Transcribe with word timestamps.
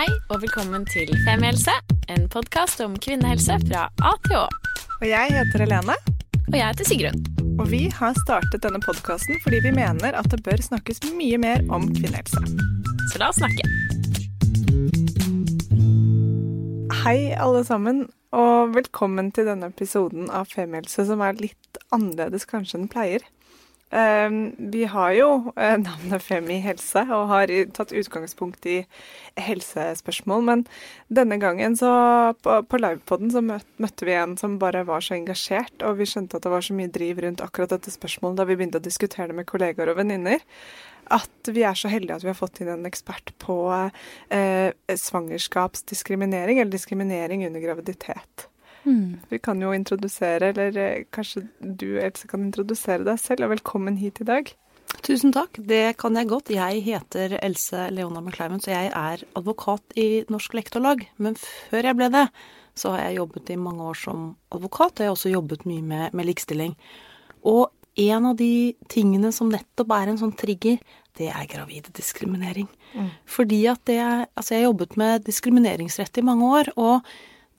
Hei 0.00 0.08
og 0.32 0.38
velkommen 0.40 0.86
til 0.88 1.10
Femihelse, 1.26 1.74
en 2.08 2.22
podkast 2.32 2.80
om 2.80 2.94
kvinnehelse 3.04 3.58
fra 3.66 3.82
A 4.00 4.12
til 4.24 4.38
Å. 4.38 4.46
Og 4.96 5.02
jeg 5.04 5.34
heter 5.34 5.60
Helene. 5.60 5.92
Og 6.46 6.56
jeg 6.56 6.62
heter 6.64 6.88
Sigrun. 6.88 7.18
Og 7.60 7.66
vi 7.68 7.82
har 7.92 8.16
startet 8.22 8.62
denne 8.64 8.80
podkasten 8.80 9.36
fordi 9.44 9.58
vi 9.66 9.74
mener 9.76 10.16
at 10.16 10.30
det 10.32 10.38
bør 10.46 10.62
snakkes 10.64 11.02
mye 11.18 11.36
mer 11.42 11.60
om 11.68 11.84
kvinnehelse. 11.90 12.40
Så 13.12 13.20
la 13.20 13.28
oss 13.28 13.42
snakke. 13.42 13.68
Hei, 17.02 17.34
alle 17.36 17.60
sammen, 17.68 18.06
og 18.32 18.72
velkommen 18.78 19.28
til 19.36 19.52
denne 19.52 19.68
episoden 19.68 20.32
av 20.32 20.48
Femihelse 20.48 21.04
som 21.12 21.20
er 21.28 21.36
litt 21.44 21.84
annerledes 21.92 22.48
kanskje 22.48 22.80
enn 22.80 22.88
pleier. 22.88 23.28
Um, 23.90 24.52
vi 24.70 24.84
har 24.86 25.12
jo 25.16 25.28
uh, 25.56 25.76
navnet 25.82 26.22
Femi 26.22 26.60
helse 26.62 27.02
og 27.10 27.24
har 27.32 27.50
tatt 27.74 27.90
utgangspunkt 27.90 28.66
i 28.70 28.76
helsespørsmål, 29.34 30.44
men 30.46 30.62
denne 31.10 31.40
gangen 31.42 31.74
så 31.78 31.90
på 32.38 32.78
livepoden 32.78 33.32
så 33.34 33.42
møtte 33.42 34.06
vi 34.06 34.14
en 34.14 34.36
som 34.38 34.60
bare 34.62 34.84
var 34.86 35.02
så 35.02 35.16
engasjert, 35.16 35.74
og 35.82 35.98
vi 35.98 36.06
skjønte 36.06 36.38
at 36.38 36.46
det 36.46 36.52
var 36.54 36.62
så 36.62 36.76
mye 36.78 36.92
driv 36.94 37.24
rundt 37.24 37.42
akkurat 37.42 37.74
dette 37.74 37.90
spørsmålet 37.90 38.38
da 38.38 38.46
vi 38.46 38.58
begynte 38.60 38.78
å 38.78 38.86
diskutere 38.86 39.32
det 39.32 39.40
med 39.40 39.48
kollegaer 39.50 39.90
og 39.90 39.98
venninner, 39.98 40.46
at 41.10 41.50
vi 41.50 41.66
er 41.66 41.74
så 41.74 41.90
heldige 41.90 42.20
at 42.20 42.24
vi 42.24 42.30
har 42.30 42.38
fått 42.38 42.62
inn 42.62 42.70
en 42.70 42.86
ekspert 42.86 43.34
på 43.42 43.58
eh, 43.74 44.70
svangerskapsdiskriminering, 44.86 46.62
eller 46.62 46.70
diskriminering 46.70 47.42
under 47.48 47.66
graviditet. 47.66 48.46
Mm. 48.84 49.20
Vi 49.28 49.38
kan 49.42 49.60
jo 49.62 49.72
introdusere, 49.76 50.52
eller 50.52 50.76
eh, 50.80 51.04
kanskje 51.12 51.46
du 51.60 51.98
Else 52.00 52.28
kan 52.30 52.44
introdusere 52.46 53.04
deg 53.06 53.20
selv, 53.20 53.46
og 53.46 53.54
velkommen 53.56 53.98
hit 54.00 54.22
i 54.24 54.28
dag. 54.28 54.52
Tusen 55.06 55.32
takk, 55.32 55.58
det 55.70 55.96
kan 56.00 56.16
jeg 56.18 56.28
godt. 56.28 56.50
Jeg 56.52 56.82
heter 56.84 57.36
Else 57.40 57.88
Leona 57.94 58.20
McClimans, 58.20 58.66
så 58.66 58.74
jeg 58.74 58.90
er 58.90 59.22
advokat 59.38 59.94
i 60.00 60.24
Norsk 60.32 60.56
Lektorlag. 60.58 61.04
Men 61.22 61.38
før 61.40 61.90
jeg 61.90 61.98
ble 61.98 62.10
det, 62.12 62.26
så 62.78 62.94
har 62.94 63.06
jeg 63.06 63.20
jobbet 63.20 63.52
i 63.52 63.58
mange 63.60 63.86
år 63.86 63.98
som 63.98 64.24
advokat, 64.54 64.98
og 64.98 65.04
jeg 65.04 65.10
har 65.10 65.16
også 65.16 65.32
jobbet 65.32 65.66
mye 65.68 65.84
med, 65.84 66.16
med 66.16 66.28
likestilling. 66.28 66.74
Og 67.48 67.68
en 68.00 68.28
av 68.30 68.36
de 68.38 68.74
tingene 68.92 69.32
som 69.34 69.50
nettopp 69.50 69.92
er 69.96 70.12
en 70.12 70.20
sånn 70.20 70.36
trigger, 70.38 70.78
det 71.18 71.28
er 71.32 71.48
gravidediskriminering. 71.50 72.68
Mm. 72.94 73.10
Fordi 73.28 73.64
at 73.70 73.82
det 73.90 73.98
Altså, 74.00 74.54
jeg 74.54 74.62
har 74.62 74.70
jobbet 74.70 74.96
med 74.96 75.26
diskrimineringsrett 75.26 76.18
i 76.18 76.26
mange 76.26 76.46
år, 76.60 76.72
og 76.76 77.06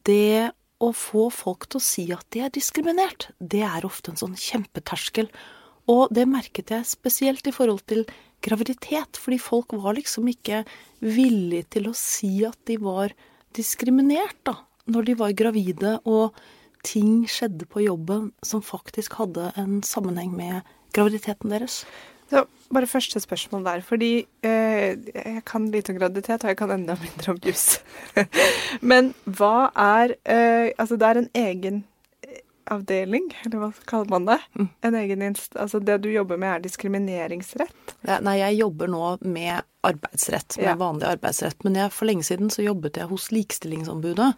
det 0.07 0.51
å 0.81 0.91
få 0.97 1.27
folk 1.33 1.67
til 1.69 1.79
å 1.79 1.85
si 1.85 2.05
at 2.15 2.25
de 2.33 2.43
er 2.45 2.53
diskriminert, 2.53 3.29
det 3.39 3.61
er 3.67 3.85
ofte 3.87 4.11
en 4.11 4.19
sånn 4.19 4.37
kjempeterskel. 4.39 5.29
Og 5.91 6.11
det 6.13 6.27
merket 6.29 6.73
jeg 6.73 6.89
spesielt 6.89 7.47
i 7.49 7.53
forhold 7.53 7.83
til 7.89 8.05
graviditet, 8.41 9.19
fordi 9.21 9.37
folk 9.41 9.75
var 9.77 9.97
liksom 9.97 10.29
ikke 10.31 10.63
villige 11.03 11.69
til 11.77 11.89
å 11.91 11.97
si 11.97 12.41
at 12.47 12.57
de 12.69 12.79
var 12.81 13.13
diskriminert, 13.57 14.39
da, 14.47 14.57
når 14.89 15.09
de 15.09 15.17
var 15.19 15.37
gravide 15.37 15.97
og 16.09 16.37
ting 16.85 17.27
skjedde 17.29 17.67
på 17.69 17.83
jobben 17.85 18.31
som 18.45 18.63
faktisk 18.65 19.19
hadde 19.19 19.51
en 19.59 19.81
sammenheng 19.85 20.33
med 20.33 20.65
graviditeten 20.95 21.53
deres. 21.53 21.83
Så 22.31 22.45
bare 22.71 22.87
første 22.87 23.19
spørsmål 23.19 23.65
der, 23.67 23.81
fordi 23.83 24.11
eh, 24.47 24.95
jeg 25.11 25.41
kan 25.45 25.67
lite 25.71 25.91
om 25.91 25.99
graviditet, 25.99 26.45
og 26.45 26.53
jeg 26.53 26.59
kan 26.61 26.71
enda 26.71 26.95
mindre 27.01 27.33
om 27.33 27.39
juss. 27.43 27.81
Men 28.91 29.11
hva 29.25 29.69
er 29.75 30.15
eh, 30.23 30.71
Altså, 30.79 30.95
det 30.95 31.09
er 31.09 31.19
en 31.19 31.31
egen 31.35 31.81
avdeling, 32.71 33.27
eller 33.45 33.65
hva 33.65 33.69
kaller 33.89 34.13
man 34.13 34.29
det? 34.29 34.37
Mm. 34.55 34.69
En 34.87 34.97
egen 35.01 35.25
inst 35.25 35.57
altså 35.59 35.81
det 35.83 35.97
du 36.05 36.07
jobber 36.11 36.39
med 36.39 36.55
er 36.55 36.63
diskrimineringsrett? 36.63 37.95
Nei, 38.23 38.37
jeg 38.39 38.61
jobber 38.61 38.91
nå 38.91 39.03
med 39.25 39.67
arbeidsrett, 39.87 40.55
med 40.61 40.69
ja. 40.69 40.77
vanlig 40.79 41.09
arbeidsrett. 41.09 41.65
Men 41.67 41.79
jeg, 41.81 41.93
for 41.95 42.07
lenge 42.07 42.27
siden 42.27 42.53
så 42.53 42.63
jobbet 42.63 43.01
jeg 43.01 43.09
hos 43.11 43.27
Likestillingsombudet. 43.33 44.31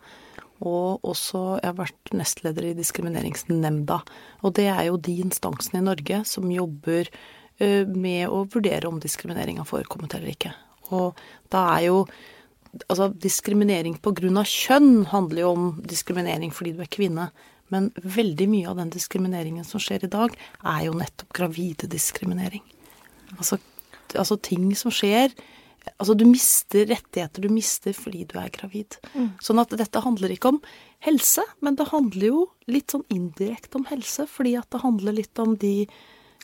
Og 0.63 1.03
også 1.03 1.43
jeg 1.59 1.67
har 1.67 1.79
vært 1.81 2.13
nestleder 2.15 2.69
i 2.69 2.75
Diskrimineringsnemnda. 2.77 3.99
Og 4.41 4.55
det 4.57 4.69
er 4.71 4.85
jo 4.87 4.97
de 4.97 5.17
instansene 5.25 5.81
i 5.81 5.87
Norge 5.91 6.23
som 6.29 6.51
jobber 6.51 7.11
med 7.89 8.27
å 8.29 8.43
vurdere 8.51 8.89
om 8.89 9.01
diskriminering 9.03 9.59
har 9.61 9.69
forekommet 9.69 10.15
eller 10.17 10.33
ikke. 10.33 10.53
Og 10.93 11.19
da 11.53 11.67
er 11.77 11.89
jo 11.91 12.05
Altså, 12.89 13.11
diskriminering 13.21 13.99
av 14.01 14.47
kjønn 14.49 15.03
handler 15.11 15.43
jo 15.43 15.49
om 15.51 15.65
diskriminering 15.85 16.49
fordi 16.49 16.71
du 16.73 16.79
er 16.81 16.89
kvinne. 16.89 17.27
Men 17.69 17.91
veldig 18.01 18.47
mye 18.49 18.71
av 18.71 18.79
den 18.79 18.89
diskrimineringen 18.89 19.67
som 19.67 19.77
skjer 19.77 20.07
i 20.07 20.09
dag, 20.09 20.33
er 20.65 20.87
jo 20.87 20.95
nettopp 20.97 21.35
gravidediskriminering. 21.37 22.63
Altså, 23.37 23.59
altså 24.17 24.39
ting 24.41 24.71
som 24.73 24.89
skjer 24.89 25.29
Altså, 25.99 26.13
du 26.15 26.23
mister 26.23 26.85
rettigheter 26.87 27.43
du 27.43 27.49
mister 27.51 27.91
fordi 27.91 28.23
du 28.31 28.37
er 28.39 28.51
gravid. 28.55 28.95
Mm. 29.11 29.33
Sånn 29.43 29.59
at 29.59 29.73
dette 29.75 29.99
handler 29.99 30.31
ikke 30.31 30.53
om 30.53 30.61
helse, 31.03 31.43
men 31.59 31.75
det 31.75 31.89
handler 31.89 32.29
jo 32.29 32.43
litt 32.71 32.95
sånn 32.95 33.03
indirekte 33.11 33.81
om 33.81 33.87
helse, 33.89 34.23
fordi 34.31 34.55
at 34.59 34.69
det 34.71 34.79
handler 34.79 35.17
litt 35.17 35.41
om 35.43 35.57
de 35.59 35.89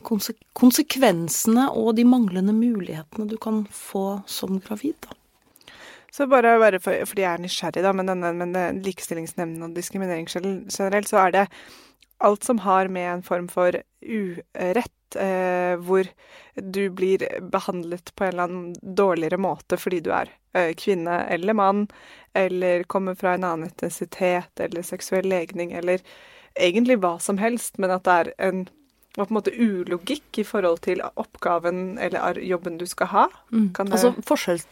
konsekvensene 0.01 1.69
og 1.75 1.95
de 1.97 2.05
manglende 2.07 2.55
mulighetene 2.55 3.29
du 3.29 3.37
kan 3.41 3.63
få 3.73 4.21
som 4.29 4.59
gravid. 4.63 4.95
Da. 5.05 5.15
Så 6.11 6.27
bare, 6.27 6.57
bare 6.59 6.79
for, 6.81 7.05
fordi 7.05 7.23
jeg 7.23 7.33
er 7.33 7.43
nysgjerrig, 7.43 7.83
da, 7.85 7.93
men 7.93 8.09
denne, 8.09 8.31
men 8.33 8.81
Likestillingsnemnden 8.85 9.67
og 9.67 9.75
diskriminering 9.77 10.25
generelt, 10.31 11.09
så 11.09 11.21
er 11.21 11.35
det 11.35 11.45
alt 12.19 12.43
som 12.43 12.59
har 12.65 12.89
med 12.91 13.11
en 13.13 13.23
form 13.23 13.47
for 13.47 13.77
urett, 14.01 15.15
eh, 15.15 15.75
hvor 15.79 16.09
du 16.55 16.89
blir 16.89 17.23
behandlet 17.51 18.11
på 18.15 18.25
en 18.25 18.33
eller 18.33 18.43
annen 18.43 18.95
dårligere 18.95 19.39
måte 19.39 19.77
fordi 19.79 20.01
du 20.03 20.11
er 20.11 20.31
eh, 20.53 20.73
kvinne 20.75 21.21
eller 21.31 21.55
mann, 21.55 21.85
eller 22.33 22.83
kommer 22.83 23.15
fra 23.15 23.37
en 23.37 23.47
annen 23.47 23.69
etnisitet 23.69 24.59
eller 24.59 24.83
seksuell 24.83 25.29
legning, 25.29 25.71
eller 25.71 26.03
egentlig 26.59 26.99
hva 26.99 27.15
som 27.23 27.39
helst, 27.39 27.77
men 27.77 27.93
at 27.95 28.03
det 28.07 28.17
er 28.17 28.33
en 28.49 28.67
og 29.17 29.25
på 29.25 29.31
en 29.31 29.37
måte 29.39 29.53
ulogikk 29.55 30.41
i 30.41 30.45
forhold 30.45 30.83
til 30.85 31.01
oppgaven 31.09 31.97
eller 32.01 32.37
jobben 32.45 32.77
du 32.79 32.85
skal 32.87 33.09
ha. 33.13 33.25
Mm. 33.51 33.71
Altså, 33.89 34.13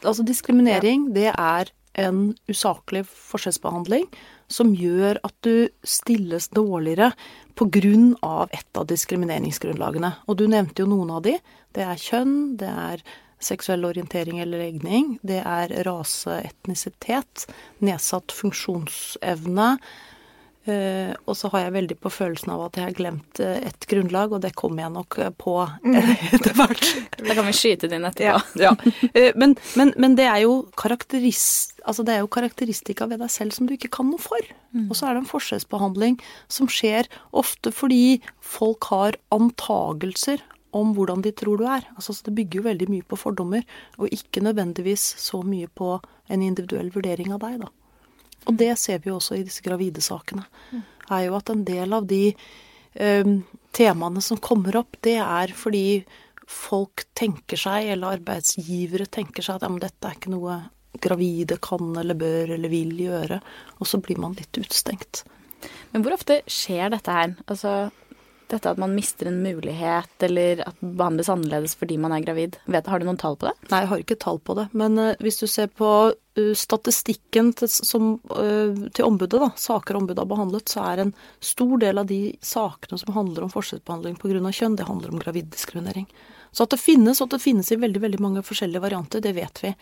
altså, 0.04 0.24
diskriminering, 0.24 1.10
ja. 1.10 1.14
det 1.18 1.30
er 1.34 1.74
en 1.98 2.20
usaklig 2.48 3.04
forskjellsbehandling 3.10 4.06
som 4.54 4.76
gjør 4.78 5.18
at 5.26 5.34
du 5.44 5.68
stilles 5.84 6.50
dårligere 6.54 7.12
pga. 7.58 8.48
et 8.52 8.78
av 8.78 8.86
diskrimineringsgrunnlagene. 8.88 10.14
Og 10.28 10.38
du 10.38 10.48
nevnte 10.48 10.84
jo 10.84 10.92
noen 10.92 11.10
av 11.18 11.24
de. 11.26 11.40
Det 11.74 11.84
er 11.84 11.98
kjønn, 11.98 12.58
det 12.58 12.70
er 12.70 13.02
seksuell 13.40 13.86
orientering 13.86 14.40
eller 14.42 14.62
legning, 14.62 15.18
det 15.22 15.44
er 15.46 15.74
rase, 15.86 16.40
etnisitet, 16.42 17.46
nedsatt 17.86 18.34
funksjonsevne, 18.34 19.78
Uh, 20.68 21.14
og 21.26 21.38
så 21.40 21.50
har 21.54 21.66
jeg 21.66 21.76
veldig 21.78 21.96
på 22.04 22.12
følelsen 22.12 22.52
av 22.52 22.66
at 22.66 22.78
jeg 22.80 22.90
har 22.90 22.96
glemt 22.98 23.40
uh, 23.40 23.54
et 23.56 23.88
grunnlag, 23.88 24.34
og 24.36 24.42
det 24.44 24.52
kommer 24.60 24.84
jeg 24.84 24.94
nok 24.98 25.18
uh, 25.22 25.30
på 25.32 25.54
mm. 25.86 25.96
etter 26.36 26.58
hvert. 26.58 26.84
Da 27.22 27.38
kan 27.38 27.48
vi 27.48 27.56
skyte 27.56 27.88
det 27.88 28.00
inn 28.00 28.08
etterpå. 28.10 28.60
Ja. 28.60 28.74
ja. 28.74 29.32
Men, 29.42 29.56
men, 29.78 29.92
men, 30.00 30.16
det 30.18 30.26
er 30.28 30.42
jo 30.44 30.54
altså 31.88 32.04
det 32.06 32.14
er 32.16 32.22
jo 32.24 32.30
karakteristika 32.32 33.08
ved 33.10 33.22
deg 33.22 33.32
selv 33.32 33.56
som 33.56 33.68
du 33.68 33.74
ikke 33.76 33.92
kan 33.94 34.10
noe 34.10 34.22
for. 34.22 34.44
Mm. 34.76 34.90
Og 34.90 34.98
så 34.98 35.08
er 35.08 35.16
det 35.16 35.24
en 35.24 35.30
forskjellsbehandling 35.30 36.20
som 36.52 36.70
skjer 36.72 37.10
ofte 37.32 37.72
fordi 37.76 38.20
folk 38.44 38.90
har 38.92 39.18
antagelser 39.34 40.44
om 40.76 40.94
hvordan 40.98 41.24
de 41.26 41.32
tror 41.36 41.60
du 41.60 41.66
er. 41.70 41.86
Altså, 41.96 42.16
det 42.26 42.36
bygger 42.38 42.60
jo 42.60 42.68
veldig 42.68 42.90
mye 42.92 43.08
på 43.08 43.20
fordommer, 43.20 43.64
og 43.98 44.14
ikke 44.14 44.44
nødvendigvis 44.46 45.16
så 45.22 45.42
mye 45.46 45.68
på 45.68 45.98
en 46.28 46.44
individuell 46.44 46.92
vurdering 46.94 47.34
av 47.34 47.44
deg, 47.46 47.62
da. 47.64 47.72
Og 48.48 48.56
det 48.60 48.72
ser 48.80 49.02
vi 49.04 49.12
jo 49.12 49.18
også 49.20 49.38
i 49.38 49.44
disse 49.48 49.64
gravide 49.66 50.04
sakene. 50.04 50.46
Er 51.12 51.28
jo 51.28 51.36
at 51.38 51.52
en 51.52 51.66
del 51.68 51.94
av 51.96 52.08
de 52.08 52.32
um, 53.00 53.38
temaene 53.76 54.24
som 54.24 54.40
kommer 54.44 54.80
opp, 54.80 54.98
det 55.06 55.18
er 55.24 55.54
fordi 55.56 56.04
folk 56.48 57.04
tenker 57.18 57.60
seg, 57.60 57.92
eller 57.92 58.18
arbeidsgivere 58.18 59.10
tenker 59.12 59.44
seg 59.44 59.60
at 59.60 59.68
ja, 59.68 59.72
men 59.72 59.84
dette 59.84 60.08
er 60.08 60.16
ikke 60.16 60.34
noe 60.34 60.62
gravide 61.04 61.60
kan 61.62 61.92
eller 62.00 62.18
bør 62.18 62.56
eller 62.56 62.72
vil 62.72 62.96
gjøre. 63.04 63.42
Og 63.78 63.90
så 63.90 64.00
blir 64.02 64.20
man 64.22 64.38
litt 64.40 64.58
utstengt. 64.60 65.26
Men 65.92 66.04
hvor 66.04 66.16
ofte 66.16 66.42
skjer 66.50 66.92
dette 66.94 67.14
her? 67.14 67.36
Altså 67.48 67.90
dette 68.52 68.72
at 68.72 68.80
man 68.82 68.96
mister 68.96 69.30
en 69.30 69.42
mulighet, 69.44 70.14
eller 70.24 70.64
at 70.68 70.80
behandles 70.80 71.30
annerledes 71.32 71.76
fordi 71.80 71.98
man 72.02 72.16
er 72.16 72.24
gravid. 72.26 72.58
Vet, 72.66 72.88
har 72.88 73.00
du 73.00 73.08
noen 73.08 73.20
tall 73.20 73.38
på 73.40 73.50
det? 73.50 73.56
Nei, 73.72 73.82
jeg 73.84 73.92
har 73.92 74.04
ikke 74.04 74.20
tall 74.24 74.40
på 74.40 74.56
det. 74.60 74.68
Men 74.78 74.98
uh, 75.02 75.14
hvis 75.24 75.40
du 75.42 75.48
ser 75.52 75.70
på 75.70 75.92
uh, 76.14 76.54
statistikken 76.58 77.52
til, 77.60 77.72
som, 77.72 78.16
uh, 78.32 78.88
til 78.88 79.08
ombudet, 79.08 79.42
da, 79.44 79.52
saker 79.60 80.00
ombudet 80.00 80.24
har 80.24 80.32
behandlet, 80.32 80.72
så 80.72 80.86
er 80.92 81.04
en 81.04 81.14
stor 81.44 81.78
del 81.84 82.02
av 82.02 82.10
de 82.10 82.22
sakene 82.46 83.00
som 83.02 83.16
handler 83.18 83.48
om 83.48 83.54
forskjellsbehandling 83.54 84.20
pga. 84.22 84.42
kjønn, 84.52 84.80
det 84.80 84.90
handler 84.90 85.14
om 85.14 85.24
graviddiskriminering. 85.24 86.08
Så 86.52 86.66
at 86.66 86.74
det 86.74 86.82
finnes, 86.82 87.20
og 87.22 87.28
at 87.28 87.38
det 87.38 87.44
finnes 87.44 87.72
i 87.72 87.80
veldig, 87.80 88.02
veldig 88.02 88.22
mange 88.24 88.46
forskjellige 88.46 88.82
varianter, 88.82 89.22
det 89.22 89.36
vet 89.38 89.64
vi. 89.64 89.74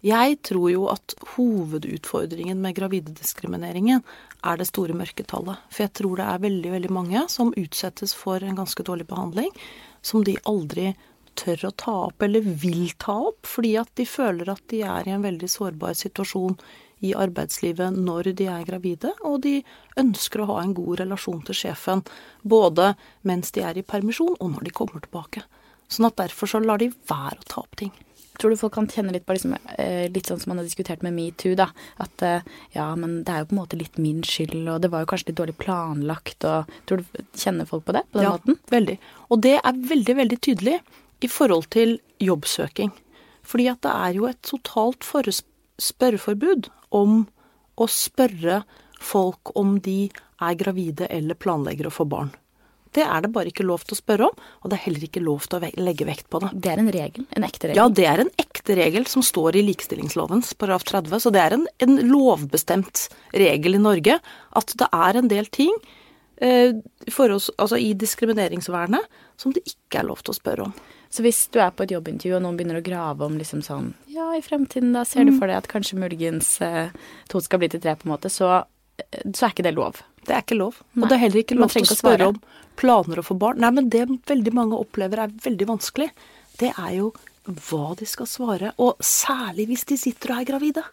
Jeg 0.00 0.38
tror 0.48 0.70
jo 0.72 0.86
at 0.88 1.12
hovedutfordringen 1.34 2.60
med 2.62 2.78
gravidediskrimineringen 2.78 4.00
er 4.40 4.56
det 4.56 4.70
store 4.70 4.96
mørketallet. 4.96 5.60
For 5.68 5.84
jeg 5.84 5.92
tror 6.00 6.16
det 6.16 6.26
er 6.26 6.44
veldig, 6.46 6.70
veldig 6.76 6.92
mange 6.96 7.24
som 7.28 7.52
utsettes 7.52 8.14
for 8.16 8.40
en 8.40 8.56
ganske 8.56 8.84
dårlig 8.86 9.06
behandling, 9.10 9.52
som 10.00 10.24
de 10.24 10.38
aldri 10.48 10.94
tør 11.36 11.68
å 11.68 11.72
ta 11.76 11.96
opp 12.08 12.24
eller 12.24 12.44
vil 12.62 12.90
ta 13.00 13.18
opp, 13.28 13.44
fordi 13.46 13.74
at 13.80 13.92
de 14.00 14.08
føler 14.08 14.48
at 14.50 14.64
de 14.72 14.82
er 14.88 15.08
i 15.08 15.14
en 15.14 15.24
veldig 15.24 15.48
sårbar 15.52 15.96
situasjon 15.98 16.56
i 17.04 17.14
arbeidslivet 17.16 17.96
når 17.96 18.32
de 18.36 18.48
er 18.52 18.66
gravide, 18.68 19.12
og 19.24 19.40
de 19.44 19.60
ønsker 20.00 20.42
å 20.42 20.50
ha 20.52 20.58
en 20.64 20.74
god 20.76 21.00
relasjon 21.04 21.40
til 21.48 21.56
sjefen 21.62 22.04
både 22.42 22.94
mens 23.28 23.52
de 23.56 23.64
er 23.64 23.80
i 23.80 23.86
permisjon 23.86 24.36
og 24.36 24.52
når 24.56 24.68
de 24.68 24.76
kommer 24.76 25.04
tilbake. 25.04 25.44
Sånn 25.90 26.08
at 26.08 26.20
derfor 26.20 26.50
så 26.50 26.60
lar 26.62 26.80
de 26.80 26.92
være 27.08 27.40
å 27.40 27.48
ta 27.48 27.64
opp 27.64 27.76
ting. 27.80 27.92
Tror 28.40 28.54
du 28.54 28.56
folk 28.56 28.72
kan 28.72 28.88
kjenne 28.88 29.12
litt 29.12 29.26
på 29.28 29.36
liksom, 29.36 29.52
eh, 29.76 30.06
litt 30.08 30.30
sånn 30.30 30.40
som 30.40 30.52
man 30.52 30.62
har 30.62 30.68
diskutert 30.68 31.02
med 31.04 31.12
metoo, 31.12 31.52
da. 31.58 31.68
At 32.00 32.24
eh, 32.24 32.46
ja, 32.72 32.86
men 32.96 33.18
det 33.26 33.34
er 33.34 33.42
jo 33.42 33.50
på 33.50 33.56
en 33.56 33.60
måte 33.60 33.80
litt 33.80 34.00
min 34.00 34.22
skyld, 34.24 34.62
og 34.64 34.80
det 34.80 34.90
var 34.92 35.04
jo 35.04 35.10
kanskje 35.12 35.30
litt 35.30 35.40
dårlig 35.42 35.58
planlagt, 35.60 36.46
og 36.48 36.72
tror 36.88 37.02
du 37.02 37.20
kjenner 37.36 37.68
folk 37.68 37.84
på 37.84 37.96
det 37.98 38.06
på 38.08 38.20
den 38.20 38.28
ja, 38.30 38.34
måten? 38.38 38.58
veldig. 38.72 38.96
Og 39.28 39.44
det 39.44 39.58
er 39.60 39.84
veldig, 39.92 40.16
veldig 40.22 40.40
tydelig 40.48 40.78
i 41.20 41.28
forhold 41.28 41.68
til 41.74 41.98
jobbsøking. 42.22 42.94
Fordi 43.46 43.68
at 43.72 43.82
det 43.84 43.92
er 43.92 44.16
jo 44.16 44.28
et 44.30 44.40
totalt 44.46 45.04
spørreforbud 45.80 46.70
om 46.96 47.24
å 47.80 47.88
spørre 47.90 48.62
folk 49.00 49.52
om 49.58 49.78
de 49.84 50.10
er 50.40 50.56
gravide 50.60 51.08
eller 51.12 51.36
planlegger 51.36 51.88
å 51.88 51.94
få 51.94 52.06
barn. 52.08 52.32
Det 52.96 53.04
er 53.06 53.22
det 53.22 53.30
bare 53.34 53.52
ikke 53.52 53.66
lov 53.66 53.84
til 53.86 53.94
å 53.94 54.00
spørre 54.00 54.28
om, 54.30 54.48
og 54.62 54.70
det 54.70 54.76
er 54.76 54.84
heller 54.88 55.06
ikke 55.06 55.22
lov 55.22 55.46
til 55.46 55.60
å 55.60 55.70
legge 55.84 56.08
vekt 56.08 56.26
på 56.32 56.40
det. 56.42 56.50
Det 56.58 56.72
er 56.72 56.82
en 56.82 56.90
regel? 56.94 57.26
En 57.38 57.46
ekte 57.46 57.70
regel? 57.70 57.78
Ja, 57.78 57.86
det 58.00 58.06
er 58.10 58.24
en 58.24 58.32
ekte 58.42 58.76
regel 58.78 59.06
som 59.10 59.22
står 59.26 59.60
i 59.60 59.64
likestillingslovens 59.68 60.52
paragraf 60.58 60.88
30. 60.90 61.22
Så 61.22 61.32
det 61.34 61.44
er 61.44 61.56
en, 61.56 61.66
en, 61.86 61.96
lovbestemt 62.10 63.06
regel 63.36 63.78
i 63.78 63.82
Norge 63.82 64.18
at 64.58 64.76
det 64.82 64.90
er 64.90 65.20
en 65.20 65.30
del 65.30 65.46
ting 65.54 65.70
eh, 66.40 66.74
oss, 67.06 67.50
altså 67.56 67.78
i 67.78 67.92
diskrimineringsvernet 67.94 69.20
som 69.40 69.54
det 69.54 69.62
ikke 69.68 70.02
er 70.02 70.08
lov 70.10 70.24
til 70.24 70.34
å 70.34 70.40
spørre 70.40 70.66
om. 70.68 70.74
Så 71.10 71.24
hvis 71.26 71.46
du 71.50 71.58
er 71.62 71.72
på 71.74 71.84
et 71.86 71.94
jobbintervju 71.94 72.36
og 72.36 72.44
noen 72.44 72.58
begynner 72.58 72.78
å 72.78 72.86
grave 72.86 73.26
om 73.26 73.38
liksom 73.38 73.64
sånn 73.66 73.92
Ja, 74.10 74.28
i 74.36 74.42
fremtiden 74.46 74.92
da 74.94 75.02
ser 75.08 75.26
du 75.26 75.34
mm. 75.34 75.40
for 75.40 75.50
deg 75.50 75.58
at 75.58 75.70
kanskje 75.70 75.98
muligens 75.98 76.52
eh, 76.62 76.94
to 77.30 77.42
skal 77.42 77.62
bli 77.62 77.70
til 77.72 77.82
tre, 77.82 77.96
på 77.98 78.06
en 78.06 78.14
måte, 78.14 78.30
så, 78.30 78.62
eh, 79.02 79.24
så 79.34 79.48
er 79.48 79.54
ikke 79.54 79.66
det 79.66 79.74
lov? 79.78 80.02
Det 80.26 80.36
er 80.36 80.44
ikke 80.44 80.58
lov. 80.58 80.80
Nei. 80.92 81.04
Og 81.04 81.08
det 81.08 81.16
er 81.16 81.22
heller 81.24 81.42
ikke 81.42 81.58
lov 81.58 81.72
til 81.72 81.86
å 81.86 81.96
spørre 81.96 82.30
om 82.32 82.40
planer 82.80 83.20
å 83.20 83.24
få 83.24 83.36
barn. 83.40 83.60
Nei, 83.62 83.72
men 83.76 83.90
det 83.92 84.06
veldig 84.28 84.52
mange 84.56 84.78
opplever 84.78 85.24
er 85.24 85.34
veldig 85.44 85.68
vanskelig, 85.74 86.10
det 86.60 86.72
er 86.74 86.96
jo 86.98 87.12
hva 87.68 87.94
de 87.98 88.08
skal 88.08 88.28
svare. 88.28 88.72
Og 88.82 89.00
særlig 89.04 89.70
hvis 89.70 89.86
de 89.88 89.98
sitter 90.00 90.34
og 90.34 90.42
er 90.42 90.50
gravide. 90.52 90.84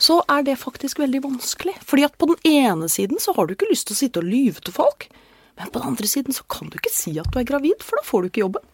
Så 0.00 0.18
er 0.30 0.42
det 0.46 0.56
faktisk 0.58 0.98
veldig 0.98 1.22
vanskelig. 1.24 1.76
Fordi 1.86 2.06
at 2.06 2.16
på 2.18 2.28
den 2.32 2.40
ene 2.50 2.88
siden 2.90 3.20
så 3.22 3.34
har 3.36 3.46
du 3.46 3.54
ikke 3.54 3.70
lyst 3.70 3.88
til 3.88 3.96
å 3.96 4.00
sitte 4.00 4.22
og 4.22 4.28
lyve 4.28 4.64
til 4.64 4.74
folk. 4.74 5.08
Men 5.60 5.70
på 5.70 5.78
den 5.78 5.92
andre 5.92 6.08
siden 6.10 6.34
så 6.34 6.46
kan 6.50 6.70
du 6.70 6.80
ikke 6.80 6.92
si 6.92 7.14
at 7.20 7.30
du 7.30 7.38
er 7.38 7.46
gravid, 7.46 7.84
for 7.84 8.00
da 8.00 8.06
får 8.06 8.24
du 8.24 8.30
ikke 8.30 8.42
jobben. 8.42 8.64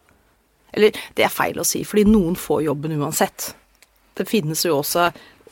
Eller 0.73 0.97
det 1.19 1.27
er 1.27 1.35
feil 1.35 1.59
å 1.61 1.67
si, 1.67 1.83
fordi 1.85 2.07
noen 2.09 2.39
får 2.39 2.65
jobben 2.69 2.95
uansett. 2.97 3.51
Det 4.17 4.27
finnes 4.31 4.63
jo 4.65 4.79
også 4.79 5.11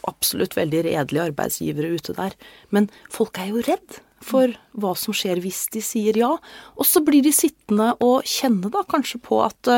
absolutt 0.08 0.54
veldig 0.56 0.84
redelige 0.86 1.26
arbeidsgivere 1.32 1.90
ute 1.98 2.14
der. 2.16 2.36
Men 2.72 2.88
folk 3.12 3.40
er 3.42 3.50
jo 3.50 3.64
redd 3.66 3.98
for 4.24 4.52
hva 4.78 4.94
som 4.98 5.14
skjer 5.16 5.40
hvis 5.44 5.66
de 5.74 5.82
sier 5.84 6.18
ja. 6.18 6.30
Og 6.76 6.86
så 6.88 7.02
blir 7.04 7.24
de 7.24 7.32
sittende 7.34 7.92
og 8.04 8.26
kjenne 8.28 8.70
da 8.74 8.84
kanskje 8.88 9.20
på 9.22 9.42
at 9.44 9.72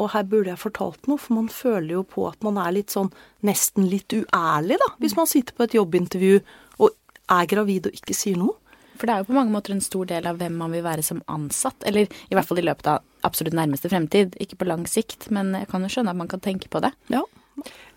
og 0.00 0.08
her 0.14 0.24
burde 0.24 0.48
jeg 0.48 0.60
fortalt 0.62 1.08
noe, 1.08 1.20
for 1.20 1.36
man 1.36 1.50
føler 1.52 1.98
jo 1.98 2.02
på 2.08 2.24
at 2.30 2.40
man 2.44 2.56
er 2.60 2.72
litt 2.72 2.94
sånn 2.94 3.10
nesten 3.44 3.90
litt 3.92 4.14
uærlig, 4.16 4.78
da, 4.80 4.88
hvis 5.02 5.16
man 5.18 5.28
sitter 5.28 5.56
på 5.56 5.66
et 5.66 5.76
jobbintervju 5.76 6.38
og 6.80 6.94
er 7.36 7.48
gravid 7.50 7.90
og 7.90 7.98
ikke 7.98 8.16
sier 8.16 8.40
noe. 8.40 8.56
For 8.96 9.08
det 9.08 9.14
er 9.14 9.22
jo 9.22 9.28
på 9.32 9.36
mange 9.36 9.52
måter 9.52 9.74
en 9.74 9.84
stor 9.84 10.08
del 10.08 10.28
av 10.28 10.38
hvem 10.40 10.56
man 10.62 10.72
vil 10.72 10.84
være 10.84 11.04
som 11.04 11.20
ansatt, 11.32 11.84
eller 11.88 12.06
i 12.06 12.36
hvert 12.36 12.48
fall 12.48 12.60
i 12.62 12.64
løpet 12.64 12.88
av 12.92 13.04
absolutt 13.26 13.56
nærmeste 13.56 13.90
fremtid. 13.92 14.36
Ikke 14.40 14.60
på 14.60 14.68
lang 14.68 14.84
sikt, 14.88 15.28
men 15.34 15.52
jeg 15.58 15.68
kan 15.72 15.84
jo 15.84 15.90
skjønne 15.92 16.14
at 16.14 16.20
man 16.20 16.30
kan 16.30 16.42
tenke 16.44 16.70
på 16.72 16.80
det. 16.84 16.92
Ja. 17.12 17.24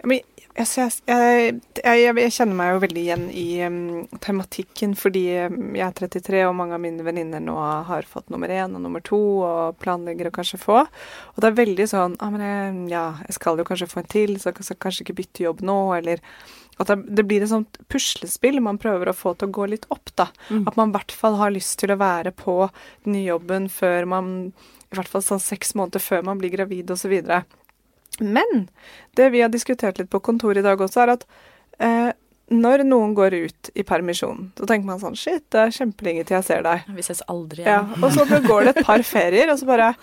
Men 0.05 0.19
jeg, 0.55 0.67
jeg, 0.77 1.55
jeg, 1.83 2.15
jeg, 2.15 2.31
kjenner 2.31 2.55
meg 2.55 2.69
jo 2.71 2.81
veldig 2.85 3.01
igjen 3.01 3.23
i 3.35 3.45
um, 3.67 3.79
tematikken, 4.23 4.93
fordi 4.95 5.23
um, 5.49 5.73
jeg 5.75 5.83
er 5.83 5.95
33, 5.97 6.43
og 6.47 6.55
mange 6.55 6.77
av 6.77 6.83
mine 6.83 7.03
venninner 7.03 7.43
nå 7.43 7.55
har 7.89 8.07
fått 8.07 8.31
nummer 8.31 8.51
én 8.51 8.77
og 8.77 8.83
nummer 8.85 9.03
to, 9.03 9.19
og 9.43 9.79
planlegger 9.83 10.29
å 10.29 10.35
kanskje 10.35 10.61
få. 10.61 10.83
Og 11.33 11.41
det 11.43 11.49
er 11.49 11.57
veldig 11.59 11.89
sånn 11.91 12.15
ah, 12.23 12.31
men 12.31 12.45
jeg, 12.45 12.77
ja, 12.93 13.07
jeg 13.27 13.35
skal 13.35 13.59
jo 13.59 13.67
kanskje 13.67 13.89
få 13.91 14.03
en 14.03 14.13
til, 14.15 14.37
så 14.39 14.53
jeg 14.53 14.69
skal 14.69 14.79
kanskje 14.87 15.03
ikke 15.03 15.17
bytte 15.19 15.43
jobb 15.43 15.65
nå, 15.67 15.79
eller 15.97 16.23
at 16.79 16.91
det, 16.91 17.23
blir 17.23 17.43
et 17.43 17.51
sånt 17.51 17.77
puslespill 17.91 18.61
man 18.63 18.79
prøver 18.81 19.11
å 19.11 19.15
få 19.15 19.33
til 19.35 19.47
å 19.47 19.55
gå 19.59 19.67
litt 19.71 19.85
opp, 19.93 20.11
da. 20.19 20.29
Mm. 20.49 20.65
At 20.67 20.79
man 20.79 20.91
i 20.91 20.97
hvert 20.97 21.13
fall 21.15 21.37
har 21.39 21.53
lyst 21.55 21.77
til 21.79 21.93
å 21.93 21.99
være 21.99 22.31
på 22.35 22.57
den 23.05 23.15
nye 23.15 23.29
jobben 23.29 23.69
før 23.71 24.07
man 24.11 24.33
I 24.91 24.97
hvert 24.97 25.11
fall 25.11 25.23
sånn 25.23 25.43
seks 25.43 25.73
måneder 25.75 26.03
før 26.03 26.25
man 26.27 26.39
blir 26.39 26.51
gravid, 26.53 26.91
osv. 26.91 27.15
Men 28.21 28.67
det 29.17 29.31
vi 29.33 29.43
har 29.43 29.51
diskutert 29.53 29.99
litt 29.99 30.11
på 30.13 30.21
kontoret 30.23 30.61
i 30.61 30.65
dag 30.65 30.81
også, 30.81 31.05
er 31.05 31.15
at 31.15 31.25
eh, 31.83 32.11
når 32.53 32.83
noen 32.85 33.15
går 33.17 33.37
ut 33.47 33.71
i 33.73 33.85
permisjon, 33.87 34.51
så 34.57 34.67
tenker 34.69 34.85
man 34.87 35.01
sånn 35.01 35.17
Shit, 35.17 35.47
det 35.53 35.63
er 35.63 35.73
kjempelenge 35.73 36.27
til 36.27 36.37
jeg 36.37 36.47
ser 36.49 36.65
deg. 36.65 36.83
Vi 36.93 37.05
ses 37.05 37.23
aldri 37.31 37.63
igjen. 37.63 37.95
Ja, 37.95 38.01
og 38.01 38.13
så 38.13 38.27
går 38.49 38.67
det 38.67 38.75
et 38.75 38.85
par 38.85 39.05
ferier, 39.07 39.49
og 39.53 39.61
så 39.61 39.69
bare 39.69 39.95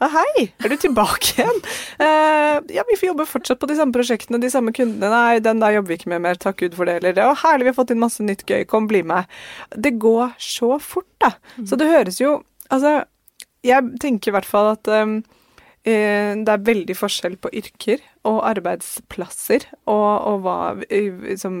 Hei, 0.00 0.46
er 0.64 0.72
du 0.72 0.78
tilbake 0.80 1.34
igjen? 1.34 1.58
Eh, 2.00 2.56
ja, 2.72 2.84
vi 2.88 2.96
får 2.96 3.10
jobbe 3.10 3.26
fortsatt 3.28 3.58
på 3.60 3.68
de 3.68 3.74
samme 3.76 3.92
prosjektene, 3.92 4.38
de 4.40 4.48
samme 4.48 4.72
kundene. 4.72 5.10
Nei, 5.12 5.42
den 5.44 5.60
der 5.60 5.74
jobber 5.74 5.92
vi 5.92 5.98
ikke 6.00 6.12
med 6.14 6.22
mer, 6.24 6.40
takk 6.40 6.56
Gud 6.62 6.78
for 6.78 6.88
det. 6.88 6.94
Eller 7.02 7.18
det 7.18 7.26
å, 7.28 7.34
herlig, 7.42 7.66
vi 7.66 7.72
har 7.74 7.76
fått 7.76 7.92
inn 7.92 8.00
masse 8.00 8.24
nytt 8.24 8.46
gøy, 8.48 8.64
kom, 8.70 8.86
bli 8.88 9.02
med. 9.04 9.28
Det 9.76 9.92
går 10.00 10.32
så 10.40 10.78
fort, 10.80 11.10
da. 11.20 11.34
Mm. 11.58 11.66
Så 11.68 11.80
det 11.80 11.90
høres 11.92 12.22
jo 12.22 12.38
Altså, 12.70 13.00
jeg 13.66 13.98
tenker 13.98 14.30
i 14.30 14.34
hvert 14.36 14.46
fall 14.46 14.68
at 14.70 14.86
um, 14.94 15.16
det 15.84 16.52
er 16.52 16.64
veldig 16.66 16.92
forskjell 16.92 17.38
på 17.40 17.48
yrker 17.56 18.02
og 18.28 18.42
arbeidsplasser 18.44 19.64
og, 19.88 20.10
og 20.28 20.42
hva, 20.44 20.56
liksom, 20.90 21.54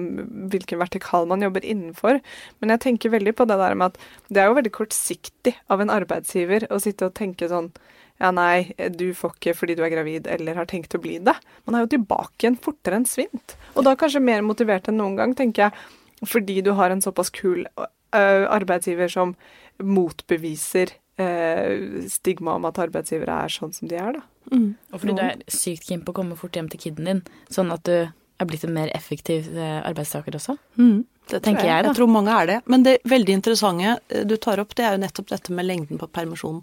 hvilken 0.52 0.82
vertikal 0.82 1.24
man 1.30 1.40
jobber 1.40 1.64
innenfor. 1.64 2.20
Men 2.60 2.74
jeg 2.74 2.82
tenker 2.84 3.14
veldig 3.14 3.32
på 3.38 3.46
det 3.48 3.56
der 3.62 3.78
med 3.80 3.94
at 3.94 4.02
det 4.28 4.42
er 4.42 4.50
jo 4.50 4.58
veldig 4.58 4.74
kortsiktig 4.76 5.54
av 5.72 5.80
en 5.80 5.92
arbeidsgiver 5.94 6.68
å 6.68 6.82
sitte 6.84 7.08
og 7.08 7.16
tenke 7.16 7.48
sånn 7.48 7.72
ja, 8.20 8.28
nei, 8.36 8.74
du 8.92 9.14
får 9.16 9.32
ikke 9.38 9.54
fordi 9.56 9.78
du 9.78 9.84
er 9.86 9.92
gravid 9.94 10.28
eller 10.28 10.58
har 10.60 10.68
tenkt 10.68 10.92
å 10.92 11.00
bli 11.00 11.16
det. 11.24 11.34
Man 11.64 11.76
er 11.76 11.86
jo 11.86 11.94
tilbake 11.94 12.44
igjen 12.44 12.58
fortere 12.60 13.00
enn 13.00 13.08
svint. 13.08 13.56
Og 13.72 13.86
da 13.86 13.96
kanskje 13.96 14.20
mer 14.20 14.44
motivert 14.44 14.90
enn 14.90 15.00
noen 15.00 15.16
gang, 15.16 15.32
tenker 15.38 15.70
jeg, 15.70 16.28
fordi 16.28 16.58
du 16.66 16.74
har 16.76 16.92
en 16.92 17.00
såpass 17.00 17.32
kul 17.32 17.64
uh, 17.80 18.44
arbeidsgiver 18.52 19.08
som 19.08 19.32
motbeviser 19.80 20.92
eh, 21.20 22.00
stigma 22.10 22.56
om 22.58 22.68
at 22.68 22.80
arbeidsgivere 22.82 23.42
er 23.44 23.52
sånn 23.52 23.74
som 23.76 23.90
de 23.90 23.98
er, 24.00 24.18
da. 24.18 24.24
Mm. 24.50 24.70
Og 24.90 25.02
fordi 25.02 25.14
du 25.18 25.22
er 25.22 25.42
sykt 25.52 25.86
keen 25.86 26.02
på 26.04 26.14
å 26.14 26.16
komme 26.16 26.38
fort 26.38 26.56
hjem 26.56 26.70
til 26.72 26.82
kiden 26.86 27.10
din, 27.10 27.22
sånn 27.52 27.70
at 27.74 27.84
du 27.86 27.94
er 28.40 28.48
blitt 28.48 28.64
en 28.64 28.74
mer 28.74 28.90
effektiv 28.96 29.50
eh, 29.52 29.80
arbeidstaker 29.84 30.36
også? 30.38 30.56
Mm. 30.80 31.04
Det 31.30 31.38
tenker 31.44 31.66
jeg, 31.66 31.70
jeg, 31.70 31.84
da. 31.84 31.92
Jeg 31.92 31.98
tror 32.00 32.10
mange 32.10 32.34
er 32.34 32.48
det. 32.48 32.58
Men 32.72 32.84
det 32.86 32.96
veldig 33.08 33.36
interessante 33.38 33.96
eh, 34.08 34.24
du 34.26 34.36
tar 34.40 34.62
opp, 34.62 34.74
det 34.78 34.86
er 34.86 34.96
jo 34.96 35.04
nettopp 35.04 35.30
dette 35.30 35.54
med 35.56 35.68
lengden 35.68 36.00
på 36.00 36.08
permisjonen. 36.10 36.62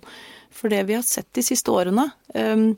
For 0.58 0.74
det 0.74 0.84
vi 0.90 0.96
har 0.98 1.06
sett 1.06 1.30
de 1.38 1.44
siste 1.46 1.72
årene, 1.74 2.08
um, 2.34 2.70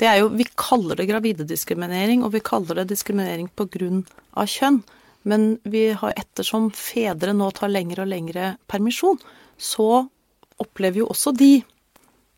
det 0.00 0.08
er 0.08 0.22
jo 0.22 0.30
Vi 0.34 0.46
kaller 0.58 0.98
det 0.98 1.06
gravidediskriminering, 1.10 2.24
og 2.24 2.32
vi 2.34 2.40
kaller 2.42 2.80
det 2.80 2.88
diskriminering 2.90 3.50
på 3.54 3.68
grunn 3.70 4.02
av 4.40 4.48
kjønn. 4.50 4.80
Men 5.28 5.58
vi 5.68 5.90
har 5.92 6.16
ettersom 6.16 6.70
fedre 6.74 7.34
nå 7.36 7.50
tar 7.54 7.70
lengre 7.70 8.06
og 8.06 8.10
lengre 8.10 8.54
permisjon, 8.72 9.20
så 9.60 10.08
opplever 10.62 11.02
jo 11.02 11.10
også 11.12 11.34
de 11.36 11.60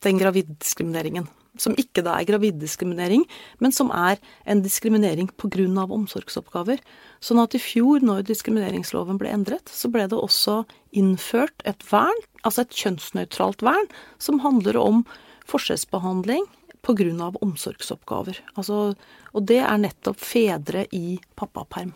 den 0.02 0.18
graviddiskrimineringen. 0.18 1.28
Som 1.60 1.74
ikke 1.76 2.00
da 2.00 2.14
er 2.16 2.26
graviddiskriminering, 2.26 3.26
men 3.60 3.74
som 3.76 3.90
er 3.92 4.16
en 4.48 4.62
diskriminering 4.64 5.28
pga. 5.36 5.84
omsorgsoppgaver. 5.84 6.80
Sånn 7.20 7.42
at 7.42 7.54
i 7.54 7.60
fjor, 7.60 8.00
når 8.00 8.24
diskrimineringsloven 8.24 9.20
ble 9.20 9.28
endret, 9.28 9.68
så 9.68 9.90
ble 9.92 10.08
det 10.08 10.16
også 10.16 10.64
innført 10.96 11.54
et 11.68 11.84
vern, 11.90 12.24
altså 12.42 12.64
et 12.64 12.72
kjønnsnøytralt 12.72 13.62
vern, 13.62 13.86
som 14.18 14.40
handler 14.40 14.80
om 14.80 15.04
forskjellsbehandling 15.46 16.48
pga. 16.82 17.32
omsorgsoppgaver. 17.42 18.40
Altså, 18.56 18.94
og 19.34 19.46
det 19.46 19.60
er 19.60 19.78
nettopp 19.78 20.18
fedre 20.18 20.86
i 20.90 21.20
pappaperm. 21.36 21.92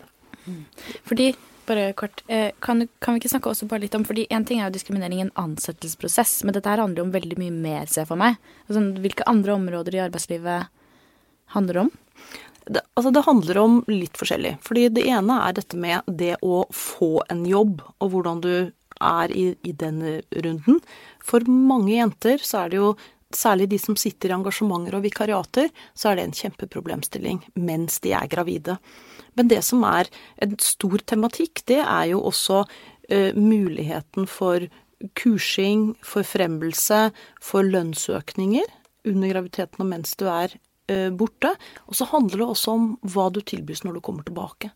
Fordi 1.03 1.33
bare 1.67 1.91
kort. 1.99 2.23
Eh, 2.27 2.49
kan, 2.63 2.87
kan, 2.99 3.15
vi 3.15 3.21
ikke 3.21 3.31
snakke 3.31 3.51
også 3.51 3.67
bare 3.69 3.83
litt 3.85 3.95
om 3.97 4.05
fordi 4.07 4.27
En 4.33 4.45
ting 4.47 4.61
er 4.61 4.69
jo 4.69 4.77
diskriminering 4.77 5.21
i 5.21 5.25
en 5.27 5.35
ansettelsesprosess, 5.39 6.41
men 6.43 6.55
dette 6.55 6.69
her 6.71 6.81
handler 6.81 7.03
jo 7.03 7.07
om 7.07 7.15
veldig 7.15 7.37
mye 7.41 7.53
mer, 7.53 7.85
ser 7.85 8.03
jeg 8.03 8.11
for 8.11 8.19
meg. 8.19 8.39
Altså, 8.67 8.83
hvilke 9.03 9.27
andre 9.29 9.55
områder 9.57 9.97
i 9.97 10.03
arbeidslivet 10.07 10.71
handler 11.55 11.83
om? 11.85 11.91
Det, 12.67 12.81
altså 12.99 13.11
det 13.15 13.23
handler 13.23 13.59
om 13.61 13.77
litt 13.91 14.17
forskjellig. 14.19 14.57
Fordi 14.65 14.87
det 14.95 15.05
ene 15.07 15.39
er 15.45 15.55
dette 15.55 15.79
med 15.79 16.07
det 16.19 16.35
å 16.43 16.65
få 16.75 17.21
en 17.31 17.45
jobb, 17.47 17.83
og 18.03 18.11
hvordan 18.11 18.41
du 18.43 18.53
er 18.97 19.31
i, 19.31 19.51
i 19.63 19.75
den 19.77 20.01
runden. 20.43 20.81
For 21.23 21.45
mange 21.47 21.93
jenter 21.93 22.41
så 22.43 22.63
er 22.63 22.73
det 22.73 22.81
jo 22.81 22.95
særlig 23.35 23.69
de 23.69 23.79
som 23.79 23.97
sitter 23.99 24.31
i 24.31 24.37
engasjementer 24.37 24.97
og 24.97 25.03
vikariater, 25.05 25.69
så 25.93 26.11
er 26.11 26.17
det 26.17 26.27
en 26.27 26.37
kjempeproblemstilling 26.37 27.41
mens 27.59 27.99
de 28.03 28.13
er 28.15 28.29
gravide. 28.31 28.77
Men 29.37 29.51
det 29.51 29.61
som 29.65 29.85
er 29.87 30.09
en 30.43 30.57
stor 30.61 31.03
tematikk, 31.05 31.63
det 31.69 31.79
er 31.83 32.11
jo 32.11 32.23
også 32.29 32.63
uh, 32.65 33.31
muligheten 33.37 34.27
for 34.29 34.67
kursing, 35.17 35.91
forfremmelse, 36.05 37.11
for 37.43 37.65
lønnsøkninger 37.65 38.65
under 39.07 39.31
graviditeten 39.31 39.83
og 39.83 39.89
mens 39.91 40.15
du 40.19 40.25
er 40.27 40.55
eh, 40.91 41.09
borte. 41.13 41.53
Og 41.87 41.97
så 41.99 42.07
handler 42.09 42.41
det 42.41 42.47
også 42.47 42.73
om 42.75 42.87
hva 43.07 43.27
du 43.31 43.39
tilbys 43.45 43.83
når 43.85 43.97
du 43.97 44.03
kommer 44.03 44.25
tilbake. 44.27 44.71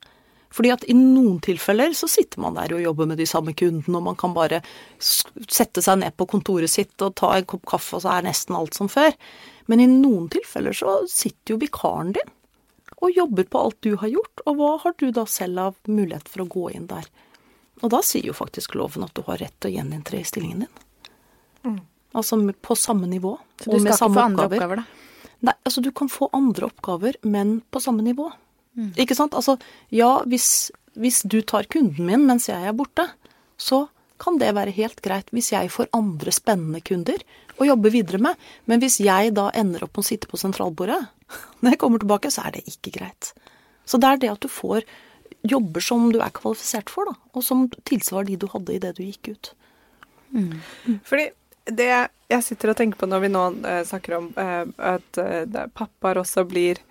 Fordi 0.51 0.71
at 0.73 0.83
i 0.91 0.95
noen 0.97 1.39
tilfeller 1.43 1.95
så 1.95 2.09
sitter 2.11 2.41
man 2.43 2.57
der 2.57 2.73
og 2.75 2.83
jobber 2.83 3.07
med 3.07 3.21
de 3.21 3.27
samme 3.29 3.53
kundene, 3.55 3.97
og 3.97 4.07
man 4.09 4.17
kan 4.19 4.35
bare 4.35 4.59
sette 4.99 5.83
seg 5.83 6.01
ned 6.01 6.15
på 6.19 6.27
kontoret 6.33 6.71
sitt 6.71 6.93
og 7.01 7.15
ta 7.19 7.31
en 7.37 7.47
kopp 7.47 7.63
kaffe, 7.71 7.95
og 7.97 8.03
så 8.03 8.17
er 8.17 8.27
nesten 8.27 8.57
alt 8.59 8.75
som 8.75 8.91
før. 8.91 9.15
Men 9.71 9.83
i 9.83 9.87
noen 9.87 10.27
tilfeller 10.31 10.75
så 10.75 10.99
sitter 11.09 11.55
jo 11.55 11.61
vikaren 11.61 12.11
din 12.17 12.35
og 13.01 13.17
jobber 13.17 13.48
på 13.50 13.60
alt 13.65 13.77
du 13.81 13.96
har 13.98 14.12
gjort, 14.12 14.43
og 14.46 14.58
hva 14.60 14.72
har 14.84 14.96
du 15.01 15.10
da 15.15 15.25
selv 15.29 15.60
av 15.60 15.77
mulighet 15.89 16.29
for 16.29 16.43
å 16.43 16.50
gå 16.51 16.65
inn 16.77 16.88
der? 16.91 17.08
Og 17.81 17.89
da 17.93 18.01
sier 18.05 18.27
jo 18.29 18.36
faktisk 18.38 18.75
loven 18.77 19.05
at 19.08 19.15
du 19.17 19.24
har 19.25 19.41
rett 19.41 19.55
til 19.60 19.72
å 19.72 19.75
gjeninntre 19.79 20.20
i 20.20 20.27
stillingen 20.27 20.65
din. 20.65 20.84
Mm. 21.65 21.79
Altså 22.17 22.38
på 22.62 22.75
samme 22.77 23.08
nivå. 23.10 23.38
Så 23.62 23.72
du 23.72 23.79
skal 23.79 23.96
ikke 23.96 24.12
få 24.13 24.25
andre 24.25 24.46
oppgaver, 24.50 24.84
da? 24.84 25.29
Nei, 25.41 25.55
altså 25.65 25.81
du 25.81 25.89
kan 25.96 26.12
få 26.12 26.29
andre 26.38 26.67
oppgaver, 26.70 27.17
men 27.25 27.62
på 27.74 27.81
samme 27.81 28.05
nivå. 28.05 28.27
Mm. 28.77 28.91
Ikke 29.01 29.17
sant? 29.17 29.34
Altså, 29.38 29.58
ja, 29.89 30.12
hvis, 30.29 30.70
hvis 30.93 31.24
du 31.25 31.39
tar 31.41 31.65
kunden 31.72 32.05
min 32.05 32.27
mens 32.29 32.46
jeg 32.51 32.62
er 32.62 32.77
borte, 32.77 33.08
så 33.58 33.88
kan 34.21 34.37
det 34.41 34.51
være 34.57 34.73
helt 34.75 35.01
greit 35.03 35.31
hvis 35.33 35.51
jeg 35.53 35.71
får 35.73 35.89
andre 35.97 36.33
spennende 36.35 36.81
kunder 36.85 37.23
å 37.61 37.67
jobbe 37.67 37.91
videre 37.93 38.21
med. 38.21 38.37
Men 38.69 38.81
hvis 38.83 38.99
jeg 39.03 39.33
da 39.37 39.49
ender 39.57 39.85
opp 39.85 39.97
med 39.97 40.05
å 40.05 40.09
sitte 40.11 40.29
på 40.29 40.39
sentralbordet 40.41 40.99
når 41.61 41.73
jeg 41.73 41.81
kommer 41.81 42.03
tilbake, 42.03 42.33
så 42.33 42.45
er 42.47 42.57
det 42.57 42.67
ikke 42.69 42.93
greit. 42.99 43.33
Så 43.85 43.99
det 44.01 44.09
er 44.09 44.21
det 44.21 44.33
at 44.35 44.43
du 44.45 44.51
får 44.51 44.85
jobber 45.47 45.81
som 45.81 46.11
du 46.13 46.19
er 46.21 46.33
kvalifisert 46.37 46.91
for, 46.93 47.09
da, 47.09 47.17
og 47.33 47.45
som 47.45 47.65
tilsvarer 47.89 48.29
de 48.29 48.39
du 48.43 48.49
hadde 48.51 48.75
i 48.75 48.81
det 48.81 48.93
du 48.99 49.03
gikk 49.07 49.31
ut. 49.33 49.53
Mm. 50.31 50.99
Fordi 51.07 51.31
det 51.71 51.89
jeg 51.89 52.45
sitter 52.45 52.71
og 52.71 52.77
tenker 52.77 52.99
på 53.01 53.09
når 53.09 53.25
vi 53.25 53.29
nå 53.31 53.41
uh, 53.65 53.81
snakker 53.87 54.17
om 54.17 54.29
uh, 54.37 54.63
at 54.91 55.19
uh, 55.21 55.65
pappaer 55.77 56.21
også 56.21 56.45
blir 56.49 56.79
Eh, 56.81 56.81
eh, 56.81 56.87
eh, 56.87 56.90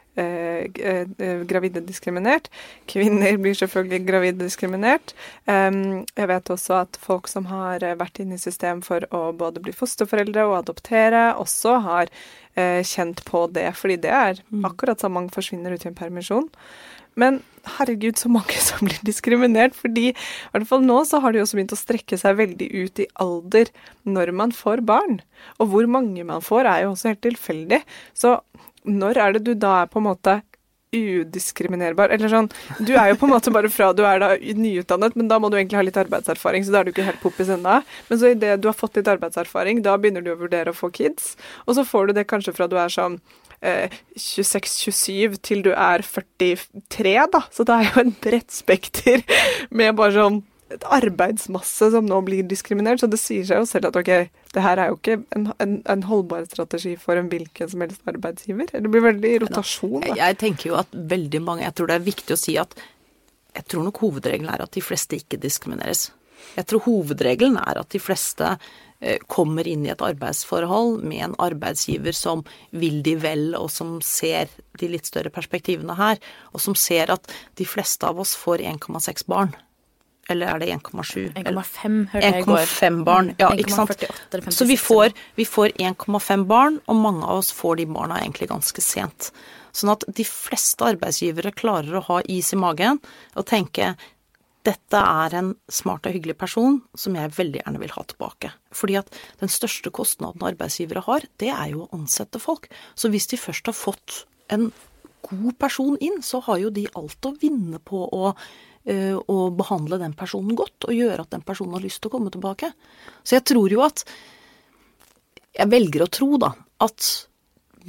gravide 1.48 1.80
diskriminert. 1.86 2.50
Kvinner 2.90 3.36
blir 3.40 3.54
selvfølgelig 3.56 4.00
gravide 4.08 4.44
diskriminert. 4.44 5.14
jeg 5.46 6.28
vet 6.32 6.50
også 6.50 6.80
at 6.82 6.98
folk 7.00 7.30
som 7.30 7.46
har 7.46 7.84
vært 7.96 8.20
inne 8.20 8.34
i 8.34 8.42
system 8.42 8.82
for 8.82 9.06
å 9.14 9.30
både 9.32 9.62
bli 9.62 9.72
fosterforeldre 9.72 10.44
og 10.50 10.58
adoptere, 10.58 11.30
også 11.38 11.78
har 11.86 12.12
kjent 12.84 13.22
på 13.24 13.46
det, 13.54 13.70
fordi 13.78 14.00
det 14.02 14.10
er 14.10 14.42
mm. 14.50 14.64
akkurat 14.66 15.00
som 15.00 15.14
mange 15.14 15.32
forsvinner 15.32 15.72
ut 15.72 15.86
i 15.86 15.92
en 15.92 15.96
permisjon. 15.96 16.50
Men 17.18 17.40
herregud, 17.76 18.18
så 18.18 18.30
mange 18.32 18.56
som 18.68 18.86
blir 18.86 18.98
diskriminert. 19.06 19.76
fordi 19.76 20.10
i 20.10 20.16
hvert 20.52 20.68
fall 20.68 20.84
nå 20.86 21.02
så 21.08 21.20
har 21.22 21.34
de 21.34 21.42
også 21.42 21.58
begynt 21.58 21.76
å 21.76 21.80
strekke 21.80 22.18
seg 22.20 22.38
veldig 22.40 22.68
ut 22.76 23.02
i 23.02 23.08
alder 23.22 23.72
når 24.08 24.34
man 24.36 24.54
får 24.56 24.84
barn. 24.86 25.20
Og 25.58 25.72
hvor 25.72 25.90
mange 25.90 26.24
man 26.26 26.44
får, 26.44 26.68
er 26.68 26.84
jo 26.84 26.94
også 26.94 27.12
helt 27.12 27.24
tilfeldig. 27.26 27.82
Så 28.14 28.38
når 28.88 29.20
er 29.20 29.36
det 29.36 29.44
du 29.48 29.52
da 29.58 29.82
er 29.82 29.90
på 29.90 30.00
en 30.00 30.08
måte 30.08 30.40
udiskriminerbar? 30.94 32.10
Eller 32.14 32.30
sånn, 32.32 32.48
du 32.82 32.94
er 32.96 33.12
jo 33.12 33.18
på 33.20 33.28
en 33.28 33.34
måte 33.34 33.52
bare 33.54 33.70
fra 33.72 33.90
du 33.94 34.02
er 34.06 34.22
da 34.22 34.32
nyutdannet, 34.36 35.16
men 35.18 35.28
da 35.30 35.38
må 35.42 35.50
du 35.50 35.58
egentlig 35.58 35.78
ha 35.78 35.84
litt 35.86 36.00
arbeidserfaring, 36.00 36.66
så 36.66 36.74
da 36.74 36.80
er 36.80 36.88
du 36.88 36.94
ikke 36.94 37.06
helt 37.06 37.22
poppis 37.22 37.52
ennå. 37.54 37.80
Men 38.08 38.22
så 38.22 38.32
idet 38.34 38.58
du 38.62 38.70
har 38.70 38.78
fått 38.78 38.98
litt 38.98 39.10
arbeidserfaring, 39.10 39.84
da 39.86 39.96
begynner 40.00 40.24
du 40.24 40.32
å 40.34 40.40
vurdere 40.40 40.74
å 40.74 40.76
få 40.76 40.90
kids. 40.94 41.36
Og 41.66 41.78
så 41.78 41.86
får 41.86 42.10
du 42.10 42.18
det 42.18 42.28
kanskje 42.30 42.56
fra 42.56 42.68
du 42.70 42.76
er 42.80 42.92
sånn 42.92 43.20
eh, 43.60 43.92
26-27 44.18 45.38
til 45.46 45.64
du 45.66 45.72
er 45.74 46.04
43, 46.04 47.16
da. 47.36 47.44
Så 47.54 47.66
det 47.68 47.76
er 47.76 47.90
jo 47.90 48.04
en 48.04 48.16
bredt 48.24 48.54
spekter 48.54 49.24
med 49.70 49.98
bare 50.00 50.16
sånn 50.16 50.42
et 50.74 50.84
arbeidsmasse 50.86 51.90
som 51.94 52.06
nå 52.06 52.20
blir 52.26 52.46
diskriminert. 52.48 53.02
Så 53.02 53.08
det 53.10 53.20
sier 53.20 53.46
seg 53.48 53.62
jo 53.62 53.68
selv 53.68 53.90
at 53.90 53.98
ok, 54.00 54.12
det 54.54 54.64
her 54.64 54.82
er 54.82 54.92
jo 54.92 54.98
ikke 54.98 55.18
en, 55.36 55.50
en, 55.62 55.76
en 55.90 56.06
holdbar 56.06 56.46
strategi 56.50 56.94
for 57.00 57.18
en 57.18 57.30
hvilken 57.32 57.72
som 57.72 57.84
helst 57.84 58.06
arbeidsgiver. 58.10 58.70
Det 58.72 58.92
blir 58.92 59.06
veldig 59.08 59.34
rotasjon. 59.46 60.00
Da. 60.06 60.16
Jeg, 60.22 60.38
tenker 60.42 60.72
jo 60.72 60.78
at 60.80 60.94
veldig 60.94 61.42
mange 61.44 61.66
Jeg 61.66 61.76
tror 61.76 61.90
det 61.90 61.98
er 61.98 62.06
viktig 62.06 62.36
å 62.36 62.40
si 62.40 62.56
at 62.60 62.78
jeg 63.50 63.66
tror 63.66 63.88
nok 63.88 63.98
hovedregelen 64.04 64.52
er 64.52 64.62
at 64.62 64.76
de 64.76 64.82
fleste 64.84 65.18
ikke 65.18 65.40
diskrimineres. 65.42 66.12
Jeg 66.54 66.68
tror 66.70 66.84
hovedregelen 66.86 67.58
er 67.60 67.80
at 67.80 67.90
de 67.90 67.98
fleste 68.00 68.52
eh, 68.54 69.18
kommer 69.28 69.66
inn 69.68 69.82
i 69.84 69.90
et 69.90 70.04
arbeidsforhold 70.06 71.02
med 71.02 71.24
en 71.26 71.34
arbeidsgiver 71.42 72.14
som 72.16 72.44
vil 72.70 73.00
de 73.04 73.16
vel, 73.20 73.48
og 73.58 73.66
som 73.74 73.98
ser 74.06 74.54
de 74.78 74.92
litt 74.92 75.10
større 75.10 75.34
perspektivene 75.34 75.98
her, 75.98 76.22
og 76.54 76.62
som 76.62 76.78
ser 76.78 77.10
at 77.12 77.26
de 77.58 77.66
fleste 77.66 78.06
av 78.06 78.22
oss 78.22 78.36
får 78.38 78.62
1,6 78.70 79.26
barn 79.28 79.58
eller 80.34 80.54
er 80.54 80.62
det 80.62 80.68
1,7? 80.76 81.32
1,5 81.40 81.96
hørte 82.12 82.26
jeg 82.26 82.42
i 82.42 82.46
går. 82.46 82.62
1,5 82.66 83.00
barn, 83.06 83.32
ja, 83.40 83.50
ikke 83.54 83.74
sant. 83.74 84.04
Så 84.54 84.68
vi 84.68 84.76
får, 84.80 85.16
får 85.48 85.74
1,5 85.78 86.46
barn, 86.50 86.78
og 86.86 87.00
mange 87.00 87.26
av 87.26 87.42
oss 87.42 87.50
får 87.54 87.80
de 87.80 87.88
barna 87.90 88.20
egentlig 88.22 88.50
ganske 88.52 88.84
sent. 88.84 89.32
Sånn 89.76 89.92
at 89.92 90.06
de 90.06 90.26
fleste 90.26 90.86
arbeidsgivere 90.86 91.54
klarer 91.56 92.00
å 92.00 92.06
ha 92.08 92.22
is 92.30 92.50
i 92.54 92.58
magen 92.58 92.98
og 93.38 93.46
tenke 93.50 93.94
dette 94.66 94.98
er 95.00 95.34
en 95.38 95.54
smart 95.72 96.04
og 96.04 96.12
hyggelig 96.12 96.36
person 96.40 96.80
som 96.98 97.14
jeg 97.16 97.32
veldig 97.32 97.62
gjerne 97.62 97.80
vil 97.80 97.94
ha 97.94 98.02
tilbake. 98.04 98.50
Fordi 98.76 98.98
at 99.00 99.08
den 99.40 99.52
største 99.52 99.92
kostnaden 99.94 100.44
arbeidsgivere 100.44 101.04
har, 101.06 101.24
det 101.40 101.48
er 101.54 101.70
jo 101.72 101.86
å 101.86 101.90
ansette 101.96 102.42
folk. 102.42 102.68
Så 102.92 103.08
hvis 103.12 103.30
de 103.30 103.40
først 103.40 103.70
har 103.70 103.76
fått 103.78 104.24
en 104.52 104.68
god 105.24 105.56
person 105.60 105.96
inn, 106.00 106.20
så 106.24 106.42
har 106.44 106.60
jo 106.60 106.72
de 106.74 106.86
alt 106.98 107.28
å 107.28 107.34
vinne 107.40 107.80
på 107.80 108.02
å 108.04 108.34
å 108.88 109.38
behandle 109.52 109.98
den 110.00 110.14
personen 110.16 110.56
godt, 110.56 110.88
og 110.88 110.96
gjøre 110.96 111.26
at 111.26 111.34
den 111.34 111.44
personen 111.44 111.76
har 111.76 111.84
lyst 111.84 112.00
til 112.00 112.10
å 112.10 112.14
komme 112.14 112.32
tilbake. 112.32 112.72
Så 113.22 113.36
jeg 113.36 113.46
tror 113.52 113.72
jo 113.72 113.82
at 113.86 114.04
Jeg 115.50 115.66
velger 115.66 116.04
å 116.04 116.06
tro, 116.06 116.36
da, 116.38 116.52
at 116.78 117.26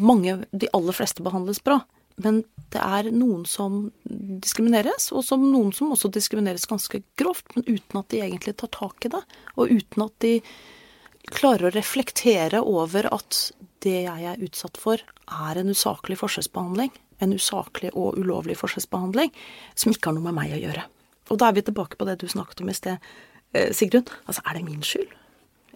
mange, 0.01 0.33
de 0.49 0.67
aller 0.73 0.95
fleste, 0.97 1.21
behandles 1.21 1.59
bra. 1.63 1.77
Men 2.17 2.41
det 2.73 2.81
er 2.81 3.11
noen 3.13 3.45
som 3.45 3.91
diskrimineres, 4.03 5.11
og 5.13 5.21
som 5.23 5.43
noen 5.45 5.69
som 5.71 5.93
også 5.93 6.09
diskrimineres 6.09 6.65
ganske 6.65 7.03
grovt, 7.21 7.53
men 7.53 7.67
uten 7.69 7.99
at 8.01 8.09
de 8.09 8.23
egentlig 8.25 8.55
tar 8.57 8.71
tak 8.73 9.05
i 9.05 9.11
det. 9.13 9.21
Og 9.61 9.69
uten 9.69 10.07
at 10.07 10.15
de 10.25 10.33
klarer 11.29 11.69
å 11.69 11.75
reflektere 11.75 12.63
over 12.65 13.05
at 13.13 13.51
det 13.85 13.99
jeg 14.07 14.27
er 14.33 14.41
utsatt 14.41 14.81
for, 14.81 14.97
er 14.97 15.61
en 15.61 15.69
usaklig 15.69 16.17
forskjellsbehandling 16.17 16.91
en 17.21 17.35
usaklig 17.37 17.91
og 17.93 18.17
ulovlig 18.19 18.57
forskjellsbehandling 18.59 19.31
som 19.75 19.93
ikke 19.93 20.09
har 20.09 20.17
noe 20.17 20.27
med 20.29 20.37
meg 20.37 20.55
å 20.55 20.61
gjøre. 20.61 20.85
Og 21.31 21.39
da 21.39 21.49
er 21.49 21.57
vi 21.57 21.65
tilbake 21.67 21.99
på 21.99 22.07
det 22.09 22.17
du 22.21 22.27
snakket 22.31 22.63
om 22.63 22.71
i 22.71 22.75
sted, 22.75 22.97
eh, 23.53 23.71
Sigrun. 23.75 24.07
Altså, 24.25 24.41
er 24.45 24.57
det 24.57 24.65
min 24.65 24.83
skyld? 24.83 25.13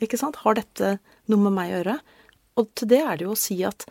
Ikke 0.03 0.19
sant? 0.19 0.41
Har 0.43 0.57
dette 0.57 0.97
noe 1.31 1.39
med 1.39 1.55
meg 1.55 1.71
å 1.71 1.77
gjøre? 1.77 1.99
Og 2.59 2.69
til 2.75 2.91
det 2.91 3.01
er 3.03 3.17
det 3.17 3.27
jo 3.27 3.35
å 3.35 3.39
si 3.39 3.61
at 3.63 3.85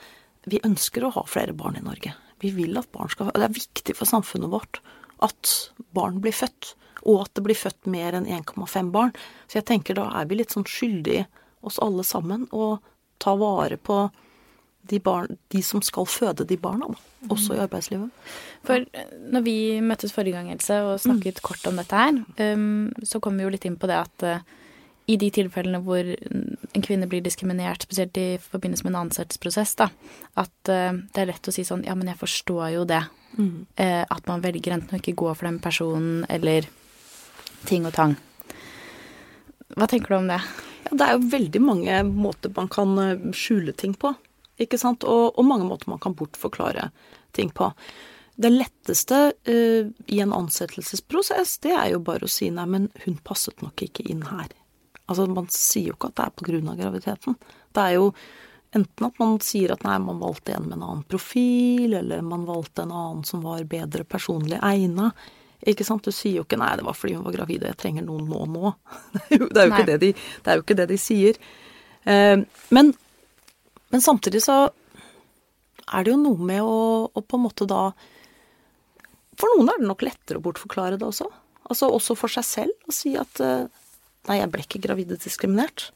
vi 0.45 0.61
ønsker 0.65 1.05
å 1.05 1.13
ha 1.15 1.25
flere 1.29 1.57
barn 1.57 1.77
i 1.77 1.85
Norge. 1.85 2.13
Vi 2.41 2.51
vil 2.53 2.77
at 2.77 2.91
barn 2.93 3.09
skal 3.09 3.33
Det 3.33 3.43
er 3.47 3.61
viktig 3.61 3.97
for 3.97 4.05
samfunnet 4.05 4.51
vårt 4.53 4.81
at 5.23 5.71
barn 5.97 6.21
blir 6.21 6.33
født, 6.33 6.75
og 7.05 7.23
at 7.23 7.35
det 7.35 7.45
blir 7.45 7.57
født 7.57 7.87
mer 7.87 8.13
enn 8.13 8.27
1,5 8.27 8.91
barn. 8.93 9.13
Så 9.49 9.61
jeg 9.61 9.69
tenker 9.71 9.95
da 9.95 10.11
er 10.21 10.27
vi 10.27 10.37
litt 10.37 10.53
sånn 10.53 10.69
skyldige 10.69 11.27
oss 11.65 11.79
alle 11.79 12.05
sammen 12.05 12.47
å 12.53 12.79
ta 13.19 13.35
vare 13.41 13.79
på 13.81 14.11
de, 14.91 15.00
barn, 15.00 15.38
de, 15.53 15.62
som 15.64 15.83
skal 15.85 16.09
føde 16.09 16.47
de 16.49 16.57
barna, 16.61 16.91
da, 16.93 17.29
også 17.33 17.57
i 17.57 17.62
arbeidslivet. 17.64 18.26
For 18.67 18.85
eh, 18.85 19.14
når 19.33 19.45
vi 19.47 19.57
møttes 19.85 20.12
forrige 20.12 20.37
gang, 20.37 20.50
Else, 20.53 20.76
og 20.85 21.00
snakket 21.00 21.41
mm. 21.41 21.45
kort 21.47 21.64
om 21.71 21.81
dette 21.81 22.03
her, 22.03 22.21
um, 22.55 22.93
så 23.07 23.21
kom 23.25 23.38
vi 23.38 23.47
jo 23.47 23.53
litt 23.55 23.64
inn 23.69 23.79
på 23.81 23.88
det 23.91 23.97
at 24.03 24.26
uh, 24.29 24.61
i 25.11 25.17
de 25.21 25.29
tilfellene 25.37 25.83
hvor 25.85 26.05
en 26.05 26.85
kvinne 26.85 27.09
blir 27.09 27.25
diskriminert, 27.25 27.85
spesielt 27.85 28.17
i 28.21 28.37
forbindelse 28.41 28.87
med 28.87 28.95
en 28.95 29.00
ansettelsesprosess, 29.05 29.75
da, 29.81 29.88
at 30.41 30.73
uh, 30.73 30.93
det 30.93 31.25
er 31.25 31.33
lett 31.33 31.49
å 31.49 31.55
si 31.55 31.64
sånn 31.67 31.87
Ja, 31.88 31.97
men 31.97 32.12
jeg 32.12 32.21
forstår 32.21 32.69
jo 32.76 32.85
det. 32.88 33.03
Mm. 33.35 33.64
Uh, 33.81 34.05
at 34.05 34.29
man 34.31 34.45
velger 34.45 34.76
enten 34.76 34.97
å 34.97 35.00
ikke 35.00 35.17
gå 35.25 35.33
for 35.33 35.49
den 35.49 35.59
personen 35.64 36.23
eller 36.33 36.69
ting 37.69 37.88
og 37.88 37.97
tang. 37.97 38.19
Hva 39.75 39.88
tenker 39.91 40.12
du 40.12 40.21
om 40.21 40.29
det? 40.31 40.38
Ja, 40.85 40.93
det 40.93 41.07
er 41.07 41.17
jo 41.17 41.33
veldig 41.33 41.61
mange 41.64 41.97
måter 42.05 42.53
man 42.55 42.69
kan 42.71 43.33
skjule 43.35 43.73
ting 43.73 43.97
på 43.97 44.12
ikke 44.61 44.79
sant, 44.79 45.07
og, 45.09 45.39
og 45.39 45.47
mange 45.49 45.67
måter 45.69 45.91
man 45.91 46.03
kan 46.03 46.17
bortforklare 46.19 46.91
ting 47.35 47.51
på. 47.55 47.71
Det 48.35 48.51
letteste 48.51 49.21
uh, 49.49 49.91
i 50.07 50.21
en 50.23 50.35
ansettelsesprosess, 50.35 51.59
det 51.67 51.75
er 51.75 51.93
jo 51.95 52.03
bare 52.07 52.27
å 52.27 52.31
si 52.31 52.51
nei, 52.51 52.67
men 52.71 52.89
hun 53.05 53.19
passet 53.27 53.63
nok 53.63 53.87
ikke 53.87 54.07
inn 54.11 54.25
her. 54.31 54.51
Altså, 55.05 55.27
man 55.31 55.47
sier 55.53 55.93
jo 55.93 55.99
ikke 55.99 56.11
at 56.11 56.19
det 56.19 56.27
er 56.27 56.35
på 56.39 56.49
grunn 56.49 56.73
av 56.73 56.81
graviditeten. 56.81 57.39
Det 57.75 57.85
er 57.85 57.97
jo 57.99 58.11
enten 58.75 59.07
at 59.07 59.21
man 59.23 59.37
sier 59.45 59.75
at 59.75 59.85
nei, 59.87 59.99
man 60.03 60.19
valgte 60.23 60.57
en 60.57 60.67
med 60.67 60.79
en 60.79 60.87
annen 60.89 61.07
profil, 61.07 61.95
eller 62.01 62.25
man 62.27 62.47
valgte 62.49 62.83
en 62.83 62.95
annen 62.95 63.25
som 63.29 63.45
var 63.45 63.63
bedre 63.71 64.07
personlig 64.09 64.59
egna. 64.65 65.13
Ikke 65.65 65.87
sant? 65.87 66.05
Du 66.05 66.13
sier 66.13 66.41
jo 66.41 66.45
ikke 66.45 66.59
'nei, 66.61 66.75
det 66.77 66.85
var 66.85 66.97
fordi 66.99 67.15
hun 67.17 67.25
var 67.25 67.37
gravid 67.37 67.63
og 67.63 67.71
jeg 67.71 67.81
trenger 67.81 68.05
noen 68.05 68.27
nå 68.29 68.41
nå'. 68.51 68.75
Det 69.15 69.23
er 69.31 69.39
jo, 69.39 69.49
det 69.49 69.61
er 69.61 69.67
jo, 69.67 69.73
ikke, 69.73 69.87
det 69.87 70.01
de, 70.01 70.11
det 70.15 70.51
er 70.51 70.59
jo 70.59 70.65
ikke 70.65 70.79
det 70.81 70.89
de 70.91 70.99
sier. 71.01 71.39
Uh, 72.05 72.43
men 72.75 72.93
men 73.93 74.03
samtidig 74.03 74.43
så 74.45 74.59
er 75.85 76.05
det 76.05 76.14
jo 76.14 76.21
noe 76.21 76.49
med 76.49 76.62
å, 76.64 77.09
å, 77.12 77.21
på 77.21 77.38
en 77.38 77.45
måte 77.45 77.67
da 77.69 77.91
For 79.38 79.50
noen 79.55 79.73
er 79.73 79.81
det 79.83 79.88
nok 79.91 80.05
lettere 80.07 80.41
å 80.41 80.45
bortforklare 80.45 80.99
det 81.00 81.07
også. 81.07 81.26
Altså 81.69 81.91
også 81.91 82.17
for 82.19 82.33
seg 82.33 82.47
selv 82.47 82.88
å 82.88 82.95
si 82.95 83.14
at 83.19 83.41
eh, 83.43 83.67
nei, 84.29 84.38
jeg 84.38 84.50
ble 84.53 84.62
ikke 84.62 84.83
graviddiskriminert. 84.85 85.88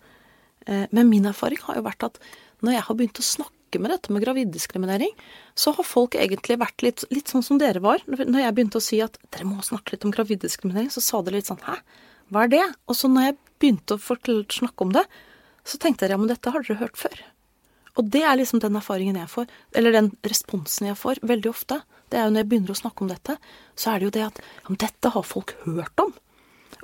Eh, 0.67 0.89
men 0.91 1.11
min 1.11 1.29
erfaring 1.31 1.61
har 1.69 1.79
jo 1.79 1.87
vært 1.87 2.09
at 2.09 2.19
når 2.67 2.75
jeg 2.75 2.85
har 2.89 2.99
begynt 2.99 3.23
å 3.23 3.27
snakke 3.29 3.79
med 3.79 3.93
dette 3.93 4.13
med 4.13 4.25
graviddiskriminering, 4.25 5.15
så 5.55 5.75
har 5.77 5.87
folk 5.87 6.17
egentlig 6.19 6.59
vært 6.59 6.83
litt, 6.83 7.07
litt 7.15 7.31
sånn 7.31 7.45
som 7.47 7.61
dere 7.63 7.83
var. 7.85 8.03
Når 8.09 8.41
jeg 8.43 8.57
begynte 8.57 8.81
å 8.81 8.85
si 8.85 8.99
at 9.05 9.21
dere 9.29 9.47
må 9.47 9.63
snakke 9.63 9.95
litt 9.95 10.07
om 10.09 10.15
graviddiskriminering, 10.15 10.91
så 10.91 11.05
sa 11.05 11.23
dere 11.23 11.39
litt 11.39 11.51
sånn 11.51 11.63
hæ, 11.67 11.79
hva 12.33 12.45
er 12.45 12.55
det? 12.57 12.65
Og 12.91 12.99
så 12.99 13.11
når 13.13 13.29
jeg 13.29 13.39
begynte 13.63 13.97
å 13.97 14.17
snakke 14.59 14.85
om 14.85 14.97
det, 14.97 15.05
så 15.69 15.79
tenkte 15.79 16.07
dere 16.07 16.17
ja, 16.17 16.23
men 16.25 16.33
dette 16.33 16.51
har 16.53 16.65
dere 16.65 16.81
hørt 16.83 16.99
før. 16.99 17.21
Og 17.99 18.11
det 18.15 18.23
er 18.23 18.39
liksom 18.39 18.63
den 18.63 18.79
erfaringen 18.79 19.19
jeg 19.19 19.31
får, 19.33 19.49
eller 19.79 19.95
den 19.95 20.13
responsen 20.27 20.91
jeg 20.91 20.99
får 20.99 21.21
veldig 21.27 21.51
ofte. 21.51 21.81
Det 22.09 22.19
er 22.19 22.29
jo 22.29 22.35
når 22.35 22.45
jeg 22.45 22.51
begynner 22.53 22.75
å 22.75 22.79
snakke 22.79 23.05
om 23.05 23.11
dette, 23.11 23.37
så 23.75 23.93
er 23.93 23.99
det 23.99 24.09
jo 24.09 24.15
det 24.15 24.27
at 24.29 24.43
ja, 24.43 24.77
dette 24.87 25.13
har 25.15 25.27
folk 25.27 25.57
hørt 25.67 26.05
om. 26.05 26.13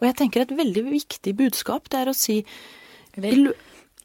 Og 0.00 0.09
jeg 0.09 0.16
tenker 0.18 0.42
et 0.42 0.56
veldig 0.59 0.85
viktig 0.88 1.37
budskap, 1.38 1.87
det 1.92 2.02
er 2.02 2.11
å 2.11 2.16
si 2.18 2.42
Vel, 3.14 3.52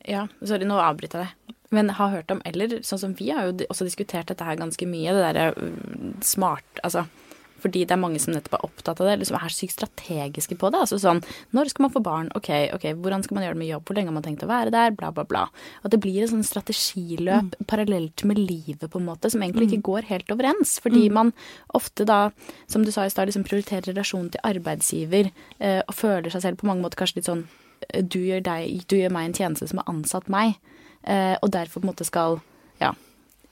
ja, 0.06 0.28
sorry, 0.46 0.68
nå 0.70 0.76
avbryter 0.78 1.24
jeg 1.24 1.32
deg. 1.32 1.56
Men 1.74 1.90
har 1.98 2.12
hørt 2.14 2.32
om, 2.34 2.44
eller 2.46 2.80
sånn 2.86 3.02
som 3.02 3.16
vi 3.18 3.32
har 3.34 3.48
jo 3.48 3.66
også 3.70 3.88
diskutert 3.88 4.30
dette 4.30 4.46
her 4.46 4.58
ganske 4.58 4.86
mye, 4.90 5.14
det 5.14 5.24
derre 5.26 5.48
mm, 5.54 6.20
smart 6.26 6.82
Altså 6.86 7.08
fordi 7.64 7.86
det 7.86 7.96
er 7.96 8.02
mange 8.02 8.22
som 8.22 8.34
nettopp 8.34 8.58
er 8.58 8.66
opptatt 8.68 9.02
av 9.02 9.08
det, 9.08 9.16
eller 9.18 9.30
som 9.30 9.38
er 9.40 9.54
sykt 9.54 9.76
strategiske 9.76 10.58
på 10.60 10.72
det. 10.74 10.82
Altså 10.86 11.00
sånn 11.02 11.22
Når 11.56 11.72
skal 11.74 11.86
man 11.86 11.94
få 11.94 12.02
barn? 12.06 12.32
Ok, 12.38 12.50
ok, 12.76 12.90
hvordan 13.00 13.26
skal 13.26 13.38
man 13.38 13.46
gjøre 13.46 13.58
det 13.58 13.64
med 13.64 13.72
jobb? 13.72 13.86
Hvor 13.88 14.00
lenge 14.00 14.12
har 14.12 14.18
man 14.18 14.26
tenkt 14.26 14.46
å 14.46 14.52
være 14.52 14.74
der? 14.76 14.96
Bla, 14.98 15.12
bla, 15.16 15.26
bla. 15.30 15.46
At 15.84 15.94
det 15.94 16.02
blir 16.04 16.24
et 16.24 16.34
sånn 16.34 16.46
strategiløp 16.48 17.56
mm. 17.56 17.70
parallelt 17.70 18.26
med 18.30 18.42
livet, 18.42 18.88
på 18.90 19.02
en 19.02 19.08
måte, 19.10 19.32
som 19.32 19.44
egentlig 19.46 19.70
ikke 19.70 19.82
mm. 19.84 19.88
går 19.90 20.10
helt 20.12 20.36
overens. 20.36 20.78
Fordi 20.84 21.08
mm. 21.08 21.18
man 21.20 21.34
ofte 21.78 22.08
da, 22.10 22.22
som 22.72 22.86
du 22.86 22.92
sa 22.96 23.08
i 23.08 23.14
stad, 23.14 23.30
liksom 23.30 23.48
prioriterer 23.48 23.92
relasjonen 23.92 24.32
til 24.34 24.46
arbeidsgiver 24.48 25.32
eh, 25.32 25.82
og 25.82 25.96
føler 25.96 26.32
seg 26.34 26.46
selv 26.46 26.62
på 26.62 26.70
mange 26.70 26.86
måter 26.86 27.02
kanskje 27.02 27.22
litt 27.22 27.32
sånn 27.32 27.48
du 27.90 28.20
gjør, 28.22 28.42
deg, 28.46 28.84
du 28.92 28.98
gjør 29.00 29.14
meg 29.16 29.30
en 29.30 29.38
tjeneste 29.38 29.70
som 29.70 29.82
har 29.82 29.90
ansatt 29.92 30.28
meg, 30.32 30.58
eh, 31.08 31.36
og 31.40 31.52
derfor 31.56 31.80
på 31.80 31.88
en 31.88 31.94
måte 31.94 32.08
skal 32.08 32.42
Ja. 32.80 32.94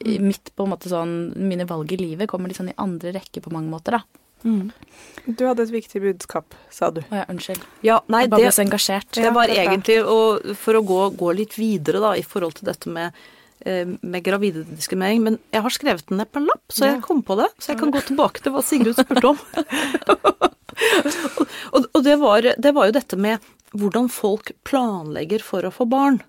Mitt 0.06 0.52
på 0.54 0.66
en 0.66 0.70
måte 0.70 0.92
sånn 0.92 1.14
Mine 1.42 1.66
valg 1.66 1.90
i 1.96 1.98
livet 1.98 2.30
kommer 2.30 2.52
litt 2.52 2.60
sånn 2.60 2.70
i 2.70 2.78
andre 2.78 3.16
rekke 3.16 3.42
på 3.42 3.54
mange 3.54 3.72
måter, 3.72 3.98
da. 3.98 4.24
Mm. 4.46 4.70
Du 5.26 5.44
hadde 5.48 5.66
et 5.66 5.74
viktig 5.74 6.02
budskap, 6.04 6.54
sa 6.72 6.92
du. 6.94 7.02
Å 7.10 7.22
ja, 7.22 7.26
unnskyld. 7.32 7.64
Ja, 7.86 7.98
nei, 8.12 8.26
jeg 8.26 8.32
bare 8.34 8.46
ble 8.46 8.54
så 8.54 8.64
engasjert. 8.64 9.10
Det 9.18 9.32
var 9.36 9.52
egentlig 9.52 9.98
å, 10.06 10.20
for 10.60 10.78
å 10.78 10.84
gå, 10.86 11.00
gå, 11.20 11.34
litt 11.40 11.58
videre 11.58 12.02
da, 12.04 12.14
i 12.16 12.24
forhold 12.24 12.60
til 12.60 12.70
dette 12.70 12.92
med, 12.94 13.18
eh, 13.66 13.84
med 13.88 14.24
gravidediskriminering. 14.24 15.26
Men 15.26 15.40
jeg 15.56 15.66
har 15.66 15.76
skrevet 15.76 16.08
den 16.08 16.22
ned 16.22 16.32
på 16.32 16.44
en 16.44 16.48
lapp, 16.52 16.64
så 16.70 16.92
jeg 16.92 17.04
kom 17.06 17.24
på 17.26 17.40
det. 17.42 17.50
Så 17.58 17.74
jeg 17.74 17.82
kan 17.82 17.94
gå 17.96 18.04
tilbake 18.08 18.46
til 18.46 18.56
hva 18.56 18.64
Sigrud 18.64 19.02
spurte 19.02 19.34
om. 19.34 19.42
og, 21.74 21.90
og 21.92 22.02
det, 22.06 22.18
var, 22.22 22.52
det 22.56 22.76
var 22.78 22.90
jo 22.90 22.98
dette 23.02 23.20
med 23.20 23.54
hvordan 23.76 24.08
folk 24.14 24.54
planlegger 24.68 25.44
for 25.44 25.68
å 25.68 25.74
få 25.74 25.90
barn. 25.90 26.22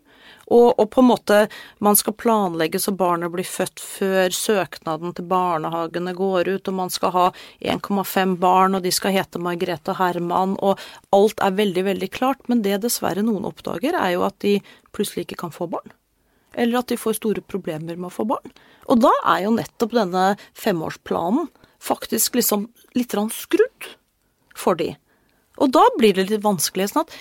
Og, 0.49 0.79
og, 0.81 0.87
på 0.91 1.03
en 1.03 1.11
måte 1.11 1.39
man 1.85 1.97
skal 1.99 2.17
planlegge 2.17 2.81
så 2.81 2.95
barnet 2.97 3.33
blir 3.35 3.47
født 3.47 3.83
før 3.85 4.33
søknaden 4.33 5.13
til 5.17 5.29
barnehagene 5.29 6.15
går 6.17 6.49
ut, 6.55 6.71
og 6.71 6.79
man 6.79 6.93
skal 6.93 7.13
ha 7.15 7.27
1,5 7.61 8.37
barn, 8.41 8.79
og 8.79 8.87
de 8.87 8.93
skal 8.95 9.13
hete 9.19 9.43
Margrethe 9.45 9.99
Herman, 9.99 10.57
og 10.65 10.81
alt 11.15 11.45
er 11.45 11.59
veldig, 11.59 11.85
veldig 11.91 12.11
klart. 12.15 12.49
Men 12.49 12.65
det 12.65 12.81
dessverre 12.85 13.25
noen 13.27 13.49
oppdager, 13.49 13.99
er 13.99 14.17
jo 14.17 14.25
at 14.29 14.39
de 14.45 14.57
plutselig 14.97 15.27
ikke 15.27 15.43
kan 15.45 15.55
få 15.55 15.69
barn. 15.71 15.93
Eller 16.57 16.81
at 16.81 16.89
de 16.91 16.99
får 16.99 17.19
store 17.21 17.45
problemer 17.45 17.99
med 17.99 18.09
å 18.09 18.15
få 18.15 18.25
barn. 18.29 18.55
Og 18.89 19.05
da 19.05 19.13
er 19.35 19.45
jo 19.45 19.57
nettopp 19.59 19.93
denne 19.99 20.31
femårsplanen 20.57 21.51
faktisk 21.79 22.39
liksom 22.39 22.67
litt 22.97 23.15
skrudd 23.37 23.93
for 24.57 24.79
de. 24.79 24.95
Og 25.59 25.71
da 25.75 25.85
blir 25.99 26.15
det 26.15 26.31
litt 26.31 26.43
vanskelig. 26.43 26.89
sånn 26.91 27.05
at 27.07 27.15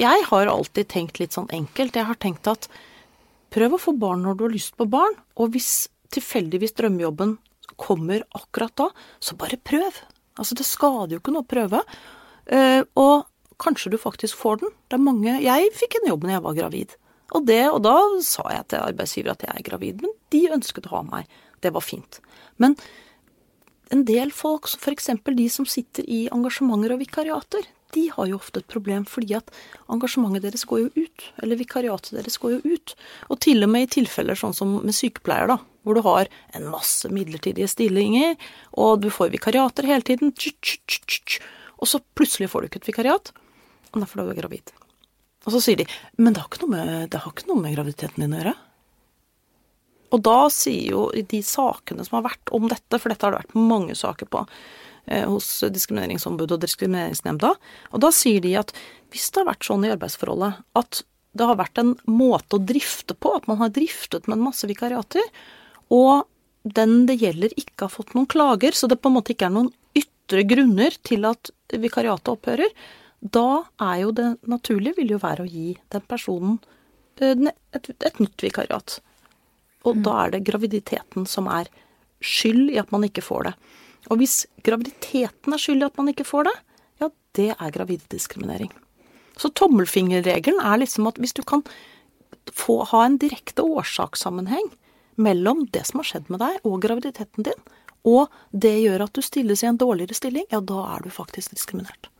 jeg 0.00 0.26
har 0.28 0.50
alltid 0.50 0.88
tenkt 0.90 1.20
litt 1.20 1.36
sånn 1.36 1.50
enkelt. 1.54 1.96
Jeg 1.96 2.08
har 2.08 2.18
tenkt 2.20 2.48
at 2.50 2.68
prøv 3.54 3.76
å 3.76 3.82
få 3.82 3.94
barn 3.98 4.24
når 4.26 4.38
du 4.38 4.46
har 4.48 4.54
lyst 4.54 4.74
på 4.78 4.88
barn, 4.90 5.14
og 5.38 5.54
hvis 5.54 5.86
tilfeldigvis 6.14 6.74
drømmejobben 6.78 7.36
kommer 7.80 8.24
akkurat 8.34 8.74
da, 8.78 8.88
så 9.22 9.36
bare 9.38 9.58
prøv. 9.62 10.02
Altså, 10.38 10.56
det 10.58 10.66
skader 10.66 11.16
jo 11.16 11.22
ikke 11.22 11.34
noe 11.34 11.46
å 11.46 11.50
prøve. 11.50 11.80
Uh, 12.50 12.82
og 12.98 13.24
kanskje 13.62 13.94
du 13.94 13.98
faktisk 14.00 14.38
får 14.40 14.60
den. 14.62 14.74
Det 14.90 14.98
er 14.98 15.06
mange 15.06 15.38
Jeg 15.42 15.72
fikk 15.78 16.00
en 16.00 16.10
jobb 16.10 16.26
når 16.26 16.36
jeg 16.36 16.44
var 16.44 16.58
gravid. 16.58 16.98
Og, 17.34 17.46
det, 17.48 17.62
og 17.70 17.80
da 17.86 17.96
sa 18.22 18.44
jeg 18.52 18.68
til 18.70 18.84
arbeidsgiver 18.84 19.32
at 19.32 19.46
jeg 19.46 19.54
er 19.54 19.66
gravid, 19.66 20.02
men 20.04 20.12
de 20.34 20.42
ønsket 20.54 20.90
å 20.90 20.98
ha 20.98 21.02
meg. 21.06 21.38
Det 21.64 21.72
var 21.74 21.82
fint. 21.82 22.20
Men 22.62 22.76
en 23.94 24.04
del 24.06 24.30
folk, 24.34 24.68
f.eks. 24.68 25.10
de 25.24 25.48
som 25.50 25.66
sitter 25.68 26.06
i 26.10 26.24
engasjementer 26.34 26.94
og 26.94 27.02
vikariater, 27.02 27.66
de 27.94 28.08
har 28.12 28.28
jo 28.28 28.38
ofte 28.40 28.60
et 28.60 28.70
problem 28.70 29.06
fordi 29.08 29.36
at 29.38 29.50
engasjementet 29.92 30.44
deres 30.46 30.66
går 30.68 30.84
jo 30.84 31.04
ut. 31.06 31.26
Eller 31.42 31.60
vikariatet 31.60 32.16
deres 32.18 32.38
går 32.42 32.56
jo 32.56 32.74
ut. 32.74 32.94
Og 33.30 33.40
til 33.44 33.64
og 33.66 33.72
med 33.72 33.86
i 33.86 33.92
tilfeller 34.00 34.38
sånn 34.38 34.56
som 34.56 34.76
med 34.82 34.96
sykepleier, 34.96 35.50
da, 35.50 35.58
hvor 35.84 35.98
du 35.98 36.02
har 36.06 36.30
en 36.56 36.68
masse 36.72 37.08
midlertidige 37.12 37.68
stillinger, 37.70 38.36
og 38.80 39.02
du 39.04 39.10
får 39.12 39.32
vikariater 39.34 39.88
hele 39.88 40.06
tiden, 40.06 40.32
og 40.34 41.90
så 41.90 42.00
plutselig 42.16 42.50
får 42.52 42.64
du 42.64 42.70
ikke 42.70 42.82
et 42.82 42.92
vikariat, 42.92 43.32
og 43.92 44.00
derfor 44.00 44.22
er 44.22 44.30
du 44.30 44.38
gravid. 44.40 44.72
Og 45.44 45.52
så 45.52 45.60
sier 45.60 45.82
de 45.82 45.88
men 46.16 46.32
det 46.32 46.40
har 46.40 46.48
ikke 46.48 46.64
noe 46.64 46.72
med, 46.72 47.10
det 47.12 47.20
har 47.20 47.34
ikke 47.34 47.50
noe 47.50 47.60
med 47.60 47.76
graviditeten 47.76 48.24
din 48.24 48.32
å 48.32 48.40
gjøre. 48.40 48.54
Og 50.14 50.22
da 50.22 50.38
sier 50.52 50.94
jo 50.94 51.04
de 51.12 51.40
sakene 51.44 52.04
som 52.06 52.20
har 52.20 52.28
vært 52.28 52.52
om 52.54 52.68
dette, 52.70 53.00
for 53.00 53.10
dette 53.10 53.26
har 53.26 53.34
det 53.34 53.42
vært 53.42 53.56
mange 53.58 53.96
saker 53.98 54.30
på, 54.30 54.44
hos 55.06 55.48
Diskrimineringsombudet 55.74 56.56
og 56.56 56.62
Diskrimineringsnemnda. 56.62 57.54
Og 57.92 58.02
da 58.04 58.10
sier 58.14 58.44
de 58.44 58.54
at 58.60 58.72
hvis 59.12 59.30
det 59.30 59.42
har 59.42 59.50
vært 59.52 59.66
sånn 59.68 59.84
i 59.86 59.92
arbeidsforholdet 59.92 60.62
at 60.80 61.02
det 61.34 61.48
har 61.48 61.58
vært 61.58 61.80
en 61.82 61.94
måte 62.06 62.56
å 62.56 62.62
drifte 62.62 63.16
på, 63.18 63.32
at 63.34 63.48
man 63.50 63.58
har 63.60 63.72
driftet 63.74 64.28
med 64.28 64.38
en 64.38 64.46
masse 64.46 64.68
vikariater, 64.70 65.24
og 65.92 66.28
den 66.64 67.04
det 67.08 67.18
gjelder 67.20 67.54
ikke 67.60 67.86
har 67.86 67.92
fått 67.92 68.14
noen 68.16 68.28
klager, 68.30 68.76
så 68.76 68.88
det 68.88 69.00
på 69.02 69.10
en 69.10 69.18
måte 69.18 69.34
ikke 69.34 69.48
er 69.50 69.56
noen 69.56 69.72
ytre 69.98 70.44
grunner 70.48 70.94
til 71.04 71.26
at 71.28 71.50
vikariatet 71.68 72.32
opphører, 72.32 72.70
da 73.24 73.64
er 73.80 73.98
jo 74.02 74.12
det 74.16 74.28
naturlige 74.50 74.98
vil 75.00 75.14
jo 75.14 75.20
være 75.22 75.44
å 75.44 75.48
gi 75.48 75.74
den 75.92 76.04
personen 76.08 76.58
eh, 77.20 77.50
et, 77.76 77.90
et 77.94 78.20
nytt 78.20 78.44
vikariat. 78.44 78.98
Og 79.84 79.98
mm. 79.98 80.02
da 80.04 80.16
er 80.22 80.34
det 80.34 80.44
graviditeten 80.48 81.26
som 81.28 81.48
er 81.52 81.70
skyld 82.24 82.72
i 82.72 82.80
at 82.80 82.92
man 82.94 83.04
ikke 83.08 83.24
får 83.24 83.48
det. 83.48 83.54
Og 84.12 84.20
hvis 84.20 84.44
graviditeten 84.66 85.54
er 85.54 85.60
skyld 85.60 85.82
i 85.84 85.88
at 85.88 85.98
man 86.00 86.10
ikke 86.12 86.26
får 86.28 86.48
det, 86.48 86.54
ja, 87.02 87.10
det 87.38 87.50
er 87.54 87.74
graviddiskriminering. 87.74 88.72
Så 89.40 89.50
tommelfingerregelen 89.56 90.60
er 90.62 90.80
liksom 90.82 91.08
at 91.10 91.18
hvis 91.18 91.34
du 91.34 91.42
kan 91.46 91.64
få 92.52 92.82
ha 92.90 93.04
en 93.04 93.18
direkte 93.18 93.64
årsakssammenheng 93.64 94.68
mellom 95.16 95.64
det 95.72 95.86
som 95.88 96.02
har 96.02 96.10
skjedd 96.10 96.30
med 96.32 96.42
deg 96.42 96.66
og 96.66 96.82
graviditeten 96.84 97.46
din, 97.46 97.64
og 98.04 98.28
det 98.52 98.74
gjør 98.82 99.06
at 99.06 99.16
du 99.16 99.22
stilles 99.24 99.62
i 99.64 99.70
en 99.70 99.80
dårligere 99.80 100.16
stilling, 100.16 100.44
ja, 100.52 100.60
da 100.60 100.82
er 100.92 101.06
du 101.06 101.10
faktisk 101.12 101.54
diskriminert. 101.56 102.10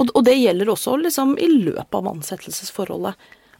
Og, 0.00 0.10
og 0.10 0.24
det 0.26 0.34
gjelder 0.34 0.72
også 0.72 0.96
liksom 0.98 1.36
i 1.38 1.46
løpet 1.52 1.94
av 1.94 2.10
ansettelsesforholdet. 2.10 3.14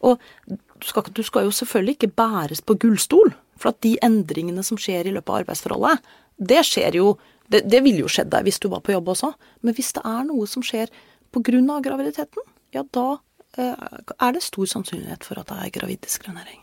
Og 0.05 0.19
du 0.51 0.89
skal, 0.89 1.07
du 1.15 1.23
skal, 1.23 1.47
jo 1.47 1.55
selvfølgelig 1.55 1.97
ikke 1.97 2.17
bæres 2.19 2.61
på 2.61 2.75
gullstol, 2.83 3.31
for 3.55 3.71
at 3.71 3.79
de 3.87 3.95
endringene 4.03 4.65
som 4.67 4.81
skjer 4.81 5.07
i 5.07 5.15
løpet 5.15 5.31
av 5.31 5.45
arbeidsforholdet, 5.45 6.03
det 6.37 6.65
skjer 6.67 6.99
jo 6.99 7.15
det, 7.53 7.65
det 7.69 7.83
ville 7.85 8.05
jo 8.05 8.11
skjedd 8.11 8.33
deg 8.33 8.47
hvis 8.47 8.61
du 8.63 8.71
var 8.73 8.81
på 8.85 8.95
jobb 8.95 9.13
også. 9.13 9.35
Men 9.63 9.77
hvis 9.77 9.93
det 9.97 10.03
er 10.09 10.25
noe 10.29 10.49
som 10.49 10.65
skjer 10.65 10.93
pga. 11.35 11.81
graviditeten, 11.85 12.43
ja 12.73 12.83
da 12.97 13.19
eh, 13.59 13.75
er 14.19 14.33
det 14.33 14.43
stor 14.43 14.67
sannsynlighet 14.71 15.27
for 15.27 15.39
at 15.39 15.51
det 15.51 15.59
er 15.61 15.75
graviddiskriminering. 15.81 16.63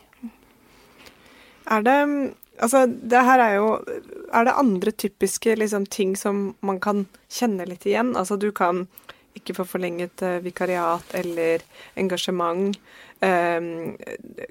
Er 1.72 1.84
det 1.86 1.98
Altså, 2.62 2.86
det 2.86 3.24
her 3.26 3.40
er 3.40 3.56
jo 3.56 3.70
Er 4.34 4.44
det 4.46 4.54
andre 4.54 4.92
typiske 4.92 5.56
liksom, 5.56 5.86
ting 5.86 6.16
som 6.18 6.56
man 6.62 6.80
kan 6.80 7.08
kjenne 7.30 7.66
litt 7.66 7.86
igjen? 7.86 8.16
Altså, 8.16 8.38
du 8.38 8.52
kan 8.52 8.88
ikke 9.36 9.56
få 9.56 9.64
forlenget 9.66 10.22
uh, 10.22 10.44
vikariat 10.44 11.04
eller 11.16 11.64
engasjement. 11.96 12.78
Um, 13.22 13.98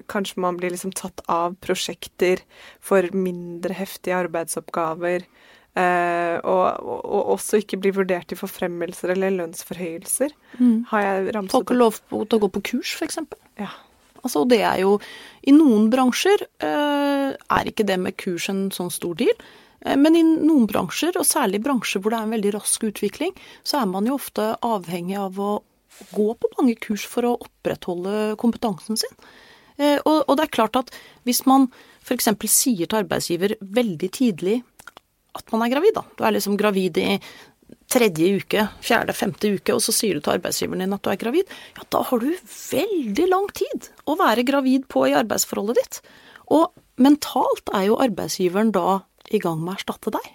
kanskje 0.07 0.39
man 0.39 0.55
blir 0.55 0.71
liksom 0.71 0.93
tatt 0.95 1.19
av 1.27 1.57
prosjekter 1.59 2.39
for 2.79 3.03
mindre 3.11 3.75
heftige 3.75 4.15
arbeidsoppgaver. 4.21 5.25
Uh, 5.71 6.35
og, 6.43 6.63
og, 6.83 6.99
og, 7.03 7.21
også 7.35 7.61
ikke 7.61 7.79
blir 7.83 7.95
vurdert 7.95 8.29
til 8.31 8.39
forfremmelser 8.39 9.11
eller 9.13 9.33
lønnsforhøyelser. 9.37 10.31
Mm. 10.59 10.85
Har 10.91 11.03
jeg 11.03 11.33
ramset 11.35 11.55
Folk 11.55 11.73
har 11.73 11.79
lov 11.81 11.99
til 12.11 12.37
å 12.37 12.41
gå 12.43 12.51
på 12.57 12.63
kurs, 12.73 12.93
f.eks. 12.95 13.19
Ja. 13.59 13.73
Altså, 14.21 14.43
det 14.45 14.61
er 14.67 14.83
jo 14.83 14.97
I 15.47 15.53
noen 15.55 15.89
bransjer 15.91 16.43
uh, 16.63 17.31
er 17.33 17.71
ikke 17.71 17.87
det 17.87 17.97
med 17.99 18.19
kurs 18.21 18.47
en 18.51 18.69
sånn 18.71 18.91
stor 18.93 19.19
deal. 19.19 19.35
Men 19.81 20.13
i 20.13 20.21
noen 20.21 20.67
bransjer, 20.69 21.15
og 21.17 21.25
særlig 21.25 21.57
bransjer 21.65 22.03
hvor 22.03 22.13
det 22.13 22.19
er 22.19 22.27
en 22.27 22.33
veldig 22.35 22.51
rask 22.53 22.83
utvikling, 22.85 23.31
så 23.65 23.79
er 23.79 23.87
man 23.89 24.05
jo 24.05 24.13
ofte 24.13 24.51
avhengig 24.61 25.15
av 25.17 25.39
å 25.41 25.55
gå 26.15 26.27
på 26.33 26.51
mange 26.57 26.75
kurs 26.81 27.05
for 27.09 27.27
å 27.27 27.37
opprettholde 27.41 28.35
kompetansen 28.41 28.99
sin. 28.99 29.15
Eh, 29.77 29.99
og, 29.99 30.25
og 30.27 30.37
det 30.37 30.47
er 30.47 30.55
klart 30.57 30.79
at 30.79 30.91
hvis 31.27 31.43
man 31.49 31.69
f.eks. 32.01 32.31
sier 32.49 32.89
til 32.89 33.01
arbeidsgiver 33.03 33.55
veldig 33.61 34.09
tidlig 34.13 34.59
at 35.37 35.47
man 35.53 35.63
er 35.63 35.71
gravid, 35.71 35.95
da. 35.95 36.03
Du 36.17 36.25
er 36.27 36.35
liksom 36.35 36.57
gravid 36.59 36.97
i 36.99 37.13
tredje 37.91 38.39
uke, 38.41 38.65
fjerde, 38.83 39.15
femte 39.15 39.51
uke, 39.55 39.75
og 39.75 39.83
så 39.83 39.93
sier 39.95 40.17
du 40.17 40.23
til 40.23 40.35
arbeidsgiveren 40.35 40.83
din 40.83 40.95
at 40.95 41.03
du 41.03 41.11
er 41.11 41.19
gravid, 41.19 41.53
ja, 41.77 41.85
da 41.91 42.03
har 42.07 42.23
du 42.23 42.29
veldig 42.31 43.27
lang 43.31 43.47
tid 43.55 43.89
å 44.07 44.17
være 44.19 44.45
gravid 44.47 44.87
på 44.91 45.05
i 45.09 45.15
arbeidsforholdet 45.19 45.79
ditt. 45.79 46.01
Og 46.51 46.71
mentalt 47.01 47.71
er 47.75 47.87
jo 47.89 47.99
arbeidsgiveren 48.03 48.73
da 48.75 49.01
i 49.31 49.39
gang 49.43 49.61
med 49.63 49.75
å 49.75 49.79
erstatte 49.79 50.13
deg. 50.13 50.27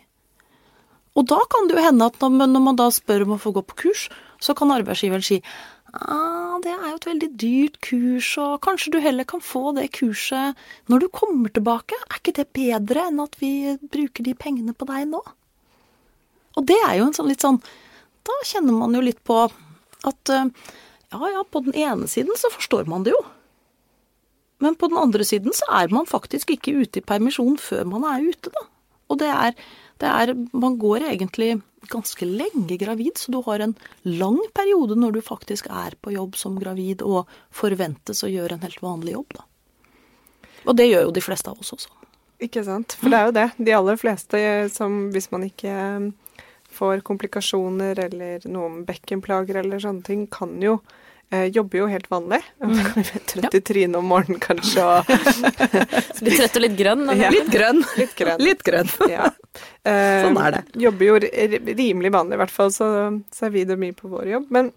Og 1.17 1.25
da 1.29 1.39
kan 1.53 1.69
det 1.69 1.79
jo 1.79 1.87
hende 1.87 2.11
at 2.11 2.21
når, 2.21 2.61
man 2.61 2.79
da 2.79 2.91
spør 2.93 3.25
om 3.25 3.37
å 3.37 3.41
få 3.41 3.55
gå 3.57 3.65
på 3.65 3.79
kurs, 3.87 4.07
så 4.43 4.55
kan 4.57 4.75
arbeidsgiveren 4.75 5.25
si 5.25 5.41
ah, 5.97 6.59
det 6.61 6.75
er 6.75 6.91
jo 6.91 6.99
et 6.99 7.09
veldig 7.09 7.31
dyrt 7.41 7.79
kurs, 7.85 8.35
og 8.43 8.61
kanskje 8.67 8.93
du 8.93 8.99
heller 9.01 9.25
kan 9.29 9.41
få 9.45 9.73
det 9.79 9.89
kurset 9.97 10.59
når 10.93 11.07
du 11.07 11.09
kommer 11.09 11.53
tilbake. 11.53 11.97
Er 12.11 12.21
ikke 12.21 12.37
det 12.37 12.51
bedre 12.57 13.09
enn 13.09 13.23
at 13.25 13.39
vi 13.41 13.77
bruker 13.81 14.27
de 14.27 14.37
pengene 14.37 14.77
på 14.77 14.89
deg 14.91 15.09
nå? 15.13 15.23
Og 16.57 16.69
det 16.69 16.77
er 16.85 16.99
jo 16.99 17.09
en 17.09 17.17
sånn 17.17 17.29
litt 17.29 17.45
sånn 17.45 17.59
Da 18.25 18.37
kjenner 18.49 18.73
man 18.73 18.95
jo 18.97 19.03
litt 19.05 19.19
på 19.29 19.43
at 20.09 20.31
eh, 20.33 20.49
ja 21.13 21.29
ja, 21.33 21.43
på 21.45 21.63
den 21.67 21.77
ene 21.79 22.09
siden 22.11 22.37
så 22.39 22.51
forstår 22.53 22.89
man 22.91 23.05
det 23.07 23.13
jo. 23.15 23.21
Men 24.59 24.75
på 24.75 24.89
den 24.91 24.99
andre 24.99 25.25
siden 25.25 25.55
så 25.55 25.69
er 25.81 25.93
man 25.93 26.09
faktisk 26.09 26.51
ikke 26.55 26.75
ute 26.81 27.01
i 27.01 27.05
permisjon 27.05 27.59
før 27.61 27.85
man 27.89 28.07
er 28.09 28.25
ute, 28.25 28.51
da. 28.53 28.65
Og 29.13 29.21
det 29.21 29.29
er, 29.31 29.55
er 30.05 30.35
Man 30.53 30.77
går 30.79 31.09
egentlig 31.09 31.63
ganske 31.89 32.27
lenge 32.27 32.77
gravid, 32.77 33.17
så 33.17 33.33
du 33.33 33.41
har 33.47 33.61
en 33.61 33.75
lang 34.03 34.41
periode 34.53 34.97
når 34.99 35.17
du 35.17 35.21
faktisk 35.23 35.69
er 35.71 35.95
på 36.03 36.13
jobb 36.13 36.37
som 36.37 36.59
gravid 36.59 37.03
og 37.07 37.31
forventes 37.55 38.25
å 38.27 38.29
gjøre 38.29 38.59
en 38.59 38.67
helt 38.67 38.83
vanlig 38.83 39.15
jobb, 39.15 39.39
da. 39.39 39.47
Og 40.67 40.77
det 40.77 40.89
gjør 40.91 41.07
jo 41.07 41.15
de 41.15 41.23
fleste 41.23 41.51
av 41.51 41.61
oss 41.63 41.73
også. 41.73 41.93
Ikke 42.43 42.65
sant. 42.67 42.97
For 42.99 43.09
det 43.09 43.19
er 43.19 43.29
jo 43.29 43.37
det. 43.37 43.47
De 43.69 43.75
aller 43.77 43.97
fleste 44.01 44.41
som 44.75 45.07
hvis 45.15 45.31
man 45.33 45.47
ikke 45.47 45.77
får 46.77 47.01
komplikasjoner 47.07 47.99
eller 48.09 48.45
noen 48.51 48.83
bekkenplager 48.89 49.63
eller 49.63 49.81
sånne 49.81 50.05
ting, 50.05 50.27
kan 50.27 50.59
jo 50.61 50.81
eh, 51.35 51.47
jobber 51.55 51.83
jo 51.83 51.89
helt 51.91 52.09
vanlig. 52.11 52.41
Trøtt 53.31 53.57
i 53.59 53.61
trynet 53.61 53.99
om 53.99 54.09
morgenen 54.11 54.41
kanskje 54.43 54.85
og 54.85 55.11
Litt 56.27 56.39
trøtt 56.39 56.59
og 56.59 56.65
litt 56.65 56.77
grønn? 56.79 57.05
Ja. 57.19 57.31
Litt 57.35 57.51
grønn. 57.53 57.83
litt 57.99 58.17
grønn. 58.19 58.43
Litt 58.49 58.65
grønn. 58.67 58.91
Ja. 59.11 59.31
Eh, 59.87 60.25
Sånn 60.25 60.41
er 60.43 60.59
det. 60.59 60.65
Jobber 60.87 61.11
jo 61.11 61.21
rimelig 61.23 62.13
vanlig, 62.15 62.39
i 62.39 62.43
hvert 62.45 62.55
fall, 62.55 62.73
så, 62.75 62.89
så 63.35 63.49
er 63.49 63.55
vi 63.57 63.65
det 63.69 63.79
mye 63.81 63.97
på 63.97 64.11
vår 64.13 64.33
jobb. 64.37 64.51
Men 64.55 64.73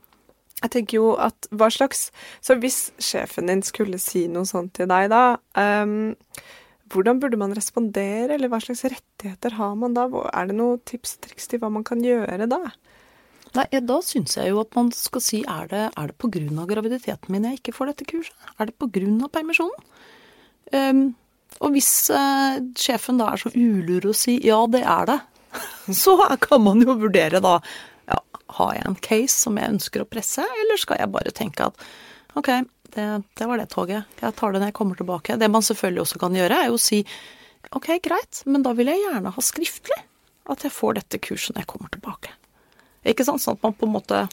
jeg 0.59 0.73
tenker 0.75 0.99
jo 0.99 1.11
at 1.15 1.47
hva 1.55 1.69
slags 1.71 2.09
Så 2.43 2.57
hvis 2.59 2.89
sjefen 2.99 3.47
din 3.47 3.61
skulle 3.63 3.95
si 4.01 4.25
noe 4.27 4.47
sånt 4.49 4.73
til 4.75 4.89
deg 4.91 5.07
da, 5.13 5.37
um, 5.55 6.11
hvordan 6.89 7.19
burde 7.21 7.37
man 7.39 7.53
respondere, 7.55 8.33
eller 8.33 8.49
hva 8.51 8.59
slags 8.63 8.81
rettigheter 8.89 9.55
har 9.59 9.75
man 9.77 9.93
da? 9.95 10.07
Er 10.33 10.49
det 10.49 10.55
noen 10.57 10.81
tips 10.89 11.15
og 11.15 11.27
triks 11.27 11.47
til 11.51 11.61
hva 11.61 11.69
man 11.71 11.85
kan 11.87 12.01
gjøre 12.03 12.47
da? 12.49 12.63
Nei, 13.57 13.65
da 13.81 13.97
syns 14.05 14.35
jeg 14.37 14.51
jo 14.51 14.59
at 14.61 14.75
man 14.77 14.91
skal 14.93 15.23
si 15.25 15.39
er 15.41 15.69
det, 15.71 15.85
er 15.97 16.11
det 16.11 16.17
av 16.61 16.69
graviditeten 16.69 17.33
min 17.33 17.47
jeg 17.49 17.59
ikke 17.59 17.73
får 17.79 17.91
dette 17.91 18.09
kurset? 18.09 18.35
Er 18.59 18.69
det 18.69 18.75
av 18.77 19.31
permisjonen? 19.33 19.87
Um, 20.69 21.03
og 21.65 21.73
hvis 21.73 22.11
uh, 22.13 22.61
sjefen 22.77 23.17
da 23.17 23.31
er 23.33 23.41
så 23.41 23.49
ulur 23.55 24.11
og 24.11 24.17
sier 24.17 24.43
ja, 24.45 24.59
det 24.69 24.83
er 24.85 25.07
det, 25.09 25.19
så 26.03 26.13
kan 26.43 26.61
man 26.61 26.83
jo 26.85 26.93
vurdere 26.99 27.41
da 27.41 27.55
ja, 28.09 28.19
har 28.59 28.75
jeg 28.77 28.85
en 28.85 28.99
case 29.01 29.33
som 29.33 29.57
jeg 29.57 29.73
ønsker 29.73 30.03
å 30.03 30.09
presse, 30.09 30.45
eller 30.45 30.77
skal 30.77 31.01
jeg 31.01 31.13
bare 31.15 31.33
tenke 31.33 31.71
at 31.71 31.89
ok, 32.37 32.51
det, 32.93 33.07
det 33.37 33.49
var 33.49 33.61
det 33.61 33.69
toget, 33.73 34.19
jeg 34.21 34.37
tar 34.37 34.53
det 34.53 34.61
når 34.61 34.71
jeg 34.71 34.77
kommer 34.77 34.99
tilbake. 34.99 35.37
Det 35.41 35.49
man 35.49 35.65
selvfølgelig 35.65 36.05
også 36.05 36.21
kan 36.21 36.37
gjøre, 36.37 36.61
er 36.61 36.69
jo 36.69 36.77
å 36.77 36.81
si 36.81 37.01
ok, 37.75 37.95
greit, 38.05 38.43
men 38.45 38.65
da 38.65 38.73
vil 38.77 38.89
jeg 38.93 39.01
gjerne 39.07 39.33
ha 39.33 39.45
skriftlig 39.45 39.99
at 40.49 40.65
jeg 40.65 40.73
får 40.73 41.01
dette 41.01 41.21
kurset 41.21 41.55
når 41.55 41.65
jeg 41.65 41.71
kommer 41.73 41.91
tilbake. 41.93 42.33
Ikke 43.07 43.25
sant? 43.27 43.43
Sånn 43.43 43.57
at 43.57 43.65
man 43.65 43.75
på 43.77 43.87
en 43.87 43.95
måte 43.95 44.23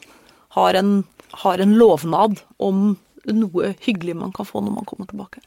har 0.57 0.79
en, 0.79 1.03
har 1.43 1.63
en 1.63 1.75
lovnad 1.79 2.41
om 2.63 2.95
noe 3.27 3.73
hyggelig 3.83 4.15
man 4.15 4.33
kan 4.35 4.47
få 4.47 4.63
når 4.63 4.77
man 4.79 4.87
kommer 4.87 5.09
tilbake. 5.09 5.43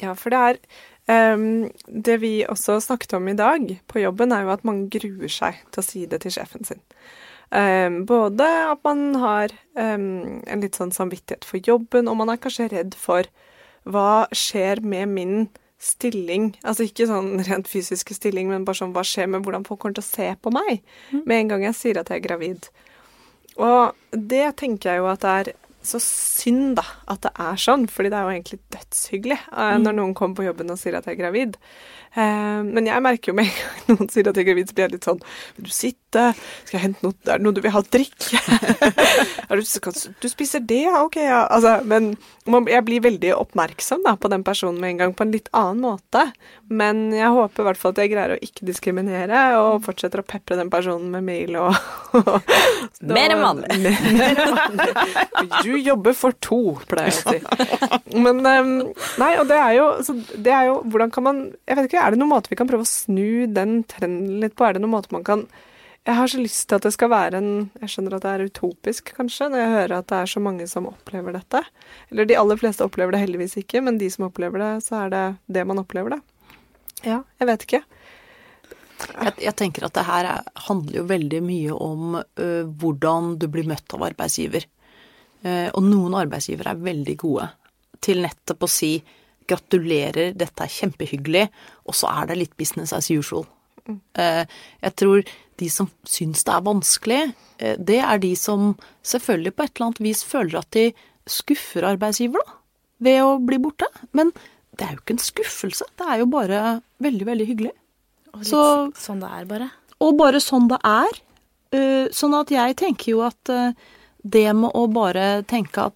Ja, 0.00 0.14
for 0.18 0.34
det 0.34 0.40
er 0.40 1.36
um, 1.36 1.68
Det 1.86 2.16
vi 2.22 2.32
også 2.48 2.80
snakket 2.82 3.14
om 3.18 3.28
i 3.30 3.36
dag 3.38 3.68
på 3.90 4.02
jobben, 4.02 4.32
er 4.32 4.46
jo 4.46 4.54
at 4.56 4.64
man 4.66 4.86
gruer 4.92 5.30
seg 5.30 5.60
til 5.70 5.82
å 5.82 5.86
si 5.86 6.06
det 6.10 6.24
til 6.24 6.34
sjefen 6.34 6.66
sin. 6.66 6.82
Um, 7.54 8.02
både 8.08 8.46
at 8.72 8.80
man 8.86 9.14
har 9.22 9.52
um, 9.78 10.40
en 10.42 10.64
litt 10.64 10.78
sånn 10.80 10.94
samvittighet 10.94 11.46
for 11.46 11.62
jobben, 11.62 12.08
og 12.10 12.18
man 12.18 12.32
er 12.32 12.40
kanskje 12.42 12.72
redd 12.72 12.96
for 12.98 13.28
hva 13.84 14.24
skjer 14.34 14.80
med 14.82 15.12
min 15.12 15.36
stilling. 15.84 16.52
Altså 16.64 16.86
ikke 16.88 17.08
sånn 17.10 17.42
rent 17.46 17.68
fysiske 17.70 18.16
stilling, 18.16 18.48
men 18.50 18.64
bare 18.66 18.80
sånn 18.80 18.94
hva 18.96 19.04
skjer 19.06 19.28
med 19.30 19.44
hvordan 19.44 19.66
folk 19.68 19.82
kommer 19.82 19.98
til 19.98 20.06
å 20.06 20.08
se 20.08 20.30
på 20.40 20.52
meg 20.54 20.80
med 21.24 21.36
en 21.36 21.52
gang 21.52 21.68
jeg 21.68 21.78
sier 21.80 22.00
at 22.00 22.12
jeg 22.12 22.22
er 22.22 22.26
gravid. 22.28 22.70
Og 23.60 23.94
det 24.10 24.46
tenker 24.58 24.94
jeg 24.94 25.02
jo 25.02 25.10
at 25.12 25.22
det 25.22 25.34
er 25.42 25.52
så 25.84 26.00
synd, 26.00 26.78
da, 26.78 26.84
at 27.12 27.22
det 27.26 27.32
er 27.40 27.60
sånn. 27.60 27.84
Fordi 27.92 28.10
det 28.12 28.18
er 28.18 28.26
jo 28.26 28.34
egentlig 28.34 28.60
dødshyggelig 28.74 29.40
mm. 29.50 29.84
når 29.84 29.98
noen 29.98 30.14
kommer 30.16 30.40
på 30.40 30.46
jobben 30.48 30.72
og 30.72 30.80
sier 30.80 30.96
at 30.98 31.08
jeg 31.08 31.18
er 31.18 31.20
gravid. 31.20 31.58
Eh, 32.14 32.60
men 32.62 32.86
jeg 32.86 33.02
merker 33.02 33.32
jo 33.32 33.36
med 33.40 33.48
en 33.48 33.56
gang 33.58 33.86
noen 33.90 34.10
sier 34.12 34.28
at 34.30 34.38
jeg 34.38 34.44
er 34.44 34.50
gravid, 34.52 34.70
så 34.70 34.76
blir 34.76 34.86
jeg 34.86 34.94
litt 34.94 35.08
sånn 35.08 35.22
Vil 35.56 35.66
du 35.66 35.72
sitte? 35.74 36.28
Skal 36.62 36.76
jeg 36.76 36.84
hente 36.84 37.02
noe? 37.02 37.16
Er 37.26 37.40
det 37.40 37.46
noe 37.46 37.56
du 37.56 37.58
vil 37.64 37.74
ha 37.74 37.82
å 37.82 37.88
drikke? 37.96 38.38
du, 39.50 40.02
du 40.22 40.28
spiser 40.30 40.62
det? 40.62 40.84
Ja, 40.86 41.02
OK, 41.02 41.18
ja. 41.18 41.42
Altså, 41.50 41.80
men 41.90 42.12
jeg 42.70 42.84
blir 42.86 43.02
veldig 43.02 43.32
oppmerksom 43.38 44.04
da, 44.06 44.14
på 44.20 44.30
den 44.30 44.44
personen 44.46 44.78
med 44.78 44.94
en 44.94 45.00
gang, 45.02 45.14
på 45.16 45.24
en 45.26 45.32
litt 45.34 45.50
annen 45.56 45.82
måte. 45.82 46.26
Men 46.70 47.08
jeg 47.14 47.32
håper 47.34 47.64
i 47.64 47.66
hvert 47.68 47.80
fall 47.80 47.94
at 47.94 48.00
jeg 48.04 48.12
greier 48.12 48.34
å 48.34 48.38
ikke 48.46 48.68
diskriminere, 48.68 49.42
og 49.58 49.82
fortsetter 49.86 50.22
å 50.22 50.26
pepre 50.28 50.58
den 50.60 50.70
personen 50.72 51.10
med 51.10 51.26
mail 51.26 51.58
og, 51.60 51.74
vanlig. 53.42 53.72
Mer 54.14 54.38
enn. 54.44 54.82
Du 55.64 55.72
jobber 55.78 56.14
for 56.16 56.36
to, 56.44 56.60
pleier 56.90 57.10
jeg 57.10 57.18
å 57.18 57.34
si. 57.34 58.14
Men 58.14 58.44
ehm, 58.46 58.74
Nei, 59.20 59.32
og 59.40 59.48
det 59.50 59.58
er 59.58 59.74
jo, 59.78 59.86
så 60.04 60.14
det 60.14 60.52
er 60.54 60.68
jo 60.68 60.74
Hvordan 60.90 61.10
kan 61.14 61.24
man 61.26 61.38
Jeg 61.66 61.78
vet 61.78 61.88
ikke, 61.88 62.03
er 62.04 62.14
det 62.14 62.20
noen 62.20 62.32
måte 62.34 62.52
vi 62.52 62.58
kan 62.58 62.68
prøve 62.70 62.86
å 62.86 62.90
snu 62.90 63.46
den 63.50 63.82
trenden 63.90 64.40
litt 64.42 64.56
på? 64.58 64.66
Er 64.66 64.76
det 64.76 64.82
noen 64.84 64.94
måte 64.96 65.14
man 65.14 65.24
kan 65.26 65.46
Jeg 66.04 66.18
har 66.18 66.28
så 66.28 66.40
lyst 66.40 66.66
til 66.68 66.76
at 66.76 66.84
det 66.84 66.92
skal 66.92 67.10
være 67.12 67.40
en 67.40 67.50
Jeg 67.80 67.94
skjønner 67.94 68.16
at 68.16 68.26
det 68.26 68.32
er 68.34 68.44
utopisk, 68.50 69.14
kanskje, 69.16 69.48
når 69.48 69.62
jeg 69.62 69.74
hører 69.74 69.96
at 69.98 70.10
det 70.12 70.20
er 70.20 70.32
så 70.34 70.44
mange 70.44 70.68
som 70.70 70.90
opplever 70.90 71.36
dette. 71.36 71.64
Eller 72.10 72.28
de 72.28 72.38
aller 72.40 72.60
fleste 72.60 72.84
opplever 72.84 73.16
det 73.16 73.24
heldigvis 73.24 73.56
ikke, 73.64 73.82
men 73.84 73.98
de 73.98 74.10
som 74.12 74.28
opplever 74.28 74.60
det, 74.60 74.72
så 74.84 75.04
er 75.04 75.14
det 75.14 75.24
det 75.58 75.64
man 75.68 75.80
opplever 75.80 76.16
det. 76.16 76.20
Ja, 77.04 77.22
jeg 77.40 77.50
vet 77.50 77.66
ikke. 77.66 77.82
Jeg, 79.04 79.32
jeg 79.42 79.56
tenker 79.58 79.88
at 79.88 79.96
det 79.96 80.06
her 80.06 80.28
er, 80.28 80.46
handler 80.68 81.00
jo 81.00 81.08
veldig 81.08 81.40
mye 81.44 81.74
om 81.76 82.14
ø, 82.20 82.46
hvordan 82.80 83.34
du 83.40 83.48
blir 83.52 83.66
møtt 83.68 83.96
av 83.96 84.04
arbeidsgiver. 84.06 84.68
Eh, 85.44 85.68
og 85.74 85.84
noen 85.84 86.16
arbeidsgivere 86.16 86.72
er 86.72 86.86
veldig 86.86 87.16
gode 87.20 87.48
til 88.04 88.22
nettopp 88.24 88.64
å 88.64 88.70
si 88.70 88.94
gratulerer, 89.50 90.32
dette 90.36 90.64
er 90.64 90.72
kjempehyggelig, 90.72 91.48
og 91.86 91.94
så 91.94 92.08
er 92.22 92.26
det 92.30 92.38
litt 92.40 92.56
business 92.60 92.92
as 92.96 93.10
usual. 93.10 93.46
Eh, 94.16 94.44
jeg 94.82 94.94
tror 94.96 95.22
de 95.60 95.68
som 95.70 95.90
syns 96.08 96.44
det 96.46 96.54
er 96.54 96.64
vanskelig, 96.64 97.20
eh, 97.60 97.76
det 97.76 97.98
er 98.00 98.18
de 98.22 98.32
som 98.40 98.72
selvfølgelig 99.04 99.52
på 99.54 99.66
et 99.66 99.74
eller 99.76 99.86
annet 99.90 100.00
vis 100.06 100.22
føler 100.24 100.58
at 100.62 100.70
de 100.76 100.86
skuffer 101.30 101.84
arbeidsgiver, 101.88 102.40
da, 102.44 102.56
ved 103.04 103.20
å 103.22 103.34
bli 103.44 103.58
borte. 103.60 103.88
Men 104.12 104.32
det 104.78 104.86
er 104.88 104.94
jo 104.96 105.02
ikke 105.02 105.16
en 105.18 105.24
skuffelse, 105.26 105.88
det 106.00 106.08
er 106.08 106.22
jo 106.22 106.26
bare 106.32 106.62
veldig, 107.04 107.26
veldig 107.28 107.46
hyggelig. 107.52 107.74
Og 108.32 108.40
litt 108.40 108.48
Så- 108.48 108.92
sånn 108.96 109.20
det 109.20 109.30
er, 109.30 109.44
bare. 109.44 109.70
Og 110.00 110.16
bare 110.18 110.40
sånn 110.40 110.68
det 110.68 110.80
er. 110.84 111.20
Eh, 111.72 112.08
Sånn 112.10 112.34
at 112.38 112.48
jeg 112.48 112.76
tenker 112.76 113.10
jo 113.10 113.20
at 113.22 113.44
det 114.24 114.54
med 114.54 114.70
å 114.74 114.86
bare 114.92 115.42
tenke 115.42 115.86
at 115.86 115.92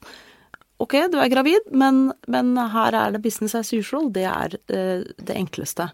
ok, 0.83 0.95
du 1.12 1.19
er 1.21 1.31
gravid, 1.33 1.71
men, 1.75 2.09
men 2.31 2.55
her 2.73 2.97
er 2.97 3.14
det 3.14 3.23
business 3.25 3.57
as 3.59 3.73
usual, 3.75 4.11
det 4.14 4.27
er 4.31 4.59
eh, 4.71 5.07
det 5.19 5.37
enkleste. 5.37 5.91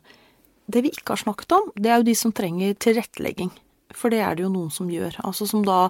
Det 0.67 0.85
vi 0.85 0.93
ikke 0.95 1.15
har 1.15 1.25
snakket 1.25 1.57
om, 1.57 1.71
det 1.77 1.91
er 1.91 2.01
jo 2.01 2.09
de 2.09 2.17
som 2.19 2.33
trenger 2.37 2.77
tilrettelegging. 2.81 3.53
For 3.95 4.13
det 4.13 4.23
er 4.25 4.37
det 4.37 4.47
jo 4.47 4.53
noen 4.53 4.73
som 4.75 4.89
gjør. 4.91 5.21
Altså 5.25 5.47
som 5.49 5.65
da 5.67 5.89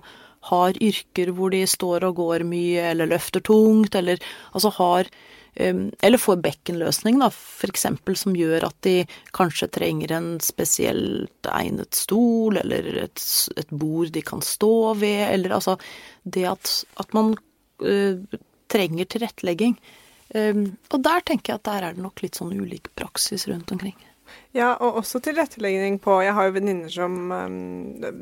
har 0.51 0.77
yrker 0.83 1.31
hvor 1.37 1.55
de 1.55 1.63
står 1.69 2.05
og 2.09 2.19
går 2.19 2.45
mye, 2.47 2.91
eller 2.91 3.09
løfter 3.09 3.45
tungt, 3.45 3.95
eller 3.97 4.21
altså 4.53 4.73
har 4.77 5.09
um, 5.61 5.87
Eller 6.03 6.21
får 6.21 6.43
bekkenløsning, 6.45 7.21
da, 7.23 7.31
eksempel, 7.69 8.17
som 8.19 8.37
gjør 8.37 8.67
at 8.69 8.77
de 8.85 8.97
kanskje 9.33 9.71
trenger 9.73 10.13
en 10.13 10.29
spesielt 10.45 11.49
egnet 11.49 11.95
stol, 11.97 12.59
eller 12.61 13.07
et, 13.07 13.25
et 13.57 13.71
bord 13.71 14.13
de 14.13 14.23
kan 14.23 14.43
stå 14.45 14.95
ved, 15.01 15.23
eller 15.31 15.57
altså 15.61 15.79
Det 16.25 16.45
at, 16.51 16.75
at 17.01 17.15
man 17.15 17.37
uh, 17.81 18.19
trenger 18.75 19.09
tilrettelegging. 19.11 19.77
Um, 20.35 20.65
og 20.91 21.05
der 21.05 21.23
tenker 21.27 21.53
jeg 21.53 21.61
at 21.61 21.69
der 21.69 21.87
er 21.87 21.95
det 21.95 22.03
nok 22.03 22.25
litt 22.25 22.41
sånn 22.41 22.55
ulik 22.57 22.91
praksis 22.99 23.47
rundt 23.51 23.71
omkring. 23.75 23.97
Ja, 24.57 24.73
og 24.81 25.01
også 25.03 25.21
tilrettelegging 25.23 25.99
på 26.03 26.15
Jeg 26.25 26.33
har 26.35 26.47
jo 26.49 26.55
venninner 26.55 26.91
som 26.91 27.31
um, 27.31 27.57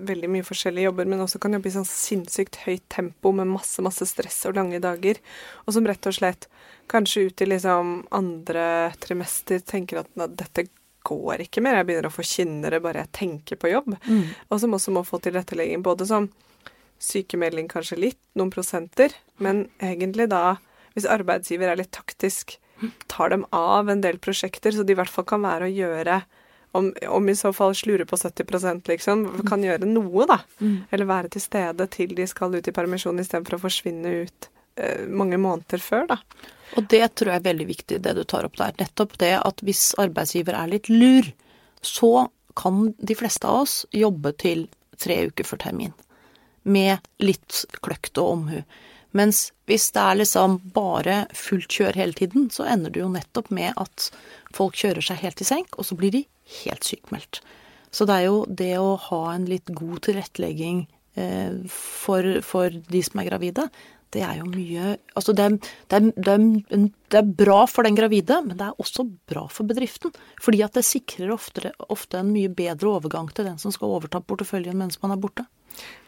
veldig 0.09 0.31
mye 0.33 0.47
forskjellige 0.47 0.89
jobber, 0.89 1.09
men 1.09 1.23
også 1.25 1.41
kan 1.41 1.55
jobbe 1.57 1.71
i 1.71 1.75
sånn 1.77 1.89
sinnssykt 1.89 2.59
høyt 2.67 2.85
tempo 2.93 3.33
med 3.37 3.51
masse, 3.53 3.85
masse 3.85 4.09
stress 4.11 4.43
og 4.51 4.59
lange 4.59 4.83
dager. 4.83 5.21
Og 5.65 5.77
som 5.77 5.89
rett 5.89 6.11
og 6.11 6.17
slett 6.19 6.49
kanskje 6.93 7.29
ut 7.29 7.45
i 7.45 7.49
liksom 7.49 7.95
andre 8.13 8.67
trimester 9.01 9.63
tenker 9.65 10.03
at 10.03 10.11
"Nå, 10.19 10.27
dette 10.37 10.67
går 11.07 11.47
ikke 11.47 11.63
mer, 11.65 11.81
jeg 11.81 11.89
begynner 11.89 12.09
å 12.11 12.15
få 12.15 12.25
kynnere 12.27 12.81
bare 12.83 13.05
jeg 13.05 13.13
tenker 13.19 13.59
på 13.61 13.73
jobb. 13.73 13.97
Og 14.51 14.61
som 14.61 14.75
også 14.77 14.95
må 14.95 15.05
få 15.07 15.19
tilrettelegging 15.23 15.83
både 15.83 16.07
som 16.07 16.29
sykemelding 17.03 17.69
kanskje 17.71 17.99
litt, 17.99 18.21
noen 18.39 18.53
prosenter, 18.55 19.15
men 19.43 19.67
egentlig 19.83 20.29
da, 20.31 20.59
hvis 20.95 21.09
arbeidsgiver 21.11 21.73
er 21.73 21.81
litt 21.81 21.93
taktisk 21.95 22.57
tar 23.07 23.31
dem 23.31 23.45
av 23.51 23.91
en 23.91 24.01
del 24.01 24.19
prosjekter, 24.19 24.73
så 24.73 24.83
de 24.83 24.95
i 24.95 24.99
hvert 24.99 25.11
fall 25.11 25.27
kan 25.29 25.45
være 25.45 25.69
å 25.69 25.75
gjøre 25.75 26.23
om, 26.73 26.89
om 27.09 27.29
i 27.29 27.37
så 27.37 27.53
fall 27.53 27.75
slure 27.77 28.07
på 28.09 28.17
70% 28.17 28.89
liksom, 28.89 29.27
kan 29.49 29.65
gjøre 29.65 29.89
noe, 29.89 30.27
da. 30.29 30.41
Eller 30.91 31.09
være 31.09 31.35
til 31.35 31.45
stede 31.45 31.87
til 31.93 32.15
de 32.17 32.27
skal 32.27 32.55
ut 32.55 32.69
i 32.69 32.75
permisjon, 32.75 33.21
istedenfor 33.21 33.59
å 33.59 33.63
forsvinne 33.67 34.15
ut 34.25 34.49
eh, 34.81 35.05
mange 35.09 35.39
måneder 35.41 35.85
før, 35.85 36.09
da. 36.15 36.21
Og 36.81 36.89
det 36.89 37.05
tror 37.19 37.35
jeg 37.35 37.43
er 37.43 37.51
veldig 37.51 37.69
viktig, 37.69 38.01
det 38.01 38.15
du 38.17 38.23
tar 38.25 38.49
opp 38.49 38.57
der. 38.57 38.73
Nettopp 38.81 39.19
det 39.21 39.35
at 39.37 39.61
hvis 39.61 39.91
arbeidsgiver 40.01 40.57
er 40.57 40.73
litt 40.73 40.89
lur, 40.89 41.29
så 41.85 42.29
kan 42.57 42.95
de 42.99 43.17
fleste 43.17 43.49
av 43.49 43.67
oss 43.67 43.83
jobbe 43.93 44.33
til 44.41 44.67
tre 45.01 45.27
uker 45.29 45.45
før 45.45 45.61
termin. 45.67 45.93
Med 46.63 47.03
litt 47.23 47.65
kløkt 47.83 48.19
og 48.23 48.37
omhu. 48.37 48.61
Mens 49.13 49.51
hvis 49.69 49.91
det 49.93 50.03
er 50.03 50.21
liksom 50.21 50.59
bare 50.75 51.27
fullt 51.37 51.69
kjør 51.73 51.99
hele 52.01 52.17
tiden, 52.17 52.49
så 52.53 52.65
ender 52.71 52.93
det 52.93 53.03
jo 53.03 53.11
nettopp 53.13 53.51
med 53.53 53.77
at 53.81 54.09
folk 54.57 54.79
kjører 54.81 55.05
seg 55.05 55.21
helt 55.21 55.43
i 55.45 55.49
senk, 55.49 55.77
og 55.77 55.89
så 55.89 55.99
blir 55.99 56.15
de 56.15 56.25
helt 56.63 56.87
sykmeldt. 56.89 57.43
Så 57.93 58.09
det 58.09 58.19
er 58.19 58.29
jo 58.31 58.39
det 58.49 58.75
å 58.81 58.97
ha 59.11 59.23
en 59.35 59.45
litt 59.51 59.69
god 59.77 60.01
tilrettelegging 60.07 60.87
eh, 61.21 61.59
for, 61.69 62.39
for 62.47 62.73
de 62.73 63.03
som 63.05 63.21
er 63.21 63.29
gravide, 63.29 63.69
det 64.13 64.21
er 64.27 64.43
jo 64.43 64.49
mye 64.51 64.97
Altså 65.17 65.33
det 65.37 65.45
er, 65.45 65.55
det, 65.89 65.99
er, 65.99 66.09
det, 66.17 66.33
er, 66.33 66.83
det 67.13 67.21
er, 67.21 67.31
bra 67.45 67.63
for 67.69 67.89
den 67.89 67.97
gravide, 67.97 68.41
men 68.45 68.59
det 68.59 68.67
er 68.67 68.81
også 68.83 69.07
bra 69.29 69.47
for 69.53 69.69
bedriften. 69.69 70.13
Fordi 70.43 70.61
at 70.65 70.77
det 70.77 70.85
sikrer 70.89 71.33
ofte, 71.33 71.73
ofte 71.93 72.21
en 72.21 72.33
mye 72.33 72.53
bedre 72.53 72.93
overgang 72.93 73.31
til 73.33 73.49
den 73.49 73.61
som 73.61 73.73
skal 73.75 73.93
overta 73.97 74.21
porteføljen 74.25 74.77
mens 74.79 75.01
man 75.05 75.15
er 75.15 75.21
borte. 75.21 75.47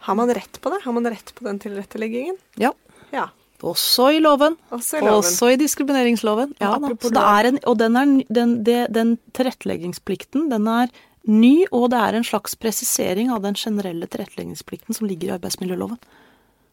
Har 0.05 0.18
man 0.18 0.33
rett 0.37 0.61
på 0.61 0.70
det? 0.72 0.83
Har 0.85 0.92
man 0.92 1.09
rett 1.09 1.33
på 1.35 1.46
den 1.46 1.59
tilretteleggingen? 1.62 2.37
Ja. 2.61 2.72
ja. 3.14 3.29
Også 3.64 4.11
i 4.12 4.20
loven. 4.20 4.59
Også 4.74 4.98
i, 4.98 5.00
loven. 5.00 5.22
Også 5.22 5.48
i 5.55 5.57
diskrimineringsloven. 5.61 6.53
Ja, 6.61 6.74
en, 6.77 7.59
og 7.64 7.79
den, 7.81 7.96
er, 7.96 8.24
den, 8.29 8.55
det, 8.66 8.79
den 8.92 9.16
tilretteleggingsplikten, 9.37 10.50
den 10.53 10.68
er 10.68 10.92
ny, 11.24 11.64
og 11.72 11.88
det 11.94 12.00
er 12.03 12.18
en 12.18 12.27
slags 12.27 12.57
presisering 12.61 13.33
av 13.33 13.44
den 13.46 13.57
generelle 13.57 14.09
tilretteleggingsplikten 14.11 14.96
som 14.96 15.09
ligger 15.09 15.31
i 15.31 15.37
arbeidsmiljøloven. 15.38 16.00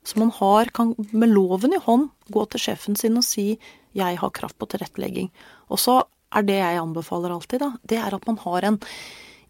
Så 0.04 0.19
man 0.19 0.34
har, 0.34 0.71
kan 0.75 0.95
med 1.12 1.32
loven 1.32 1.77
i 1.77 1.82
hånd 1.86 2.10
gå 2.34 2.45
til 2.51 2.65
sjefen 2.65 2.97
sin 2.97 3.17
og 3.17 3.23
si 3.23 3.60
'jeg 3.93 4.17
har 4.17 4.30
kraft 4.30 4.58
på 4.58 4.65
tilrettelegging'. 4.65 5.30
Og 5.69 5.80
så 5.80 6.04
er 6.32 6.41
det 6.41 6.60
jeg 6.60 6.80
anbefaler 6.80 7.32
alltid, 7.32 7.60
da, 7.60 7.71
det 7.88 7.97
er 7.97 8.15
at 8.15 8.27
man 8.27 8.38
har 8.38 8.63
en 8.63 8.80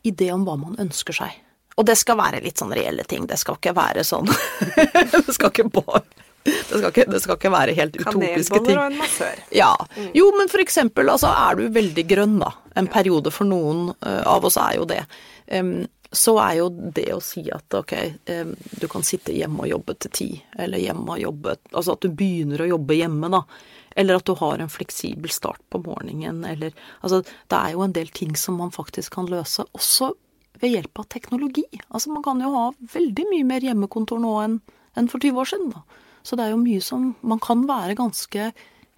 idé 0.04 0.32
om 0.34 0.46
hva 0.46 0.58
man 0.58 0.76
ønsker 0.78 1.14
seg. 1.14 1.32
Og 1.82 1.88
det 1.90 1.98
skal 1.98 2.20
være 2.20 2.44
litt 2.44 2.62
sånn 2.62 2.74
reelle 2.78 3.06
ting. 3.10 3.26
Det 3.30 3.40
skal 3.42 3.58
ikke 3.58 3.74
være 3.74 4.06
sånn 4.06 4.30
Det 5.26 5.34
skal 5.34 5.50
ikke 5.50 5.72
bare 5.74 6.06
det 6.42 6.54
skal, 6.66 6.88
ikke, 6.90 7.04
det 7.06 7.20
skal 7.22 7.38
ikke, 7.38 7.50
være 7.54 7.74
helt 7.78 7.98
utopiske 8.00 8.62
ting. 8.66 8.74
Kanelboller 8.74 8.80
og 8.82 8.86
en 8.88 8.96
massør. 8.98 9.42
Ja. 9.54 9.72
Jo, 10.18 10.32
men 10.34 10.50
for 10.50 10.64
eksempel, 10.64 11.12
altså 11.14 11.30
er 11.30 11.60
du 11.60 11.68
veldig 11.76 12.06
grønn, 12.10 12.40
da. 12.42 12.50
En 12.82 12.90
periode 12.90 13.30
for 13.34 13.46
noen 13.46 13.92
uh, 13.94 14.24
av 14.26 14.48
oss 14.50 14.58
er 14.58 14.80
jo 14.80 14.88
det. 14.90 15.04
Um, 15.54 15.84
så 16.12 16.34
er 16.44 16.56
jo 16.58 16.72
det 16.98 17.06
å 17.14 17.22
si 17.24 17.44
at 17.54 17.78
ok, 17.78 17.94
du 18.82 18.88
kan 18.92 19.06
sitte 19.06 19.32
hjemme 19.32 19.64
og 19.64 19.70
jobbe 19.70 19.96
til 20.02 20.12
ti, 20.18 20.28
eller 20.60 20.82
hjemme 20.82 21.14
og 21.14 21.22
jobbe 21.22 21.54
Altså 21.70 21.94
at 21.94 22.04
du 22.04 22.10
begynner 22.12 22.66
å 22.66 22.68
jobbe 22.74 22.98
hjemme, 22.98 23.30
da. 23.32 23.46
Eller 23.96 24.20
at 24.20 24.28
du 24.28 24.34
har 24.42 24.60
en 24.60 24.74
fleksibel 24.74 25.32
start 25.32 25.62
på 25.72 25.80
morgenen, 25.86 26.44
eller 26.48 26.74
Altså, 27.00 27.22
det 27.22 27.62
er 27.62 27.78
jo 27.78 27.86
en 27.86 27.96
del 27.96 28.12
ting 28.12 28.36
som 28.36 28.60
man 28.60 28.76
faktisk 28.76 29.16
kan 29.16 29.30
løse, 29.32 29.64
også 29.72 30.12
ved 30.62 30.76
hjelp 30.76 31.02
av 31.02 31.10
teknologi. 31.14 31.66
Altså, 31.90 32.12
man 32.14 32.24
kan 32.26 32.42
jo 32.44 32.52
ha 32.54 32.68
veldig 32.94 33.28
mye 33.32 33.48
mer 33.48 33.66
hjemmekontor 33.66 34.22
nå 34.22 34.36
enn, 34.44 34.60
enn 34.98 35.10
for 35.12 35.24
20 35.24 35.42
år 35.42 35.52
siden, 35.52 35.74
da. 35.74 35.84
Så 36.26 36.38
det 36.38 36.46
er 36.46 36.54
jo 36.54 36.62
mye 36.62 36.82
som 36.86 37.16
Man 37.26 37.40
kan 37.42 37.64
være 37.66 37.98
ganske 37.98 38.52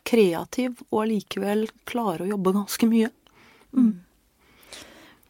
kreativ 0.03 0.81
og 0.89 1.05
allikevel 1.05 1.69
klare 1.87 2.25
å 2.25 2.31
jobbe 2.33 2.55
ganske 2.57 2.89
mye. 2.91 3.11
Mm. 3.71 3.93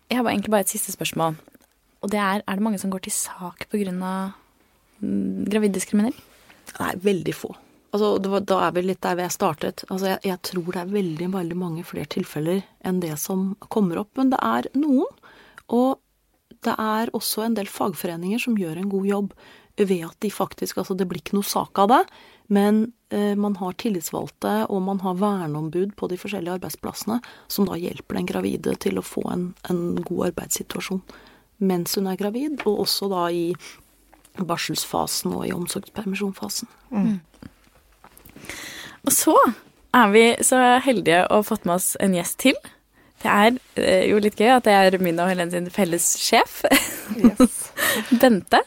Jeg 0.10 0.17
har 0.17 0.30
egentlig 0.32 0.54
bare 0.54 0.65
et 0.65 0.74
siste 0.74 0.93
spørsmål. 0.96 1.38
Og 2.04 2.12
det 2.12 2.19
er 2.19 2.41
er 2.41 2.56
det 2.58 2.65
mange 2.65 2.80
som 2.82 2.91
går 2.91 3.06
til 3.06 3.13
sak 3.13 3.67
pga. 3.69 4.34
Mm, 5.04 5.46
graviddiskriminering? 5.50 6.17
Nei, 6.80 6.93
veldig 6.96 7.36
få. 7.36 7.54
Altså, 7.93 8.17
var, 8.17 8.41
da 8.41 8.60
er 8.67 8.72
vi 8.74 8.82
litt 8.88 9.02
der 9.06 9.19
jeg 9.22 9.36
startet. 9.36 9.84
Altså, 9.89 10.13
jeg, 10.13 10.19
jeg, 10.26 10.41
tror 10.50 10.72
det 10.72 10.82
er 10.82 10.93
veldig, 10.93 11.28
veldig 11.34 11.58
mange 11.58 11.84
flere 11.86 12.10
tilfeller 12.10 12.63
enn 12.82 13.02
det 13.04 13.13
som 13.22 13.52
kommer 13.69 14.02
opp. 14.02 14.10
Men 14.17 14.32
det 14.34 14.39
er 14.41 14.69
noen. 14.74 15.12
Og 15.69 16.00
det 16.66 16.76
er 16.80 17.12
også 17.16 17.46
en 17.46 17.58
del 17.58 17.70
fagforeninger 17.72 18.42
som 18.46 18.58
gjør 18.60 18.80
en 18.80 18.92
god 18.92 19.10
jobb 19.10 19.36
ved 19.82 20.06
at 20.06 20.18
de 20.22 20.30
faktisk 20.30 20.78
Altså, 20.78 20.94
det 20.94 21.08
blir 21.10 21.24
ikke 21.24 21.38
noe 21.38 21.48
sak 21.48 21.80
av 21.82 21.89
det, 21.89 22.02
men 22.54 22.94
eh, 23.10 23.34
man 23.39 23.56
har 23.58 23.74
tillitsvalgte, 23.82 24.68
og 24.70 24.82
man 24.86 25.00
har 25.02 25.18
verneombud 25.18 25.96
på 25.98 26.10
de 26.12 26.20
forskjellige 26.22 26.60
arbeidsplassene, 26.60 27.20
som 27.48 27.66
da 27.66 27.80
hjelper 27.80 28.20
den 28.20 28.30
gravide 28.30 28.76
til 28.84 29.00
å 29.00 29.06
få 29.06 29.26
en, 29.34 29.54
en 29.70 29.96
god 30.04 30.30
arbeidssituasjon 30.32 31.02
mens 31.63 31.96
hun 31.96 32.10
er 32.12 32.20
gravid, 32.20 32.63
og 32.68 32.84
også 32.86 33.10
da 33.12 33.28
i 33.32 33.54
barselsfasen 34.39 35.34
og 35.36 35.46
i 35.48 35.54
omsorgspermisjonfasen. 35.56 36.70
Mm. 36.92 37.20
Og 39.04 39.13
så 39.13 39.36
er 39.94 40.13
vi 40.13 40.26
så 40.46 40.60
heldige 40.84 41.24
å 41.28 41.42
ha 41.42 41.46
fått 41.46 41.68
med 41.70 41.78
oss 41.78 41.94
en 42.04 42.16
gjest 42.18 42.39
til. 42.44 42.58
Det 43.23 43.31
er 43.31 43.57
eh, 43.79 44.05
jo 44.12 44.19
litt 44.19 44.36
gøy 44.39 44.51
at 44.57 44.65
det 44.67 44.73
er 44.75 44.97
min 44.99 45.19
og 45.23 45.29
Helene 45.31 45.53
sin 45.53 45.69
felles 45.71 46.05
sjef. 46.19 46.63
Yes. 47.15 47.69
Bente. 48.21 48.59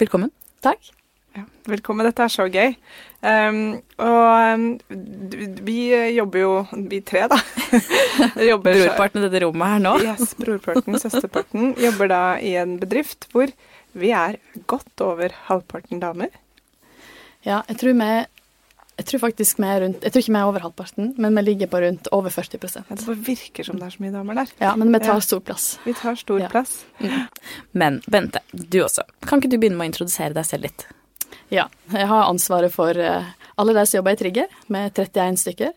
Velkommen. 0.00 0.32
Takk. 0.64 0.90
Ja, 1.36 1.44
velkommen. 1.70 2.08
Dette 2.08 2.26
er 2.26 2.32
så 2.32 2.48
gøy. 2.50 2.74
Um, 3.20 3.78
og 4.00 4.54
um, 4.56 4.64
vi 5.62 5.78
jobber 6.16 6.42
jo, 6.42 6.52
vi 6.90 7.02
tre, 7.06 7.26
da 7.30 7.36
jobber, 8.50 8.72
Brorparten 8.72 9.20
i 9.20 9.26
dette 9.26 9.42
rommet 9.44 9.74
her 9.74 9.82
nå? 9.84 9.92
yes, 10.08 10.32
brorparten, 10.40 10.96
søsterparten. 10.98 11.74
Jobber 11.78 12.10
da 12.10 12.22
i 12.42 12.54
en 12.58 12.78
bedrift 12.80 13.28
hvor 13.34 13.52
vi 13.92 14.10
er 14.16 14.40
godt 14.70 15.04
over 15.04 15.36
halvparten 15.46 16.02
damer. 16.02 16.32
Ja, 17.46 17.60
jeg 17.68 17.78
tror 17.78 17.94
vi 17.94 18.10
jeg 19.00 19.06
tror 19.08 19.22
faktisk 19.22 19.60
vi 19.62 19.64
er 19.64 19.80
rundt, 19.80 20.02
jeg 20.04 20.12
tror 20.12 20.20
ikke 20.20 20.32
vi 20.34 20.40
er 20.42 20.48
over 20.50 20.64
halvparten, 20.66 21.06
men 21.16 21.36
vi 21.38 21.42
ligger 21.46 21.70
på 21.72 21.80
rundt 21.80 22.08
over 22.12 22.32
40 22.34 22.58
ja, 22.60 22.82
Det 22.90 23.06
bare 23.06 23.22
virker 23.30 23.64
som 23.64 23.78
det 23.80 23.86
er 23.86 23.94
så 23.94 24.02
mye 24.04 24.12
damer 24.12 24.36
der. 24.42 24.52
Ja, 24.60 24.74
men 24.76 24.92
vi 24.92 25.00
tar 25.00 25.16
ja. 25.16 25.24
stor 25.24 25.40
plass. 25.40 25.68
Vi 25.86 25.94
tar 25.96 26.18
stor 26.20 26.42
ja. 26.42 26.50
plass. 26.52 26.82
Mm. 27.00 27.14
Men 27.72 28.00
Bente, 28.06 28.42
du 28.52 28.82
også. 28.84 29.06
Kan 29.24 29.40
ikke 29.40 29.54
du 29.54 29.56
begynne 29.56 29.80
med 29.80 29.88
å 29.88 29.92
introdusere 29.94 30.36
deg 30.36 30.44
selv 30.44 30.68
litt? 30.68 30.84
Ja. 31.48 31.64
Jeg 31.94 32.10
har 32.12 32.28
ansvaret 32.28 32.74
for 32.74 32.92
uh, 32.92 33.32
alle 33.56 33.76
de 33.78 33.86
som 33.88 34.00
jobber 34.02 34.18
i 34.18 34.20
Trigger, 34.20 34.52
med 34.68 34.92
31 34.92 35.40
stykker. 35.46 35.72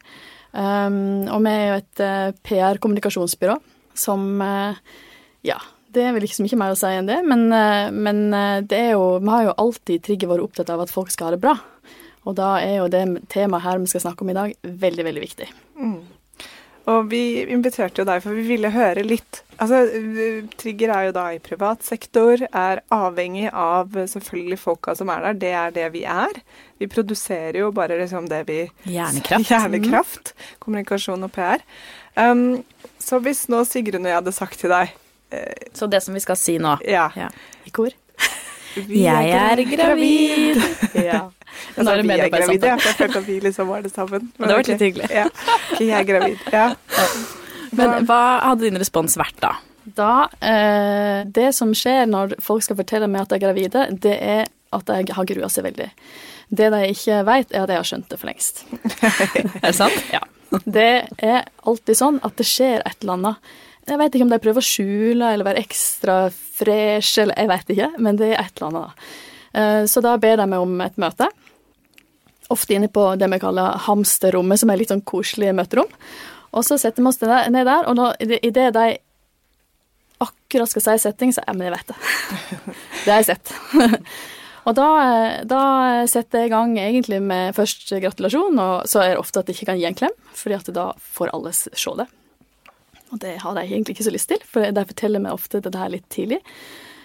Um, 0.51 1.23
og 1.31 1.39
vi 1.47 1.53
er 1.53 1.63
jo 1.63 1.77
et 1.79 2.01
uh, 2.03 2.09
eh, 2.27 2.35
PR-kommunikasjonsbyrå 2.45 3.55
som 3.97 4.27
uh, 4.43 4.75
Ja, 5.47 5.55
det 5.95 6.03
er 6.03 6.13
vel 6.13 6.27
ikke 6.27 6.41
så 6.41 6.45
mye 6.45 6.59
mer 6.59 6.75
å 6.75 6.77
si 6.77 6.91
enn 6.91 7.09
det, 7.09 7.23
men, 7.25 7.47
men 7.49 8.19
det 8.69 8.77
er 8.77 8.91
jo 8.93 9.17
Vi 9.21 9.29
har 9.29 9.47
jo 9.47 9.55
alltid 9.63 10.03
Trigger 10.05 10.29
vært 10.29 10.45
opptatt 10.45 10.71
av 10.73 10.83
at 10.83 10.93
folk 10.93 11.09
skal 11.13 11.31
ha 11.31 11.33
det 11.35 11.41
bra. 11.41 11.55
Og 12.23 12.35
da 12.39 12.55
er 12.63 12.77
jo 12.81 12.89
det 12.91 13.05
temaet 13.31 13.65
her 13.65 13.79
vi 13.83 13.91
skal 13.91 14.05
snakke 14.07 14.25
om 14.25 14.31
i 14.31 14.37
dag, 14.37 14.53
veldig, 14.63 15.07
veldig 15.09 15.23
viktig. 15.23 15.47
Mm. 15.79 16.01
Og 16.91 17.07
vi 17.11 17.23
inviterte 17.47 18.01
jo 18.01 18.07
deg, 18.07 18.19
for 18.23 18.35
vi 18.35 18.43
ville 18.47 18.71
høre 18.73 19.05
litt 19.07 19.43
Altså, 19.61 19.83
Trigger 20.59 20.91
er 20.91 21.05
jo 21.07 21.11
da 21.15 21.27
i 21.31 21.37
privat 21.39 21.85
sektor, 21.85 22.41
er 22.41 22.81
avhengig 22.91 23.45
av 23.53 23.93
selvfølgelig 24.09 24.57
folka 24.59 24.95
som 24.97 25.11
er 25.13 25.21
der. 25.27 25.37
Det 25.39 25.51
er 25.53 25.75
det 25.75 25.85
vi 25.93 26.01
er. 26.09 26.41
Vi 26.81 26.89
produserer 26.91 27.61
jo 27.61 27.69
bare 27.71 27.99
liksom 28.01 28.27
det 28.31 28.41
vi 28.49 28.57
Hjernekraft. 28.95 29.47
Hjernekraft. 29.51 30.33
Kommunikasjon 30.63 31.29
og 31.29 31.31
PR. 31.37 31.63
Um, 32.17 32.63
så 32.99 33.21
hvis 33.23 33.45
nå 33.53 33.61
Sigrun 33.69 34.03
og 34.03 34.11
jeg 34.11 34.19
hadde 34.19 34.35
sagt 34.35 34.59
til 34.61 34.73
deg 34.73 34.91
uh, 35.33 35.63
Så 35.73 35.87
det 35.89 36.03
som 36.05 36.13
vi 36.17 36.21
skal 36.21 36.37
si 36.37 36.59
nå, 36.61 36.75
ja. 36.85 37.07
ja. 37.17 37.29
i 37.65 37.73
kor 37.73 37.93
Jeg 38.89 39.29
er 39.37 39.63
gravid. 39.69 40.61
ja. 41.09 41.21
Altså, 41.77 41.95
vi 42.01 42.15
er 42.17 42.29
gravide, 42.29 42.67
ja. 42.67 42.77
Jeg 42.77 42.95
følte 42.97 43.19
at 43.19 43.27
vi 43.27 43.37
liksom 43.43 43.69
var 43.69 43.83
det 43.85 43.91
sammen. 43.93 44.31
Men, 44.37 44.49
det 44.49 44.57
var 44.57 44.67
litt 44.67 44.83
hyggelig. 44.87 45.09
Ja. 45.13 45.27
Okay, 45.73 45.85
jeg 45.87 45.95
er 45.99 46.07
gravid. 46.09 46.49
Ja. 46.53 46.65
Men 47.77 48.07
hva 48.09 48.23
hadde 48.43 48.67
din 48.67 48.77
respons 48.77 49.15
vært 49.17 49.39
da? 49.41 49.55
Da 49.83 50.27
eh, 50.39 51.23
Det 51.27 51.49
som 51.57 51.73
skjer 51.75 52.05
når 52.07 52.37
folk 52.43 52.63
skal 52.63 52.77
fortelle 52.79 53.09
meg 53.09 53.25
at 53.25 53.33
de 53.33 53.39
er 53.39 53.43
gravide, 53.47 53.87
det 54.03 54.13
er 54.19 54.45
at 54.73 54.89
jeg 54.89 55.13
har 55.13 55.27
grua 55.29 55.49
seg 55.53 55.67
veldig. 55.67 55.89
Det 56.53 56.69
de 56.73 56.79
ikke 56.93 57.19
vet, 57.27 57.51
er 57.51 57.65
at 57.65 57.73
jeg 57.73 57.81
har 57.81 57.89
skjønt 57.89 58.07
det 58.09 58.19
for 58.21 58.29
lengst. 58.29 58.63
er 59.61 59.67
det 59.67 59.75
sant? 59.77 59.99
Ja. 60.13 60.21
Det 60.65 60.89
er 61.25 61.45
alltid 61.65 61.97
sånn 61.97 62.19
at 62.25 62.37
det 62.37 62.45
skjer 62.45 62.81
et 62.85 62.97
eller 63.01 63.17
annet. 63.17 63.53
Jeg 63.83 63.99
vet 63.99 64.15
ikke 64.15 64.25
om 64.25 64.31
de 64.31 64.41
prøver 64.43 64.63
å 64.63 64.65
skjule 64.65 65.29
eller 65.33 65.47
være 65.47 65.63
ekstra 65.63 66.17
fresh, 66.31 67.17
eller 67.19 67.39
jeg 67.39 67.49
vet 67.51 67.71
ikke, 67.75 67.89
men 68.03 68.19
det 68.19 68.31
er 68.31 68.43
et 68.45 68.59
eller 68.61 68.69
annet. 68.69 69.07
Eh, 69.53 69.79
så 69.91 70.03
da 70.05 70.15
ber 70.21 70.39
de 70.39 70.49
meg 70.49 70.63
om 70.63 70.83
et 70.85 70.99
møte. 71.01 71.27
Ofte 72.53 72.77
inne 72.77 72.89
på 72.91 73.07
det 73.19 73.29
vi 73.31 73.41
kaller 73.43 73.79
hamsterrommet, 73.87 74.61
som 74.61 74.71
er 74.71 74.79
litt 74.79 74.93
sånn 74.93 75.03
koselig 75.07 75.51
møterom. 75.57 75.89
Og 76.53 76.65
så 76.67 76.77
setter 76.79 77.03
vi 77.03 77.09
oss 77.09 77.19
ned 77.23 77.65
der, 77.67 77.89
og 77.89 77.97
da, 77.97 78.11
idet 78.21 78.69
de 78.75 78.87
akkurat 80.23 80.71
skal 80.71 80.85
si 80.85 81.01
setting, 81.03 81.33
så 81.35 81.43
ja, 81.43 81.55
men 81.55 81.67
jeg 81.67 81.75
vet 81.75 81.91
det. 81.91 81.99
Det 83.03 83.11
har 83.11 83.19
jeg 83.19 83.33
sett. 83.33 83.53
Og 84.63 84.71
da, 84.77 84.87
da, 85.43 85.61
setter 86.07 86.45
jeg 86.45 86.47
i 86.47 86.51
gang 86.53 86.77
egentlig 86.79 87.17
med 87.19 87.51
først 87.57 87.89
gratulasjon, 87.99 88.55
og 88.63 88.85
så 88.87 89.01
er 89.01 89.09
det 89.11 89.19
ofte 89.19 89.41
at 89.41 89.49
jeg 89.51 89.57
ikke 89.57 89.73
kan 89.73 89.79
gi 89.81 89.87
en 89.89 89.97
klem, 89.99 90.13
fordi 90.39 90.55
at 90.55 90.69
da 90.71 90.85
får 91.17 91.33
alle 91.35 91.51
se 91.51 91.95
det. 91.99 92.05
Og 93.13 93.21
det 93.21 93.37
har 93.43 93.53
de 93.55 93.67
egentlig 93.67 93.95
ikke 93.95 94.07
så 94.07 94.15
lyst 94.15 94.31
til, 94.31 94.41
for 94.49 94.65
de 94.65 94.87
forteller 94.89 95.21
meg 95.21 95.35
ofte 95.35 95.61
dette 95.61 95.79
her 95.79 95.91
litt 95.93 96.09
tidlig. 96.13 96.41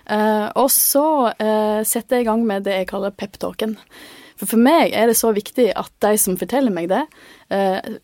Uh, 0.08 0.48
og 0.56 0.70
så 0.72 1.04
uh, 1.36 1.80
setter 1.84 2.16
jeg 2.16 2.24
i 2.24 2.28
gang 2.30 2.46
med 2.48 2.64
det 2.64 2.78
jeg 2.78 2.88
kaller 2.88 3.12
peptalken. 3.12 3.76
For 4.38 4.48
for 4.48 4.62
meg 4.62 4.94
er 4.96 5.10
det 5.10 5.18
så 5.18 5.34
viktig 5.36 5.66
at 5.76 5.92
de 6.00 6.14
som 6.20 6.38
forteller 6.40 6.72
meg 6.72 6.88
det, 6.88 7.02
uh, 7.52 7.98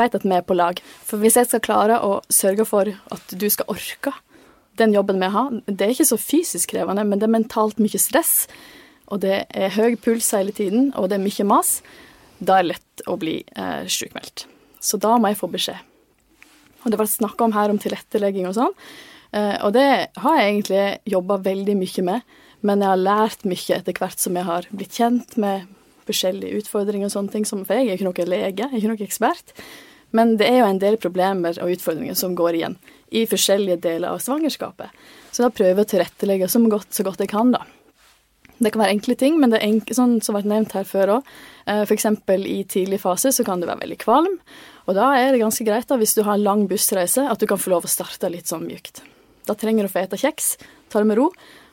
vet 0.00 0.16
at 0.16 0.24
vi 0.24 0.32
er 0.38 0.46
på 0.46 0.56
lag. 0.56 0.80
For 1.04 1.20
hvis 1.20 1.36
jeg 1.36 1.50
skal 1.50 1.64
klare 1.66 2.00
å 2.00 2.20
sørge 2.32 2.64
for 2.68 2.88
at 2.88 3.36
du 3.36 3.48
skal 3.52 3.68
orke 3.74 4.14
den 4.80 4.94
jobben 4.96 5.20
vi 5.20 5.28
har, 5.34 5.52
det 5.66 5.84
er 5.84 5.92
ikke 5.92 6.08
så 6.08 6.20
fysisk 6.20 6.72
krevende, 6.72 7.04
men 7.04 7.20
det 7.20 7.28
er 7.28 7.36
mentalt 7.36 7.82
mye 7.82 8.00
stress, 8.00 8.46
og 9.12 9.20
det 9.26 9.42
er 9.50 9.74
høy 9.76 9.98
puls 10.00 10.30
hele 10.32 10.54
tiden, 10.56 10.94
og 10.96 11.10
det 11.10 11.18
er 11.18 11.26
mye 11.26 11.48
mas, 11.50 11.80
da 12.38 12.56
er 12.56 12.64
det 12.64 12.72
lett 12.72 13.04
å 13.10 13.18
bli 13.20 13.40
uh, 13.58 13.84
sjukmeldt. 13.84 14.46
Så 14.80 14.96
da 14.96 15.18
må 15.20 15.28
jeg 15.28 15.42
få 15.42 15.50
beskjed. 15.52 15.89
Og 16.80 16.86
det 16.88 16.96
har 16.96 17.04
vært 17.04 17.18
snakka 17.18 17.46
om 17.46 17.56
her 17.56 17.72
om 17.72 17.80
tilrettelegging 17.80 18.48
og 18.50 18.56
sånn. 18.56 18.76
Uh, 19.30 19.56
og 19.66 19.74
det 19.76 19.88
har 20.20 20.38
jeg 20.38 20.48
egentlig 20.48 20.84
jobba 21.12 21.36
veldig 21.44 21.76
mye 21.78 22.06
med, 22.06 22.32
men 22.66 22.82
jeg 22.82 22.90
har 22.90 23.04
lært 23.04 23.44
mye 23.48 23.76
etter 23.76 24.00
hvert 24.00 24.20
som 24.20 24.36
jeg 24.36 24.48
har 24.48 24.66
blitt 24.72 24.96
kjent 24.98 25.36
med 25.40 25.68
forskjellige 26.08 26.64
utfordringer 26.64 27.08
og 27.08 27.14
sånne 27.14 27.34
ting. 27.34 27.46
For 27.46 27.76
jeg 27.76 27.88
er 27.88 27.98
ikke 27.98 28.08
noen 28.08 28.32
lege, 28.32 28.66
jeg 28.66 28.70
er 28.72 28.80
ikke 28.80 28.92
noen 28.92 29.06
ekspert. 29.06 29.54
Men 30.16 30.34
det 30.40 30.48
er 30.50 30.60
jo 30.60 30.70
en 30.70 30.82
del 30.82 30.96
problemer 30.98 31.58
og 31.62 31.70
utfordringer 31.76 32.16
som 32.18 32.34
går 32.38 32.58
igjen 32.58 32.76
i 33.14 33.26
forskjellige 33.30 33.78
deler 33.84 34.10
av 34.10 34.22
svangerskapet. 34.22 34.90
Så 35.30 35.44
da 35.44 35.52
prøver 35.54 35.78
jeg 35.78 35.86
å 35.86 35.90
tilrettelegge 35.92 36.48
så 36.50 36.62
godt, 36.66 36.90
så 36.94 37.06
godt 37.06 37.22
jeg 37.22 37.30
kan, 37.30 37.52
da. 37.54 37.62
Det 38.60 38.72
kan 38.74 38.82
være 38.82 38.92
enkle 38.92 39.16
ting, 39.16 39.38
men 39.40 39.52
det 39.52 39.60
er 39.60 39.70
enkle, 39.70 39.96
sånn 39.96 40.18
som 40.24 40.36
vært 40.36 40.50
nevnt 40.50 40.74
her 40.76 40.84
før 40.84 41.14
òg. 41.16 41.30
Eh, 41.64 41.86
F.eks. 41.86 42.06
i 42.44 42.58
tidlig 42.68 43.00
fase 43.00 43.32
så 43.32 43.46
kan 43.46 43.62
du 43.62 43.68
være 43.68 43.86
veldig 43.86 43.96
kvalm. 44.02 44.36
Og 44.84 44.98
da 44.98 45.14
er 45.16 45.32
det 45.32 45.40
ganske 45.40 45.64
greit, 45.64 45.88
da, 45.88 45.96
hvis 46.00 46.12
du 46.18 46.22
har 46.26 46.36
en 46.36 46.44
lang 46.44 46.66
bussreise, 46.68 47.24
at 47.24 47.40
du 47.40 47.48
kan 47.48 47.60
få 47.60 47.72
lov 47.72 47.88
å 47.88 47.90
starte 47.90 48.28
litt 48.28 48.50
sånn 48.50 48.66
mjukt. 48.68 49.00
Da 49.48 49.56
trenger 49.56 49.86
du 49.86 49.90
å 49.90 49.94
få 49.94 50.04
ete 50.04 50.20
kjeks, 50.20 50.54
ta 50.92 51.00
det 51.00 51.08
med 51.08 51.20
ro. 51.20 51.30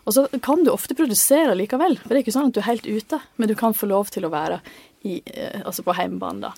Og 0.08 0.16
så 0.16 0.24
kan 0.40 0.64
du 0.64 0.72
ofte 0.72 0.96
produsere 0.96 1.56
likevel, 1.60 1.98
for 2.00 2.14
det 2.14 2.22
er 2.22 2.24
ikke 2.24 2.36
sånn 2.38 2.48
at 2.48 2.56
du 2.56 2.62
er 2.62 2.70
helt 2.70 2.88
ute, 2.88 3.20
men 3.36 3.52
du 3.52 3.56
kan 3.60 3.76
få 3.76 3.90
lov 3.92 4.08
til 4.14 4.24
å 4.24 4.32
være 4.32 4.62
i, 5.04 5.20
eh, 5.26 5.66
altså 5.68 5.84
på 5.84 5.96
hjemmebane, 5.98 6.48
da. 6.48 6.54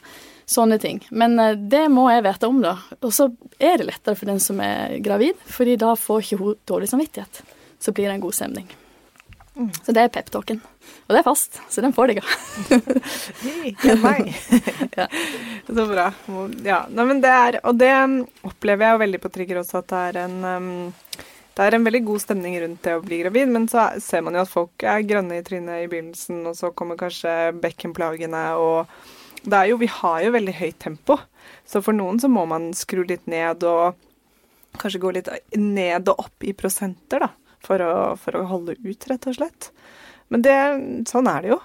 Sånne 0.50 0.78
ting. 0.82 1.02
Men 1.10 1.40
eh, 1.42 1.58
det 1.58 1.88
må 1.90 2.06
jeg 2.14 2.28
vite 2.28 2.50
om, 2.50 2.62
da. 2.62 2.76
Og 3.02 3.10
så 3.16 3.32
er 3.58 3.82
det 3.82 3.90
lettere 3.90 4.20
for 4.20 4.30
den 4.30 4.42
som 4.44 4.62
er 4.62 5.00
gravid, 5.02 5.42
fordi 5.50 5.80
da 5.82 5.96
får 5.98 6.22
ikke 6.22 6.40
hun 6.44 6.62
dårlig 6.70 6.92
samvittighet. 6.94 7.42
Så 7.82 7.96
blir 7.96 8.12
det 8.12 8.20
en 8.20 8.28
god 8.28 8.38
stemning. 8.38 8.70
Mm. 9.60 9.72
Så 9.84 9.92
det 9.92 10.04
er 10.06 10.12
peptalken. 10.14 10.62
Og 11.10 11.12
det 11.12 11.20
er 11.20 11.26
fast, 11.26 11.58
så 11.68 11.82
den 11.84 11.92
får 11.96 12.14
deg. 12.14 12.22
Meg. 14.06 14.30
ja. 15.00 15.08
Så 15.68 15.86
bra. 15.90 16.06
Ja, 16.64 16.86
Nei, 16.88 17.06
men 17.10 17.20
det 17.24 17.34
er 17.34 17.58
Og 17.68 17.76
det 17.78 17.90
um, 17.92 18.22
opplever 18.48 18.88
jeg 18.88 18.96
jo 18.96 19.02
veldig 19.04 19.20
på 19.22 19.32
Trigger 19.34 19.60
også, 19.60 19.82
at 19.82 19.92
det 19.92 20.04
er 20.08 20.22
en 20.24 20.38
um, 20.48 20.72
det 21.60 21.66
er 21.66 21.76
en 21.76 21.84
veldig 21.84 22.00
god 22.08 22.22
stemning 22.24 22.54
rundt 22.62 22.86
det 22.86 22.94
å 22.96 23.02
bli 23.04 23.18
gravid, 23.20 23.50
men 23.52 23.66
så 23.68 23.90
ser 24.00 24.22
man 24.24 24.38
jo 24.38 24.46
at 24.46 24.52
folk 24.52 24.84
er 24.88 25.04
grønne 25.04 25.42
i 25.42 25.44
trynet 25.44 25.82
i 25.84 25.90
begynnelsen, 25.92 26.38
og 26.48 26.56
så 26.56 26.70
kommer 26.72 26.96
kanskje 26.96 27.34
bekkenplagene 27.60 28.44
og 28.56 28.94
det 29.44 29.58
er 29.58 29.68
jo, 29.72 29.80
Vi 29.82 29.90
har 29.92 30.22
jo 30.24 30.32
veldig 30.38 30.54
høyt 30.56 30.80
tempo, 30.80 31.18
så 31.68 31.82
for 31.84 31.98
noen 31.98 32.22
så 32.24 32.32
må 32.32 32.46
man 32.48 32.70
skru 32.78 33.04
litt 33.04 33.28
ned 33.28 33.66
og 33.68 34.00
kanskje 34.80 35.04
gå 35.04 35.12
litt 35.18 35.28
ned 35.60 36.08
og 36.08 36.24
opp 36.30 36.48
i 36.48 36.56
prosenter, 36.56 37.28
da 37.28 37.49
for 37.66 37.84
å, 37.84 37.94
for 38.20 38.38
å 38.40 38.46
holde 38.50 38.78
ut, 38.84 39.10
rett 39.10 39.28
og 39.30 39.38
slett. 39.40 39.72
Men 40.30 40.46
det, 40.46 40.58
sånn 41.10 41.30
er 41.32 41.46
det 41.46 41.54
jo. 41.54 41.60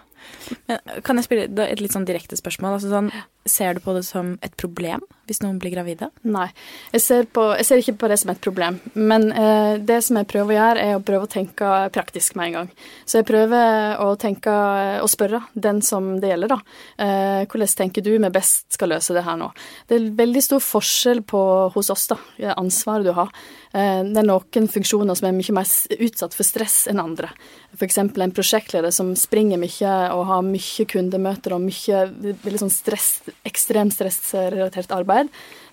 Men 0.68 1.00
kan 1.04 1.20
jeg 1.20 1.26
spille 1.26 1.66
et 1.66 1.82
litt 1.82 1.94
sånn 1.94 2.06
direkte 2.08 2.38
spørsmål? 2.38 2.78
Altså 2.78 2.92
sånn, 2.92 3.10
ser 3.44 3.76
du 3.76 3.80
på 3.84 3.94
det 3.96 4.04
som 4.06 4.34
et 4.44 4.54
problem 4.60 5.02
hvis 5.28 5.40
noen 5.40 5.56
blir 5.60 5.72
gravide? 5.72 6.10
Nei, 6.28 6.46
jeg 6.92 7.02
ser, 7.04 7.28
på, 7.32 7.46
jeg 7.58 7.64
ser 7.68 7.80
ikke 7.80 7.96
på 8.02 8.10
det 8.12 8.18
som 8.20 8.32
et 8.32 8.42
problem. 8.44 8.76
Men 8.92 9.30
eh, 9.32 9.80
det 9.80 10.02
som 10.04 10.18
jeg 10.20 10.28
prøver 10.28 10.52
å 10.52 10.58
gjøre, 10.58 10.84
er 10.84 10.98
å 10.98 11.04
prøve 11.04 11.24
å 11.24 11.32
tenke 11.32 11.70
praktisk 11.94 12.36
med 12.36 12.50
en 12.50 12.56
gang. 12.58 12.70
Så 13.08 13.20
jeg 13.20 13.28
prøver 13.30 13.96
å 14.04 14.10
tenke 14.20 14.52
og 15.00 15.08
spørre 15.12 15.40
den 15.56 15.80
som 15.84 16.14
det 16.20 16.34
gjelder, 16.34 16.52
da. 16.52 16.60
Eh, 17.00 17.40
hvordan 17.48 17.74
tenker 17.80 18.04
du 18.04 18.12
vi 18.14 18.32
best 18.34 18.76
skal 18.76 18.92
løse 18.92 19.16
det 19.16 19.24
her 19.24 19.38
nå? 19.40 19.48
Det 19.88 19.96
er 19.96 20.10
veldig 20.20 20.44
stor 20.44 20.64
forskjell 20.64 21.24
på 21.28 21.44
hos 21.74 21.92
oss, 21.94 22.08
da, 22.12 22.20
ansvaret 22.54 23.08
du 23.08 23.14
har. 23.16 23.32
Eh, 23.74 24.02
det 24.06 24.20
er 24.20 24.28
noen 24.28 24.68
funksjoner 24.70 25.16
som 25.18 25.28
er 25.28 25.34
mye 25.34 25.56
mer 25.56 25.70
utsatt 26.06 26.36
for 26.36 26.46
stress 26.46 26.84
enn 26.90 27.02
andre. 27.02 27.32
F.eks. 27.74 27.98
en 27.98 28.34
prosjektleder 28.34 28.94
som 28.94 29.14
springer 29.18 29.58
mye 29.58 29.94
og 30.14 30.28
har 30.28 30.44
mye 30.46 30.86
kundemøter 30.90 31.56
og 31.56 31.64
mye 31.64 32.04
veldig 32.44 32.62
sånn 32.62 32.74
stress, 32.74 33.08
ekstremt 33.46 33.94
stressrelatert 33.96 34.94
arbeid. 34.94 35.30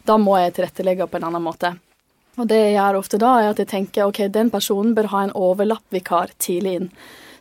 Da 0.08 0.17
må 0.17 0.38
jeg 0.39 0.56
tilrettelegge 0.58 1.08
på 1.08 1.19
en 1.19 1.30
annen 1.30 1.45
måte. 1.45 1.76
Og 2.39 2.47
det 2.47 2.58
jeg 2.58 2.78
gjør 2.78 3.02
ofte 3.02 3.19
da, 3.21 3.34
er 3.39 3.52
at 3.52 3.60
jeg 3.60 3.69
tenker 3.71 4.08
ok, 4.08 4.24
den 4.32 4.52
personen 4.54 4.95
bør 4.95 5.12
ha 5.12 5.26
en 5.26 5.36
overlappvikar 5.36 6.32
tidlig 6.41 6.78
inn. 6.80 6.89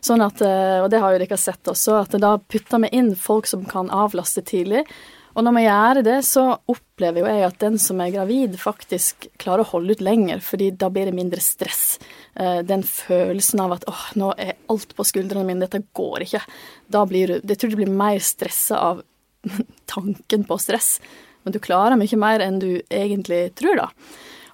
Sånn 0.01 0.23
at, 0.25 0.41
eh, 0.41 0.81
og 0.81 0.89
det 0.91 0.99
har 0.99 1.13
jo 1.13 1.21
dere 1.21 1.37
sett 1.37 1.69
også, 1.69 2.01
at 2.01 2.15
da 2.21 2.35
putter 2.41 2.81
vi 2.83 2.89
inn 2.97 3.13
folk 3.15 3.47
som 3.47 3.63
kan 3.69 3.91
avlaste 3.93 4.43
tidlig. 4.43 4.83
Og 5.31 5.45
når 5.45 5.55
vi 5.55 5.63
gjør 5.63 5.99
det, 6.03 6.17
så 6.27 6.43
opplever 6.73 7.21
jo 7.21 7.29
jeg 7.29 7.45
at 7.45 7.59
den 7.61 7.77
som 7.79 8.01
er 8.03 8.11
gravid, 8.11 8.57
faktisk 8.59 9.29
klarer 9.39 9.63
å 9.63 9.69
holde 9.69 9.95
ut 9.95 10.03
lenger, 10.03 10.41
fordi 10.43 10.71
da 10.75 10.89
blir 10.91 11.07
det 11.07 11.15
mindre 11.15 11.39
stress. 11.43 12.01
Eh, 12.35 12.59
den 12.67 12.83
følelsen 12.83 13.61
av 13.63 13.77
at 13.77 13.87
åh, 13.87 14.03
nå 14.19 14.33
er 14.35 14.57
alt 14.73 14.95
på 14.97 15.05
skuldrene 15.07 15.45
mine, 15.47 15.63
dette 15.63 15.85
går 15.95 16.27
ikke. 16.27 16.43
Da 16.91 17.05
blir 17.07 17.37
du 17.37 17.53
Jeg 17.53 17.61
tror 17.61 17.71
du 17.71 17.79
blir 17.79 17.95
mer 18.03 18.19
stressa 18.19 18.81
av 18.89 19.05
tanken 19.93 20.45
på 20.47 20.57
stress. 20.61 20.99
Men 21.43 21.55
du 21.55 21.61
klarer 21.63 21.97
mye 21.99 22.19
mer 22.19 22.43
enn 22.45 22.59
du 22.61 22.81
egentlig 22.89 23.47
tror, 23.57 23.79
da. 23.79 23.87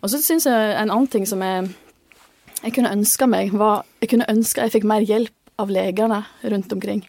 Og 0.04 0.12
så 0.14 0.22
syns 0.22 0.48
jeg 0.48 0.78
en 0.78 0.92
annen 0.92 1.10
ting 1.12 1.26
som 1.28 1.42
jeg, 1.44 1.72
jeg 2.62 2.76
kunne 2.76 2.94
ønska 2.94 3.28
meg, 3.30 3.52
var 3.58 3.84
Jeg 4.02 4.12
kunne 4.14 4.30
ønske 4.30 4.64
jeg 4.64 4.78
fikk 4.78 4.88
mer 4.88 5.06
hjelp 5.06 5.34
av 5.58 5.74
legene 5.74 6.22
rundt 6.44 6.74
omkring. 6.74 7.02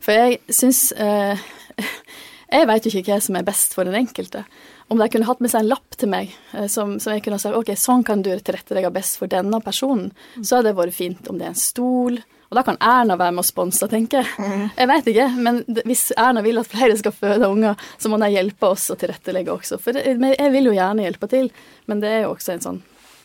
For 0.00 0.16
jeg 0.16 0.40
syns 0.48 0.88
eh, 0.96 1.40
jeg 2.56 2.68
vet 2.70 2.86
jo 2.86 2.92
ikke 2.92 3.12
hva 3.12 3.20
som 3.22 3.36
er 3.38 3.46
best 3.46 3.76
for 3.76 3.88
den 3.88 3.98
enkelte. 4.00 4.46
Om 4.90 4.98
de 4.98 5.08
kunne 5.12 5.28
hatt 5.28 5.42
med 5.44 5.52
seg 5.52 5.62
en 5.62 5.70
lapp 5.70 5.98
til 6.00 6.10
meg 6.10 6.32
eh, 6.56 6.66
som, 6.72 6.96
som 7.02 7.14
jeg 7.14 7.24
kunne 7.26 7.38
sagt 7.42 7.58
ok, 7.58 7.74
sånn 7.78 8.06
kan 8.06 8.24
du 8.24 8.32
tilrettelegge 8.32 8.92
best 8.94 9.20
for 9.20 9.30
denne 9.30 9.60
personen, 9.64 10.10
mm. 10.36 10.42
så 10.42 10.58
hadde 10.58 10.72
det 10.72 10.80
vært 10.80 10.96
fint 10.96 11.30
om 11.30 11.38
det 11.38 11.46
er 11.46 11.54
en 11.54 11.60
stol. 11.60 12.18
Og 12.50 12.58
da 12.58 12.64
kan 12.66 12.78
Erna 12.82 13.14
være 13.14 13.34
med 13.36 13.44
å 13.44 13.46
sponse, 13.46 13.86
tenker 13.86 14.24
jeg. 14.24 14.30
Mm. 14.42 14.62
Jeg 14.74 14.90
vet 14.90 15.08
ikke, 15.12 15.26
men 15.46 15.60
hvis 15.86 16.08
Erna 16.18 16.42
vil 16.42 16.58
at 16.58 16.70
flere 16.70 16.96
skal 16.98 17.14
føde 17.14 17.46
unger, 17.46 17.78
så 17.94 18.10
må 18.10 18.18
de 18.18 18.30
hjelpe 18.34 18.72
oss 18.74 18.88
å 18.90 18.96
tilrettelegge 18.98 19.54
også. 19.54 19.78
For 19.78 19.94
jeg 19.94 20.50
vil 20.50 20.66
jo 20.66 20.74
gjerne 20.74 21.04
hjelpe 21.06 21.28
til, 21.30 21.46
men 21.86 22.02
det 22.02 22.10
er 22.10 22.24
jo 22.24 22.32
også 22.34 22.56
en 22.56 22.64
sånn 22.66 22.80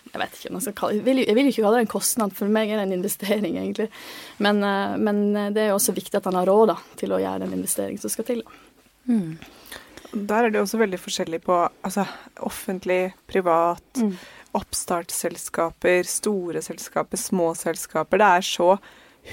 jeg 0.05 0.21
vet 0.21 0.35
ikke, 0.37 0.71
kalle, 0.77 0.95
jeg, 0.95 1.03
vil, 1.03 1.19
jeg 1.25 1.35
vil 1.35 1.47
jo 1.47 1.51
ikke 1.51 1.63
kalle 1.65 1.79
det 1.79 1.85
en 1.87 1.91
kostnad, 1.91 2.33
for 2.37 2.51
meg 2.53 2.69
er 2.69 2.79
det 2.79 2.85
en 2.85 2.93
investering, 2.95 3.57
egentlig. 3.59 3.89
Men, 4.45 4.61
eh, 4.63 4.93
men 5.01 5.17
det 5.51 5.63
er 5.63 5.73
jo 5.73 5.79
også 5.79 5.95
viktig 5.97 6.19
at 6.21 6.29
han 6.29 6.37
har 6.39 6.47
råd 6.47 6.69
da, 6.71 6.75
til 7.01 7.11
å 7.11 7.19
gjøre 7.19 7.41
den 7.43 7.57
investeringen 7.57 7.99
som 7.99 8.13
skal 8.13 8.27
til. 8.29 8.43
Mm. 9.09 9.33
Der 10.15 10.45
er 10.45 10.53
det 10.53 10.61
også 10.61 10.79
veldig 10.79 10.99
forskjellig 11.01 11.41
på 11.43 11.57
altså, 11.65 12.05
offentlig, 12.47 13.09
privat, 13.27 13.83
mm. 13.99 14.13
oppstartsselskaper, 14.55 16.07
store 16.07 16.63
selskaper, 16.63 17.19
små 17.19 17.49
selskaper. 17.59 18.21
Det 18.21 18.29
er 18.37 18.47
så 18.47 18.69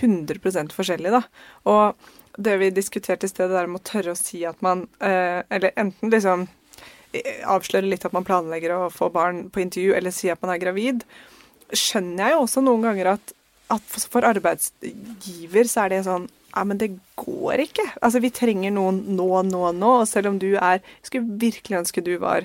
100% 0.00 0.74
forskjellig, 0.76 1.12
da. 1.14 1.22
Og 1.68 2.40
det 2.40 2.56
vi 2.62 2.70
diskuterte 2.72 3.28
i 3.28 3.32
stedet, 3.32 3.56
er 3.56 3.68
om 3.68 3.76
å 3.76 3.84
tørre 3.84 4.14
å 4.14 4.18
si 4.18 4.40
at 4.48 4.60
man 4.64 4.86
eh, 5.04 5.42
Eller 5.52 5.74
enten 5.76 6.12
liksom 6.12 6.46
eh, 7.12 7.42
avsløre 7.44 7.90
litt 7.90 8.06
at 8.08 8.14
man 8.16 8.24
planlegger 8.24 8.76
å 8.76 8.90
få 8.92 9.10
barn 9.12 9.44
på 9.52 9.64
intervju, 9.64 9.94
eller 9.98 10.14
si 10.14 10.32
at 10.32 10.40
man 10.44 10.54
er 10.54 10.62
gravid, 10.62 11.04
skjønner 11.72 12.24
jeg 12.28 12.36
jo 12.36 12.44
også 12.46 12.64
noen 12.64 12.86
ganger 12.88 13.14
at, 13.14 13.34
at 13.72 13.98
for 14.12 14.24
arbeidsgiver 14.28 15.68
så 15.68 15.84
er 15.84 15.94
det 15.94 16.06
sånn 16.08 16.30
ja, 16.52 16.64
men 16.68 16.76
det 16.76 16.90
går 17.16 17.62
ikke. 17.64 17.86
Altså, 18.04 18.20
vi 18.20 18.28
trenger 18.34 18.74
noen 18.74 18.98
nå, 19.16 19.28
nå, 19.48 19.62
nå. 19.72 19.92
Og 20.02 20.08
selv 20.08 20.28
om 20.28 20.40
du 20.40 20.50
er 20.52 20.82
skulle 21.00 21.38
virkelig 21.40 21.78
ønske 21.78 22.04
du 22.04 22.18
var 22.20 22.44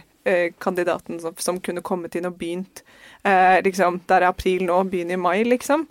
kandidaten 0.64 1.22
som, 1.24 1.36
som, 1.42 1.60
kunne 1.64 1.84
kommet 1.86 2.16
inn 2.18 2.28
og 2.30 2.38
begynt 2.40 2.84
eh, 3.28 3.58
liksom, 3.66 4.02
Det 4.08 4.18
er 4.18 4.28
april 4.28 4.66
nå, 4.68 4.82
begynn 4.92 5.14
i 5.16 5.20
mai, 5.20 5.42
liksom. 5.48 5.88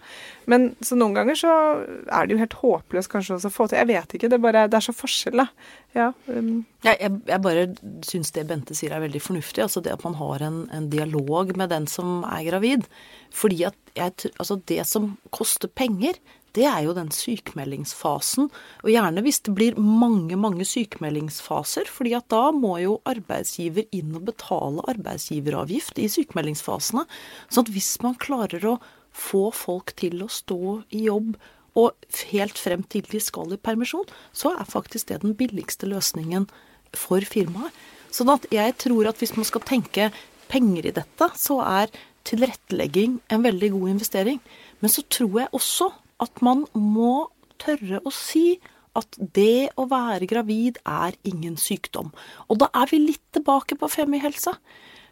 Men 0.50 0.68
så 0.84 0.98
noen 0.98 1.16
ganger 1.16 1.38
så 1.38 1.52
er 1.82 2.26
det 2.26 2.36
jo 2.36 2.42
helt 2.42 2.58
håpløst 2.60 3.10
kanskje 3.12 3.40
å 3.40 3.52
få 3.52 3.66
til. 3.66 3.80
Jeg 3.80 3.90
vet 3.90 4.16
ikke. 4.18 4.30
Det, 4.30 4.40
bare, 4.42 4.66
det 4.70 4.78
er 4.78 4.86
så 4.86 4.94
forskjell, 4.96 5.42
da. 5.42 5.48
Ja, 5.96 6.10
um. 6.28 6.64
jeg, 6.84 7.00
jeg, 7.00 7.12
jeg, 7.30 7.42
bare 7.42 7.66
syns 8.06 8.32
det 8.36 8.46
Bente 8.50 8.76
sier 8.76 8.94
er 8.94 9.04
veldig 9.06 9.22
fornuftig. 9.24 9.64
Altså 9.64 9.82
det 9.82 9.94
at 9.96 10.04
man 10.06 10.18
har 10.20 10.44
en, 10.46 10.62
en 10.76 10.90
dialog 10.92 11.54
med 11.58 11.72
den 11.74 11.88
som 11.90 12.20
er 12.28 12.44
gravid. 12.50 12.86
Fordi 13.34 13.64
at 13.70 13.78
jeg, 13.96 14.32
altså 14.36 14.60
det 14.68 14.82
som 14.88 15.14
koster 15.34 15.72
penger, 15.72 16.20
det 16.56 16.64
er 16.64 16.82
jo 16.86 16.94
den 16.96 17.10
sykemeldingsfasen. 17.12 18.48
Og 18.82 18.90
gjerne 18.90 19.22
hvis 19.24 19.42
det 19.46 19.54
blir 19.56 19.80
mange, 19.80 20.38
mange 20.40 20.64
sykemeldingsfaser, 20.68 21.90
fordi 21.92 22.14
at 22.16 22.28
da 22.32 22.48
må 22.56 22.76
jo 22.82 23.00
arbeidsgiver 23.08 23.88
inn 23.96 24.14
og 24.16 24.28
betale 24.30 24.84
arbeidsgiveravgift 24.92 26.00
i 26.00 26.08
sykemeldingsfasene. 26.12 27.04
Sånn 27.50 27.68
at 27.68 27.74
hvis 27.74 27.92
man 28.04 28.16
klarer 28.20 28.64
å 28.72 28.78
få 29.16 29.50
folk 29.54 29.94
til 30.00 30.24
å 30.24 30.30
stå 30.32 30.80
i 30.96 31.06
jobb 31.06 31.36
og 31.76 31.92
helt 32.32 32.56
frem 32.60 32.84
til 32.88 33.04
de 33.10 33.20
skal 33.20 33.52
i 33.52 33.60
permisjon, 33.60 34.06
så 34.32 34.54
er 34.56 34.68
faktisk 34.68 35.10
det 35.10 35.20
den 35.24 35.36
billigste 35.36 35.88
løsningen 35.88 36.48
for 36.96 37.24
firmaet. 37.28 37.74
Sånn 38.14 38.32
at 38.32 38.46
jeg 38.54 38.72
tror 38.80 39.10
at 39.10 39.20
hvis 39.20 39.34
man 39.36 39.44
skal 39.44 39.64
tenke 39.66 40.08
penger 40.48 40.88
i 40.88 40.94
dette, 40.96 41.28
så 41.36 41.58
er 41.66 41.92
tilrettelegging 42.26 43.20
en 43.32 43.44
veldig 43.44 43.72
god 43.74 43.92
investering. 43.96 44.40
Men 44.80 44.92
så 44.92 45.04
tror 45.12 45.40
jeg 45.42 45.52
også 45.56 45.90
at 46.22 46.42
man 46.44 46.64
må 46.74 47.28
tørre 47.62 48.00
å 48.04 48.12
si 48.14 48.58
at 48.96 49.18
det 49.36 49.76
å 49.76 49.86
være 49.90 50.28
gravid 50.28 50.78
er 50.88 51.16
ingen 51.28 51.56
sykdom. 51.60 52.12
Og 52.48 52.60
da 52.62 52.70
er 52.72 52.88
vi 52.90 53.02
litt 53.02 53.24
tilbake 53.36 53.76
på 53.80 53.90
Femihelse. 53.92 54.56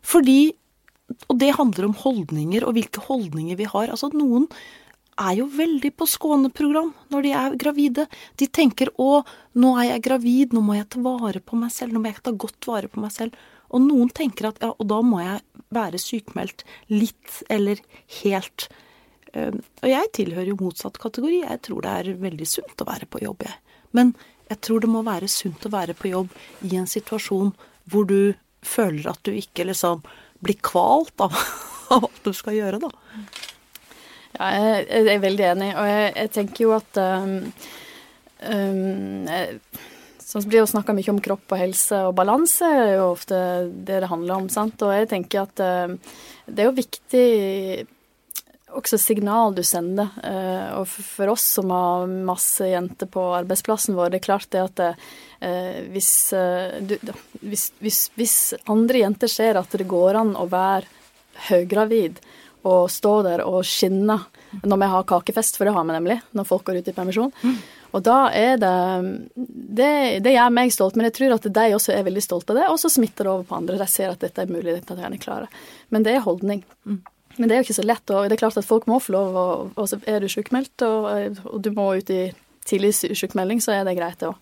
Fordi 0.02 0.54
Og 1.28 1.36
det 1.36 1.50
handler 1.52 1.84
om 1.84 1.94
holdninger, 2.00 2.64
og 2.64 2.72
hvilke 2.72 3.02
holdninger 3.04 3.58
vi 3.60 3.66
har. 3.68 3.90
Altså, 3.92 4.08
noen 4.08 4.46
er 5.20 5.34
jo 5.36 5.44
veldig 5.52 5.90
på 5.94 6.06
skåneprogram 6.08 6.94
når 7.12 7.26
de 7.26 7.32
er 7.36 7.56
gravide. 7.60 8.06
De 8.40 8.46
tenker 8.46 8.88
'Å, 8.96 9.22
nå 9.54 9.74
er 9.78 9.90
jeg 9.92 10.02
gravid, 10.02 10.52
nå 10.52 10.62
må 10.64 10.74
jeg 10.78 10.88
ta 10.88 11.00
vare 11.04 11.40
på 11.40 11.60
meg 11.60 11.70
selv', 11.70 11.92
'nå 11.92 12.00
må 12.00 12.08
jeg 12.08 12.22
ta 12.22 12.32
godt 12.32 12.66
vare 12.66 12.88
på 12.88 13.00
meg 13.04 13.12
selv'. 13.12 13.36
Og 13.70 13.80
noen 13.82 14.08
tenker 14.08 14.48
at 14.48 14.58
ja, 14.62 14.72
og 14.72 14.88
da 14.88 15.02
må 15.02 15.20
jeg 15.20 15.40
være 15.70 15.98
sykmeldt 15.98 16.64
litt 16.88 17.42
eller 17.50 17.76
helt. 18.22 18.68
Ehm, 19.34 19.60
og 19.82 19.90
jeg 19.90 20.10
tilhører 20.18 20.52
jo 20.52 20.60
motsatt 20.60 20.98
kategori. 21.02 21.42
Jeg 21.42 21.62
tror 21.66 21.84
det 21.84 21.94
er 22.00 22.22
veldig 22.22 22.48
sunt 22.48 22.82
å 22.82 22.88
være 22.88 23.08
på 23.10 23.22
jobb, 23.24 23.46
jeg. 23.46 23.78
Men 23.94 24.14
jeg 24.50 24.60
tror 24.66 24.84
det 24.84 24.90
må 24.92 25.04
være 25.06 25.30
sunt 25.30 25.66
å 25.66 25.72
være 25.72 25.96
på 25.98 26.10
jobb 26.12 26.34
i 26.68 26.74
en 26.78 26.90
situasjon 26.90 27.54
hvor 27.90 28.06
du 28.08 28.34
føler 28.64 29.08
at 29.10 29.20
du 29.26 29.32
ikke 29.34 29.66
liksom 29.68 30.04
blir 30.44 30.58
kvalt 30.64 31.24
av, 31.24 31.34
av 31.94 32.06
alt 32.06 32.22
du 32.26 32.32
skal 32.36 32.58
gjøre, 32.58 32.82
da. 32.84 32.92
Ja, 34.34 34.50
jeg, 34.50 34.86
jeg 34.90 35.10
er 35.14 35.22
veldig 35.22 35.48
enig, 35.52 35.72
og 35.78 35.88
jeg, 35.88 36.06
jeg 36.18 36.30
tenker 36.34 36.64
jo 36.64 36.72
at 36.74 37.02
um, 37.02 37.34
um, 38.50 39.58
Sånn 40.24 40.46
blir 40.48 40.64
det 40.64 40.70
snakka 40.72 40.94
mye 40.96 41.12
om 41.12 41.18
kropp 41.22 41.52
og 41.54 41.60
helse, 41.60 41.98
og 42.08 42.16
balanse 42.18 42.66
er 42.66 42.94
jo 42.96 43.10
ofte 43.12 43.36
det 43.86 44.00
det 44.02 44.08
handler 44.10 44.40
om. 44.40 44.48
sant? 44.50 44.80
Og 44.82 44.90
jeg 44.90 45.06
tenker 45.12 45.44
at 45.44 45.60
uh, 45.62 46.16
det 46.48 46.64
er 46.64 46.70
jo 46.70 46.74
viktig 46.74 47.26
også 48.74 48.98
signal 49.00 49.54
du 49.56 49.62
sender. 49.66 50.10
Uh, 50.20 50.80
og 50.80 50.88
for, 50.90 51.32
oss 51.34 51.46
som 51.58 51.72
har 51.74 52.10
masse 52.28 52.68
jenter 52.68 53.10
på 53.10 53.24
arbeidsplassen 53.40 53.96
vår, 53.98 54.12
det 54.12 54.20
er 54.20 54.26
klart 54.28 54.50
det 54.54 54.64
at 54.64 54.84
uh, 54.84 55.80
hvis, 55.94 56.12
du, 56.88 56.96
hvis, 57.42 57.68
hvis, 57.84 58.00
hvis 58.16 58.38
andre 58.72 59.04
jenter 59.04 59.30
ser 59.30 59.60
at 59.60 59.76
det 59.76 59.88
går 59.90 60.20
an 60.22 60.34
å 60.40 60.48
være 60.50 60.88
høygravid, 61.50 62.22
og 62.64 62.88
stå 62.88 63.14
der 63.26 63.42
og 63.44 63.60
skinne 63.68 64.16
når 64.64 64.78
vi 64.80 64.90
har 64.92 65.06
kakefest, 65.08 65.58
for 65.58 65.68
det 65.68 65.74
har 65.76 65.84
vi 65.84 65.96
nemlig 65.96 66.18
når 66.32 66.46
folk 66.48 66.64
går 66.64 66.80
ut 66.80 66.88
i 66.88 66.94
permisjon. 66.96 67.32
Mm. 67.42 67.56
Og 67.94 68.02
da 68.02 68.18
er 68.34 68.56
det, 68.58 68.74
det 69.34 69.90
Det 70.24 70.32
gjør 70.34 70.54
meg 70.54 70.72
stolt, 70.74 70.96
men 70.96 71.08
jeg 71.10 71.16
tror 71.18 71.36
at 71.36 71.48
de 71.58 71.66
også 71.76 71.92
er 71.94 72.06
veldig 72.06 72.22
stolte 72.24 72.54
av 72.54 72.60
det, 72.62 72.68
og 72.72 72.78
så 72.80 72.90
smitter 72.90 73.26
det 73.26 73.32
over 73.34 73.44
på 73.48 73.58
andre. 73.58 73.78
De 73.78 73.88
ser 73.90 74.10
at 74.10 74.22
dette 74.22 74.42
er 74.42 74.50
mulig, 74.50 74.78
dette 74.80 74.96
er 74.96 75.18
klare. 75.22 75.50
Men 75.94 76.06
det 76.06 76.14
er 76.14 76.24
holdning. 76.24 76.64
Mm. 76.88 77.02
Men 77.36 77.48
det 77.48 77.54
er 77.54 77.62
jo 77.62 77.66
ikke 77.66 77.80
så 77.80 77.86
lett. 77.86 78.10
og 78.10 78.28
Det 78.28 78.36
er 78.36 78.42
klart 78.44 78.58
at 78.60 78.66
folk 78.66 78.86
må 78.90 79.00
få 79.02 79.14
lov, 79.14 79.36
og, 79.36 79.72
og 79.80 79.88
så 79.90 79.98
er 80.10 80.22
du 80.22 80.28
sjukmeldt, 80.30 80.84
og, 80.86 81.40
og, 81.44 81.58
du 81.64 81.70
må 81.74 81.88
ut 81.98 82.10
i 82.14 82.22
tidlig 82.68 82.94
sjukmelding, 82.94 83.62
så 83.62 83.74
er 83.74 83.84
det 83.88 83.96
greit. 83.98 84.22
Og 84.22 84.38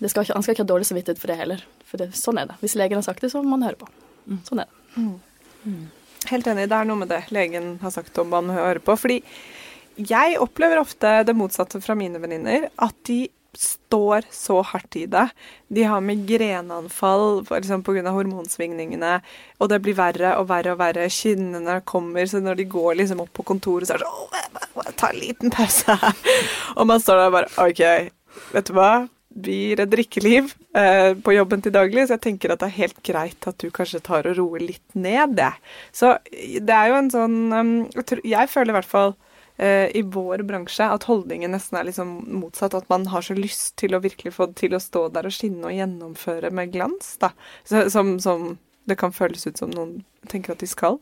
det 0.00 0.10
skal 0.10 0.24
ikke, 0.24 0.36
han 0.38 0.46
skal 0.46 0.56
ikke 0.56 0.64
ha 0.64 0.72
dårlig 0.72 0.88
samvittighet 0.88 1.20
for 1.20 1.32
det 1.32 1.38
heller. 1.40 1.64
For 1.88 2.00
det, 2.00 2.12
sånn 2.18 2.40
er 2.40 2.50
det. 2.50 2.58
Hvis 2.62 2.76
legen 2.80 3.00
har 3.00 3.06
sagt 3.06 3.24
det, 3.24 3.32
så 3.32 3.42
må 3.42 3.54
man 3.54 3.66
høre 3.68 3.80
på. 3.80 3.90
Mm. 4.26 4.38
Sånn 4.48 4.62
er 4.62 4.70
det. 4.70 4.94
Mm. 4.96 5.16
mm. 5.64 5.88
Helt 6.30 6.48
enig. 6.52 6.68
Det 6.68 6.76
er 6.76 6.88
noe 6.88 7.00
med 7.00 7.08
det 7.08 7.22
legen 7.32 7.74
har 7.80 7.92
sagt 7.94 8.18
om 8.20 8.28
man 8.32 8.50
hører 8.52 8.80
på. 8.84 8.96
Fordi 9.00 9.20
jeg 9.96 10.40
opplever 10.40 10.80
ofte 10.80 11.12
det 11.26 11.36
motsatte 11.36 11.80
fra 11.84 11.96
mine 11.98 12.20
venninner. 12.22 12.68
At 12.80 12.96
de 13.08 13.22
står 13.56 14.28
så 14.34 14.60
hardt 14.62 14.96
i 14.96 15.04
det. 15.10 15.26
De 15.68 15.84
har 15.88 16.04
migreneanfall 16.04 17.42
liksom, 17.48 17.84
pga. 17.86 18.10
hormonsvingningene, 18.14 19.20
og 19.58 19.70
det 19.72 19.80
blir 19.84 19.98
verre 19.98 20.36
og 20.40 20.48
verre 20.50 20.74
og 20.74 20.80
verre. 20.82 21.08
Kinnene 21.10 21.80
kommer, 21.84 22.26
så 22.26 22.42
når 22.42 22.60
de 22.60 22.68
går 22.70 23.00
liksom 23.00 23.22
opp 23.24 23.32
på 23.36 23.46
kontoret, 23.52 23.88
så 23.88 23.96
er 23.96 24.04
det 24.04 24.10
sånn 24.10 24.84
å 24.84 24.96
Ta 25.00 25.10
en 25.10 25.20
liten 25.20 25.52
pause. 25.52 25.96
Og 26.78 26.86
man 26.88 27.02
står 27.02 27.18
der 27.20 27.30
og 27.30 27.38
bare 27.38 27.68
OK, 27.68 27.82
vet 28.54 28.70
du 28.70 28.76
hva? 28.76 28.92
vi 29.30 29.76
redder 29.78 30.02
ikke 30.02 30.22
liv 30.24 30.50
eh, 30.76 31.12
på 31.14 31.34
jobben 31.36 31.62
til 31.62 31.74
daglig, 31.74 32.06
så 32.06 32.16
jeg 32.16 32.24
tenker 32.26 32.52
at 32.52 32.62
det 32.62 32.70
er 32.70 32.78
helt 32.80 33.00
greit 33.06 33.46
at 33.46 33.58
du 33.62 33.70
kanskje 33.74 34.02
tar 34.02 34.26
og 34.26 34.38
roer 34.40 34.64
litt 34.64 34.96
ned 34.98 35.36
det. 35.38 35.52
Så 35.94 36.16
det 36.30 36.74
er 36.74 36.90
jo 36.90 36.98
en 36.98 37.12
sånn 37.14 37.36
Jeg 38.26 38.50
føler 38.50 38.72
i 38.72 38.78
hvert 38.80 38.90
fall 38.90 39.14
i 39.60 40.00
vår 40.02 40.40
bransje 40.48 40.86
at 40.88 41.04
holdningen 41.04 41.52
nesten 41.52 41.76
er 41.76 41.84
liksom 41.88 42.14
motsatt. 42.40 42.72
At 42.78 42.88
man 42.88 43.04
har 43.12 43.24
så 43.26 43.36
lyst 43.36 43.74
til 43.80 43.92
å 43.92 44.00
virkelig 44.00 44.32
få 44.36 44.46
det 44.48 44.56
til 44.62 44.76
å 44.76 44.80
stå 44.80 45.02
der 45.12 45.28
og 45.28 45.34
skinne 45.36 45.68
og 45.68 45.76
gjennomføre 45.76 46.52
med 46.54 46.72
glans, 46.72 47.12
da. 47.20 47.32
Så, 47.68 47.84
som, 47.92 48.14
som, 48.24 48.54
det 48.88 48.96
kan 49.00 49.12
føles 49.12 49.44
ut 49.46 49.60
som 49.60 49.72
noen 49.74 50.00
tenker 50.32 50.56
at 50.56 50.64
de 50.64 50.70
skal. 50.70 50.96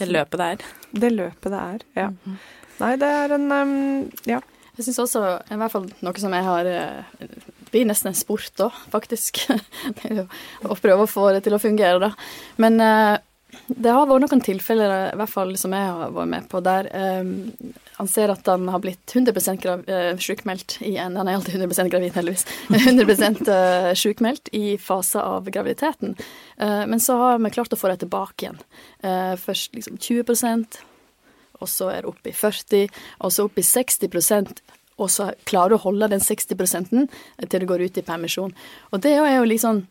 Det 0.00 0.08
løpet 0.08 0.40
det 0.40 0.48
er. 0.54 0.66
Det 1.04 1.12
løpet 1.12 1.52
det 1.52 1.60
er, 1.60 1.86
ja. 2.00 2.08
Mm 2.08 2.18
-hmm. 2.24 2.40
Nei, 2.82 2.96
det 2.96 3.08
er 3.08 3.36
en 3.36 3.52
um, 3.52 4.10
Ja. 4.26 4.40
Jeg 4.72 4.86
syns 4.86 5.02
også, 5.02 5.20
i 5.52 5.56
hvert 5.60 5.72
fall 5.72 5.90
noe 6.00 6.20
som 6.20 6.32
jeg 6.32 6.44
har 6.46 6.64
Det 6.64 6.76
eh, 7.20 7.42
blir 7.72 7.84
nesten 7.84 8.08
en 8.08 8.16
sport 8.16 8.60
òg, 8.64 8.72
faktisk. 8.92 9.42
å 10.70 10.76
prøve 10.80 11.04
å 11.04 11.10
få 11.10 11.32
det 11.32 11.42
til 11.44 11.56
å 11.56 11.60
fungere, 11.60 11.98
da. 12.00 12.10
Men 12.56 12.80
uh, 12.80 13.18
det 13.68 13.92
har 13.92 14.06
vært 14.08 14.24
noen 14.24 14.42
tilfeller, 14.44 14.92
i 15.12 15.18
hvert 15.20 15.30
fall 15.30 15.52
som 15.60 15.74
jeg 15.76 15.88
har 15.88 16.12
vært 16.14 16.30
med 16.32 16.46
på, 16.50 16.60
der 16.64 16.88
um, 16.92 17.32
han 17.98 18.08
ser 18.10 18.32
at 18.32 18.48
han 18.48 18.64
har 18.72 18.80
blitt 18.82 19.12
100 19.12 19.56
grav, 19.60 19.84
uh, 19.88 20.12
sjukmeldt 20.16 20.78
i 20.88 20.94
en 21.00 21.18
Han 21.20 21.28
er 21.28 21.36
alltid 21.38 21.60
100% 21.60 21.92
gravid, 21.92 22.16
heldigvis. 22.16 22.46
100 22.72 23.52
uh, 23.52 23.92
sjukmeldt 23.98 24.48
i 24.56 24.78
fase 24.80 25.20
av 25.20 25.50
graviditeten. 25.52 26.16
Uh, 26.56 26.84
men 26.88 27.00
så 27.00 27.18
har 27.20 27.38
vi 27.38 27.52
klart 27.54 27.76
å 27.76 27.80
få 27.80 27.92
det 27.92 28.00
tilbake 28.06 28.46
igjen. 28.46 28.62
Uh, 29.04 29.36
først 29.40 29.76
liksom 29.76 30.00
20% 30.00 30.82
og 31.62 31.70
så 31.70 31.92
er 31.92 32.02
det 32.02 32.10
opp 32.10 32.26
i 32.26 32.34
40 32.34 32.88
og 33.22 33.30
så 33.30 33.46
opp 33.46 33.60
i 33.60 33.66
60% 33.66 34.62
og 35.02 35.10
så 35.10 35.30
klarer 35.48 35.72
du 35.72 35.78
å 35.78 35.84
holde 35.86 36.10
den 36.12 36.22
60 36.22 36.58
til 37.48 37.62
du 37.62 37.66
går 37.68 37.86
ut 37.86 37.98
i 37.98 38.04
permisjon. 38.06 38.52
Og 38.92 39.02
det 39.02 39.14
er 39.16 39.36
jo 39.38 39.46
litt 39.46 39.56
liksom 39.56 39.84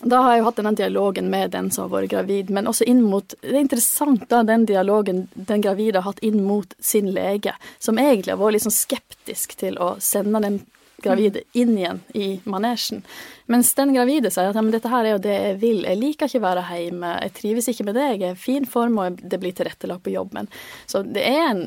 da 0.00 0.18
har 0.24 0.32
jeg 0.32 0.40
jo 0.40 0.46
hatt 0.48 0.58
denne 0.58 0.74
dialogen 0.78 1.28
med 1.30 1.52
den 1.52 1.70
som 1.70 1.84
har 1.84 1.92
vært 1.92 2.10
gravid, 2.10 2.50
men 2.50 2.66
også 2.66 2.86
inn 2.88 3.02
mot 3.06 3.34
Det 3.42 3.52
er 3.52 3.60
interessant 3.60 4.24
da 4.30 4.42
den 4.42 4.64
dialogen 4.66 5.26
den 5.34 5.62
gravide 5.62 6.00
har 6.00 6.08
hatt 6.08 6.22
inn 6.24 6.40
mot 6.46 6.74
sin 6.80 7.12
lege, 7.12 7.54
som 7.78 8.00
egentlig 8.00 8.32
har 8.32 8.40
vært 8.40 8.56
litt 8.56 8.66
sånn 8.66 8.74
skeptisk 8.74 9.54
til 9.60 9.78
å 9.78 9.94
sende 10.02 10.40
den 10.42 10.62
gravide 11.02 11.42
inn 11.58 11.76
igjen 11.78 12.00
i 12.14 12.40
manesjen. 12.44 13.02
Mens 13.50 13.72
den 13.74 13.94
gravide 13.94 14.30
sier 14.30 14.50
at 14.50 14.58
ja, 14.58 14.62
men 14.62 14.74
dette 14.74 14.90
her 14.90 15.04
er 15.04 15.16
jo 15.16 15.22
det 15.22 15.34
jeg 15.34 15.56
vil, 15.62 15.82
jeg 15.86 15.98
liker 15.98 16.30
ikke 16.30 16.40
å 16.40 16.46
være 16.46 16.66
hjemme, 16.70 17.14
jeg 17.26 17.34
trives 17.38 17.70
ikke 17.72 17.86
med 17.88 17.98
det, 17.98 18.08
jeg 18.12 18.22
er 18.28 18.36
i 18.36 18.42
fin 18.42 18.68
form 18.68 19.00
og 19.02 19.22
det 19.22 19.40
blir 19.42 19.54
tilrettelagt 19.56 20.06
på 20.06 20.14
jobben. 20.14 20.50
Så 20.86 21.02
det 21.06 21.26
er 21.26 21.48
en 21.48 21.64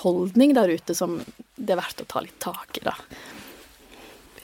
holdning 0.00 0.54
der 0.56 0.72
ute 0.72 0.96
som 0.96 1.18
det 1.56 1.74
er 1.74 1.82
verdt 1.82 2.02
å 2.04 2.08
ta 2.08 2.24
litt 2.24 2.38
tak 2.42 2.80
i, 2.80 2.86
da. 2.86 2.96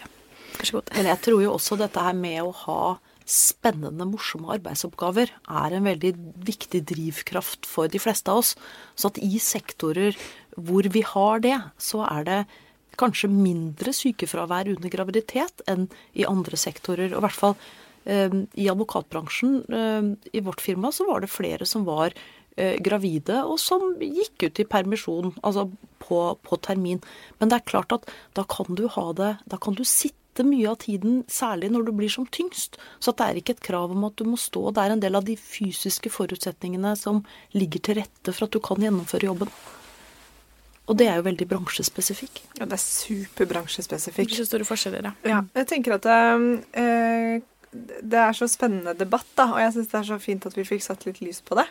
Ja. 0.01 0.13
Vær 0.59 0.69
så 0.69 0.79
god. 0.79 0.95
Men 0.97 1.11
jeg 1.13 1.23
tror 1.27 1.43
jo 1.45 1.57
også 1.57 1.81
dette 1.81 2.05
her 2.05 2.17
med 2.19 2.43
å 2.45 2.55
ha 2.65 2.81
spennende, 3.25 4.07
morsomme 4.09 4.53
arbeidsoppgaver 4.59 5.33
er 5.33 5.75
en 5.75 5.89
veldig 5.89 6.13
viktig 6.45 6.83
drivkraft 6.91 7.69
for 7.69 7.89
de 7.89 8.01
fleste 8.03 8.31
av 8.31 8.43
oss. 8.43 8.53
Så 8.97 9.11
at 9.13 9.21
i 9.23 9.41
sektorer 9.41 10.17
hvor 10.57 10.87
vi 10.93 11.03
har 11.07 11.41
det, 11.45 11.57
så 11.81 12.05
er 12.07 12.29
det 12.29 12.41
kanskje 13.01 13.31
mindre 13.33 13.95
sykefravær 13.97 14.71
under 14.71 14.93
graviditet 14.93 15.65
enn 15.71 15.89
i 16.15 16.27
andre 16.29 16.59
sektorer. 16.61 17.13
Og 17.13 17.21
i 17.21 17.25
hvert 17.27 17.41
fall 17.41 17.57
eh, 18.05 18.39
i 18.61 18.69
advokatbransjen, 18.71 19.59
eh, 19.67 20.09
i 20.37 20.45
vårt 20.45 20.63
firma, 20.65 20.93
så 20.93 21.09
var 21.09 21.25
det 21.25 21.33
flere 21.33 21.67
som 21.69 21.87
var 21.89 22.15
eh, 22.57 22.77
gravide, 22.85 23.41
og 23.43 23.59
som 23.63 23.95
gikk 24.01 24.47
ut 24.47 24.63
i 24.63 24.69
permisjon, 24.69 25.35
altså 25.43 25.69
på, 26.05 26.21
på, 26.45 26.61
termin. 26.63 27.03
Men 27.41 27.51
det 27.51 27.61
er 27.61 27.73
klart 27.73 27.97
at 27.97 28.07
da 28.37 28.47
kan 28.49 28.77
du 28.77 28.87
ha 28.93 29.09
det 29.17 29.33
Da 29.49 29.57
kan 29.57 29.75
du 29.75 29.85
sitte 29.89 30.21
mye 30.43 30.67
av 30.67 30.81
tiden, 30.83 31.23
særlig 31.31 31.71
når 31.71 31.87
du 31.87 31.93
blir 31.95 32.11
som 32.11 32.27
tyngst. 32.27 32.81
Så 32.99 33.15
det 33.15 33.29
er 33.29 33.39
ikke 33.39 33.55
et 33.55 33.63
krav 33.63 33.95
om 33.95 34.09
at 34.09 34.19
du 34.19 34.27
må 34.27 34.39
stå. 34.41 34.67
Det 34.75 34.83
er 34.83 34.97
en 34.97 35.05
del 35.05 35.15
av 35.15 35.29
de 35.29 35.37
fysiske 35.39 36.11
forutsetningene 36.11 36.97
som 36.99 37.23
ligger 37.55 37.85
til 37.87 38.01
rette 38.01 38.35
for 38.35 38.49
at 38.49 38.57
du 38.57 38.61
kan 38.65 38.83
gjennomføre 38.83 39.31
jobben. 39.31 39.53
Og 40.85 40.99
det 41.01 41.07
er 41.09 41.21
jo 41.21 41.25
veldig 41.25 41.47
bransjespesifikk. 41.49 42.43
Ja, 42.59 42.67
det 42.67 42.77
er 42.77 42.83
superbransjespesifikk. 42.83 44.27
Ikke 44.27 44.43
så 44.43 44.49
store 44.51 44.67
forskjeller, 44.69 45.07
ja. 45.09 45.13
ja. 45.31 45.43
Jeg 45.57 45.69
tenker 45.71 45.97
at 45.97 46.09
eh, 46.11 47.39
det 48.03 48.21
er 48.21 48.37
så 48.37 48.49
spennende 48.51 48.93
debatt, 48.99 49.31
da, 49.39 49.49
og 49.55 49.63
jeg 49.63 49.77
syns 49.79 49.93
det 49.93 50.01
er 50.03 50.11
så 50.11 50.19
fint 50.21 50.45
at 50.51 50.59
vi 50.59 50.67
fikk 50.69 50.85
satt 50.85 51.07
litt 51.09 51.23
lys 51.25 51.41
på 51.47 51.57
det. 51.57 51.65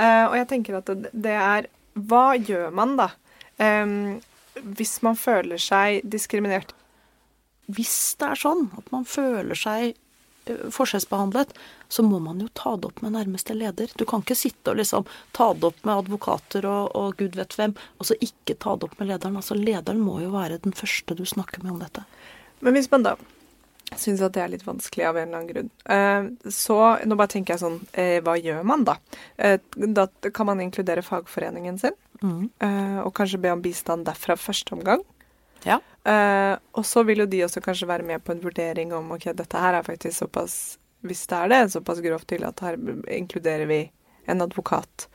Eh, 0.00 0.24
og 0.24 0.34
jeg 0.40 0.48
tenker 0.50 0.80
at 0.80 0.90
det, 0.90 1.12
det, 1.12 1.36
er 1.36 1.70
Hva 1.94 2.24
gjør 2.36 2.74
man, 2.74 2.98
da? 2.98 3.12
Hvis 4.76 4.98
man 5.04 5.16
føler 5.16 5.60
seg 5.62 6.02
diskriminert? 6.04 6.74
Hvis 7.66 8.16
det 8.20 8.28
er 8.32 8.38
sånn 8.38 8.68
at 8.78 8.90
man 8.94 9.04
føler 9.08 9.58
seg 9.58 9.94
eh, 10.46 10.66
forskjellsbehandlet, 10.70 11.52
så 11.88 12.02
må 12.06 12.20
man 12.22 12.40
jo 12.42 12.48
ta 12.54 12.76
det 12.78 12.88
opp 12.92 13.02
med 13.02 13.14
nærmeste 13.16 13.54
leder. 13.58 13.90
Du 13.98 14.04
kan 14.06 14.22
ikke 14.22 14.36
sitte 14.38 14.70
og 14.72 14.78
liksom 14.80 15.06
ta 15.34 15.52
det 15.54 15.68
opp 15.72 15.80
med 15.86 16.04
advokater 16.04 16.66
og, 16.70 16.92
og 16.98 17.16
gud 17.18 17.34
vet 17.38 17.56
hvem, 17.58 17.74
og 17.98 18.06
så 18.08 18.14
ikke 18.22 18.54
ta 18.62 18.76
det 18.76 18.88
opp 18.90 18.98
med 19.00 19.10
lederen. 19.10 19.38
Altså 19.40 19.58
Lederen 19.58 20.00
må 20.02 20.20
jo 20.22 20.30
være 20.34 20.60
den 20.62 20.72
første 20.76 21.14
du 21.18 21.24
snakker 21.26 21.62
med 21.64 21.74
om 21.76 21.80
dette. 21.82 22.04
Men 22.62 22.74
hvis 22.78 22.90
man 22.94 23.02
da 23.06 23.16
syns 23.94 24.22
at 24.26 24.34
det 24.34 24.42
er 24.42 24.48
litt 24.50 24.64
vanskelig 24.66 25.04
av 25.06 25.18
en 25.20 25.28
eller 25.28 25.38
annen 25.42 25.50
grunn, 25.52 25.68
eh, 25.94 26.50
så 26.50 26.78
Nå 27.06 27.14
bare 27.18 27.30
tenker 27.36 27.54
jeg 27.54 27.60
sånn 27.62 27.76
eh, 27.94 28.16
Hva 28.24 28.34
gjør 28.34 28.64
man 28.66 28.82
da? 28.88 28.96
Da 29.38 30.06
kan 30.34 30.46
man 30.48 30.62
inkludere 30.64 31.02
fagforeningen 31.06 31.78
sin, 31.82 31.94
Mm. 32.24 32.46
og 33.04 33.10
kanskje 33.12 33.36
be 33.42 33.50
om 33.52 33.60
bistand 33.60 34.06
derfra 34.08 34.38
første 34.40 34.72
omgang. 34.72 35.02
Ja. 35.68 35.76
Eh, 36.06 36.54
og 36.78 36.86
så 36.86 37.02
vil 37.06 37.24
jo 37.24 37.28
de 37.30 37.42
også 37.46 37.62
kanskje 37.64 37.88
være 37.90 38.06
med 38.06 38.22
på 38.22 38.34
en 38.34 38.42
vurdering 38.44 38.92
om 38.94 39.14
ok, 39.16 39.32
dette 39.34 39.58
her 39.58 39.74
er 39.74 39.86
faktisk 39.86 40.20
såpass 40.20 40.78
Hvis 41.06 41.26
det 41.30 41.36
er 41.38 41.50
det, 41.50 41.60
såpass 41.74 42.00
grovt 42.02 42.28
til 42.30 42.44
at 42.46 42.60
her 42.64 42.78
inkluderer 43.12 43.66
vi 43.66 43.84
en 44.26 44.42
advokat, 44.42 45.06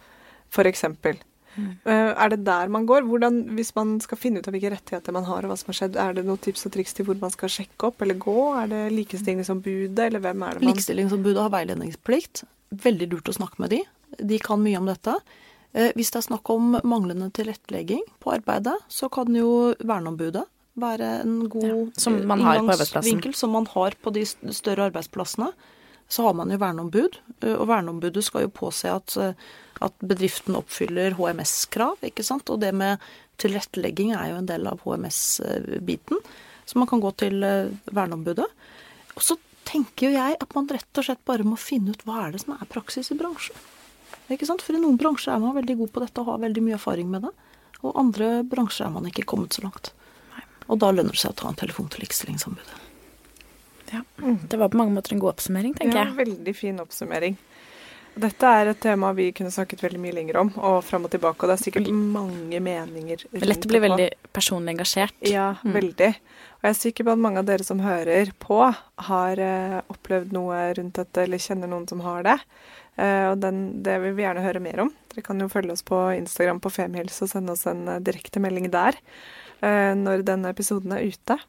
for 0.47 0.63
eksempel. 0.69 1.17
Uh, 1.57 2.13
er 2.15 2.29
det 2.31 2.45
der 2.47 2.69
man 2.71 2.85
går? 2.87 3.03
Hvordan, 3.09 3.41
Hvis 3.57 3.73
man 3.75 3.99
skal 3.99 4.17
finne 4.17 4.39
ut 4.39 4.47
av 4.47 4.55
hvilke 4.55 4.71
rettigheter 4.71 5.11
man 5.11 5.27
har, 5.27 5.43
og 5.43 5.51
hva 5.51 5.57
som 5.59 5.73
har 5.73 5.79
skjedd, 5.81 5.97
er 5.99 6.15
det 6.15 6.23
noen 6.27 6.39
tips 6.39 6.63
og 6.69 6.75
triks 6.77 6.95
til 6.95 7.09
hvor 7.09 7.19
man 7.19 7.33
skal 7.33 7.51
sjekke 7.51 7.89
opp 7.89 8.01
eller 8.05 8.15
gå? 8.15 8.37
Er 8.61 8.71
det 8.71 8.81
Likestillingsombudet, 8.95 9.99
eller 10.05 10.23
hvem 10.23 10.45
er 10.47 10.55
det 10.55 10.63
man 10.63 10.71
Likestillingsombudet 10.71 11.43
har 11.43 11.51
veiledningsplikt. 11.57 12.45
Veldig 12.85 13.09
lurt 13.11 13.33
å 13.33 13.35
snakke 13.35 13.63
med 13.63 13.75
de. 13.75 13.81
De 14.31 14.39
kan 14.39 14.63
mye 14.63 14.79
om 14.79 14.87
dette. 14.87 15.17
Eh, 15.73 15.91
Hvis 15.97 16.13
det 16.13 16.21
er 16.21 16.29
snakk 16.29 16.53
om 16.55 16.77
manglende 16.87 17.27
tilrettelegging 17.35 18.05
på 18.23 18.31
arbeidet, 18.37 18.77
så 18.87 19.11
kan 19.11 19.35
jo 19.35 19.73
verneombudet 19.83 20.45
være 20.79 21.09
en 21.23 21.49
god 21.51 21.67
Ja, 21.67 21.77
som 21.99 22.21
man 22.27 22.41
har 22.45 22.59
på 22.59 22.65
inngangsvinkel, 22.65 23.35
som 23.35 23.51
man 23.51 23.67
har 23.73 23.95
på 24.01 24.13
de 24.15 24.25
større 24.25 24.89
arbeidsplassene. 24.89 25.51
Så 26.11 26.23
har 26.23 26.33
man 26.35 26.51
jo 26.51 26.59
verneombud, 26.59 27.17
eh, 27.41 27.55
og 27.55 27.67
verneombudet 27.69 28.23
skal 28.23 28.45
jo 28.45 28.51
påse 28.51 28.91
at, 28.91 29.15
eh, 29.17 29.33
at 29.81 29.93
bedriften 29.99 30.57
oppfyller 30.59 31.15
HMS-krav, 31.15 32.03
ikke 32.03 32.23
sant. 32.23 32.49
Og 32.49 32.59
det 32.59 32.73
med 32.75 32.99
tilrettelegging 33.39 34.11
er 34.15 34.31
jo 34.31 34.39
en 34.41 34.49
del 34.49 34.67
av 34.67 34.81
HMS-biten. 34.83 36.19
Så 36.65 36.79
man 36.79 36.87
kan 36.87 37.01
gå 37.01 37.11
til 37.15 37.43
eh, 37.43 37.71
verneombudet. 37.91 38.47
Og 39.15 39.23
så 39.23 39.37
tenker 39.67 40.09
jo 40.09 40.17
jeg 40.17 40.35
at 40.41 40.55
man 40.55 40.67
rett 40.67 40.99
og 40.99 41.07
slett 41.07 41.23
bare 41.27 41.47
må 41.47 41.55
finne 41.59 41.95
ut 41.95 42.03
hva 42.03 42.25
er 42.25 42.35
det 42.35 42.43
som 42.43 42.57
er 42.57 42.69
praksis 42.71 43.11
i 43.11 43.17
bransjen. 43.19 43.55
Ikke 44.31 44.47
sant? 44.47 44.63
For 44.63 44.75
i 44.75 44.81
noen 44.81 44.99
bransjer 44.99 45.33
er 45.33 45.41
man 45.43 45.55
veldig 45.55 45.77
god 45.79 45.91
på 45.91 46.03
dette 46.03 46.21
og 46.23 46.29
har 46.31 46.43
veldig 46.43 46.63
mye 46.63 46.77
erfaring 46.79 47.09
med 47.11 47.27
det. 47.27 47.31
Og 47.81 47.97
andre 47.99 48.43
bransjer 48.47 48.87
er 48.87 48.93
man 48.93 49.07
ikke 49.09 49.27
kommet 49.27 49.55
så 49.55 49.63
langt. 49.65 49.93
Og 50.71 50.79
da 50.79 50.89
lønner 50.95 51.11
det 51.11 51.19
seg 51.21 51.33
å 51.35 51.39
ta 51.41 51.49
en 51.51 51.59
telefon 51.59 51.89
til 51.91 52.05
Likestillingsombudet. 52.05 52.87
Ja. 53.91 54.01
Det 54.47 54.55
var 54.59 54.69
på 54.71 54.79
mange 54.79 54.95
måter 54.95 55.11
en 55.13 55.19
god 55.19 55.33
oppsummering, 55.35 55.73
tenker 55.75 55.97
Ja, 55.99 56.05
jeg. 56.07 56.15
veldig 56.21 56.53
fin 56.55 56.77
oppsummering. 56.79 57.35
Dette 58.21 58.43
er 58.43 58.67
et 58.71 58.79
tema 58.83 59.13
vi 59.15 59.29
kunne 59.35 59.51
snakket 59.51 59.81
veldig 59.83 59.99
mye 60.03 60.13
lenger 60.15 60.37
om, 60.41 60.49
og 60.59 60.81
fram 60.83 61.05
og 61.07 61.11
tilbake, 61.13 61.43
og 61.43 61.51
det 61.51 61.55
er 61.59 61.63
sikkert 61.63 61.91
mange 61.91 62.59
meninger 62.63 63.21
rundt 63.23 63.31
Det 63.35 63.43
er 63.43 63.47
lett 63.53 63.67
å 63.67 63.71
bli 63.71 63.79
veldig 63.83 64.07
personlig 64.35 64.73
engasjert. 64.77 65.13
Ja, 65.27 65.53
Mm. 65.63 65.73
veldig. 65.75 66.15
Og 66.61 66.67
jeg 66.67 66.75
er 66.75 66.77
sikker 66.77 67.07
på 67.07 67.15
at 67.15 67.21
mange 67.21 67.41
av 67.41 67.47
dere 67.49 67.65
som 67.65 67.81
hører 67.81 68.29
på, 68.37 68.59
har 69.07 69.39
eh, 69.41 69.79
opplevd 69.89 70.35
noe 70.35 70.59
rundt 70.77 70.99
dette, 70.99 71.23
eller 71.23 71.41
kjenner 71.41 71.71
noen 71.71 71.87
som 71.89 72.03
har 72.05 72.21
det. 72.27 72.37
Eh, 73.01 73.31
og 73.31 73.39
den, 73.41 73.81
det 73.81 73.95
vil 74.03 74.13
vi 74.17 74.25
gjerne 74.25 74.43
høre 74.45 74.61
mer 74.61 74.83
om. 74.83 74.91
Dere 75.13 75.23
kan 75.25 75.41
jo 75.41 75.49
følge 75.51 75.73
oss 75.73 75.85
på 75.85 75.97
Instagram 76.19 76.61
på 76.61 76.73
Femhils 76.73 77.17
og 77.23 77.31
sende 77.31 77.55
oss 77.55 77.65
en 77.69 77.87
eh, 77.89 78.01
direkte 78.03 78.43
melding 78.43 78.69
der 78.73 78.97
eh, 79.63 79.93
når 79.97 80.25
denne 80.27 80.51
episoden 80.53 80.93
er 80.93 81.07
ute. 81.07 81.39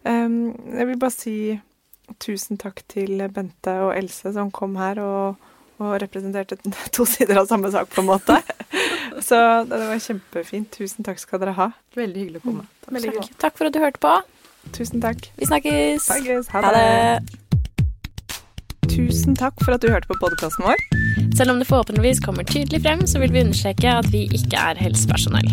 Um, 0.00 0.56
jeg 0.72 0.88
vil 0.88 0.98
bare 0.98 1.12
si 1.12 1.36
tusen 2.24 2.58
takk 2.58 2.80
til 2.88 3.20
Bente 3.30 3.74
og 3.84 3.92
Else 3.92 4.32
som 4.32 4.48
kom 4.50 4.78
her 4.80 4.98
og, 5.04 5.50
og 5.78 5.92
representerte 6.00 6.56
to 6.96 7.06
sider 7.06 7.42
av 7.42 7.50
samme 7.52 7.70
sak, 7.70 7.92
på 7.92 8.02
en 8.02 8.10
måte. 8.10 8.40
Så 9.28 9.38
det 9.68 9.78
var 9.84 10.00
kjempefint. 10.00 10.72
Tusen 10.74 11.06
takk 11.06 11.20
skal 11.20 11.44
dere 11.44 11.54
ha. 11.58 11.70
Veldig 11.98 12.24
hyggelig 12.24 12.42
å 12.42 12.48
komme. 12.48 12.68
Takk. 12.88 13.32
Takk 13.46 13.58
for 13.60 13.68
at 13.68 13.76
du 13.76 13.82
hørte 13.82 14.02
på. 14.02 14.18
Tusen 14.72 15.02
takk. 15.02 15.30
Vi 15.36 15.46
snakkes. 15.46 16.06
Snakkes. 16.06 16.48
Ha 16.54 16.60
det. 16.74 17.40
Tusen 18.90 19.36
takk 19.38 19.54
for 19.64 19.76
at 19.76 19.82
du 19.82 19.90
hørte 19.92 20.10
på 20.10 20.18
podkasten 20.20 20.66
vår. 20.66 20.80
Selv 21.38 21.54
om 21.54 21.60
det 21.60 21.68
forhåpentligvis 21.70 22.20
kommer 22.24 22.44
tydelig 22.44 22.82
frem, 22.82 23.06
så 23.06 23.22
vil 23.22 23.32
vi 23.32 23.44
understreke 23.44 23.92
at 24.00 24.08
vi 24.12 24.26
ikke 24.34 24.58
er 24.58 24.80
helsepersonell. 24.82 25.52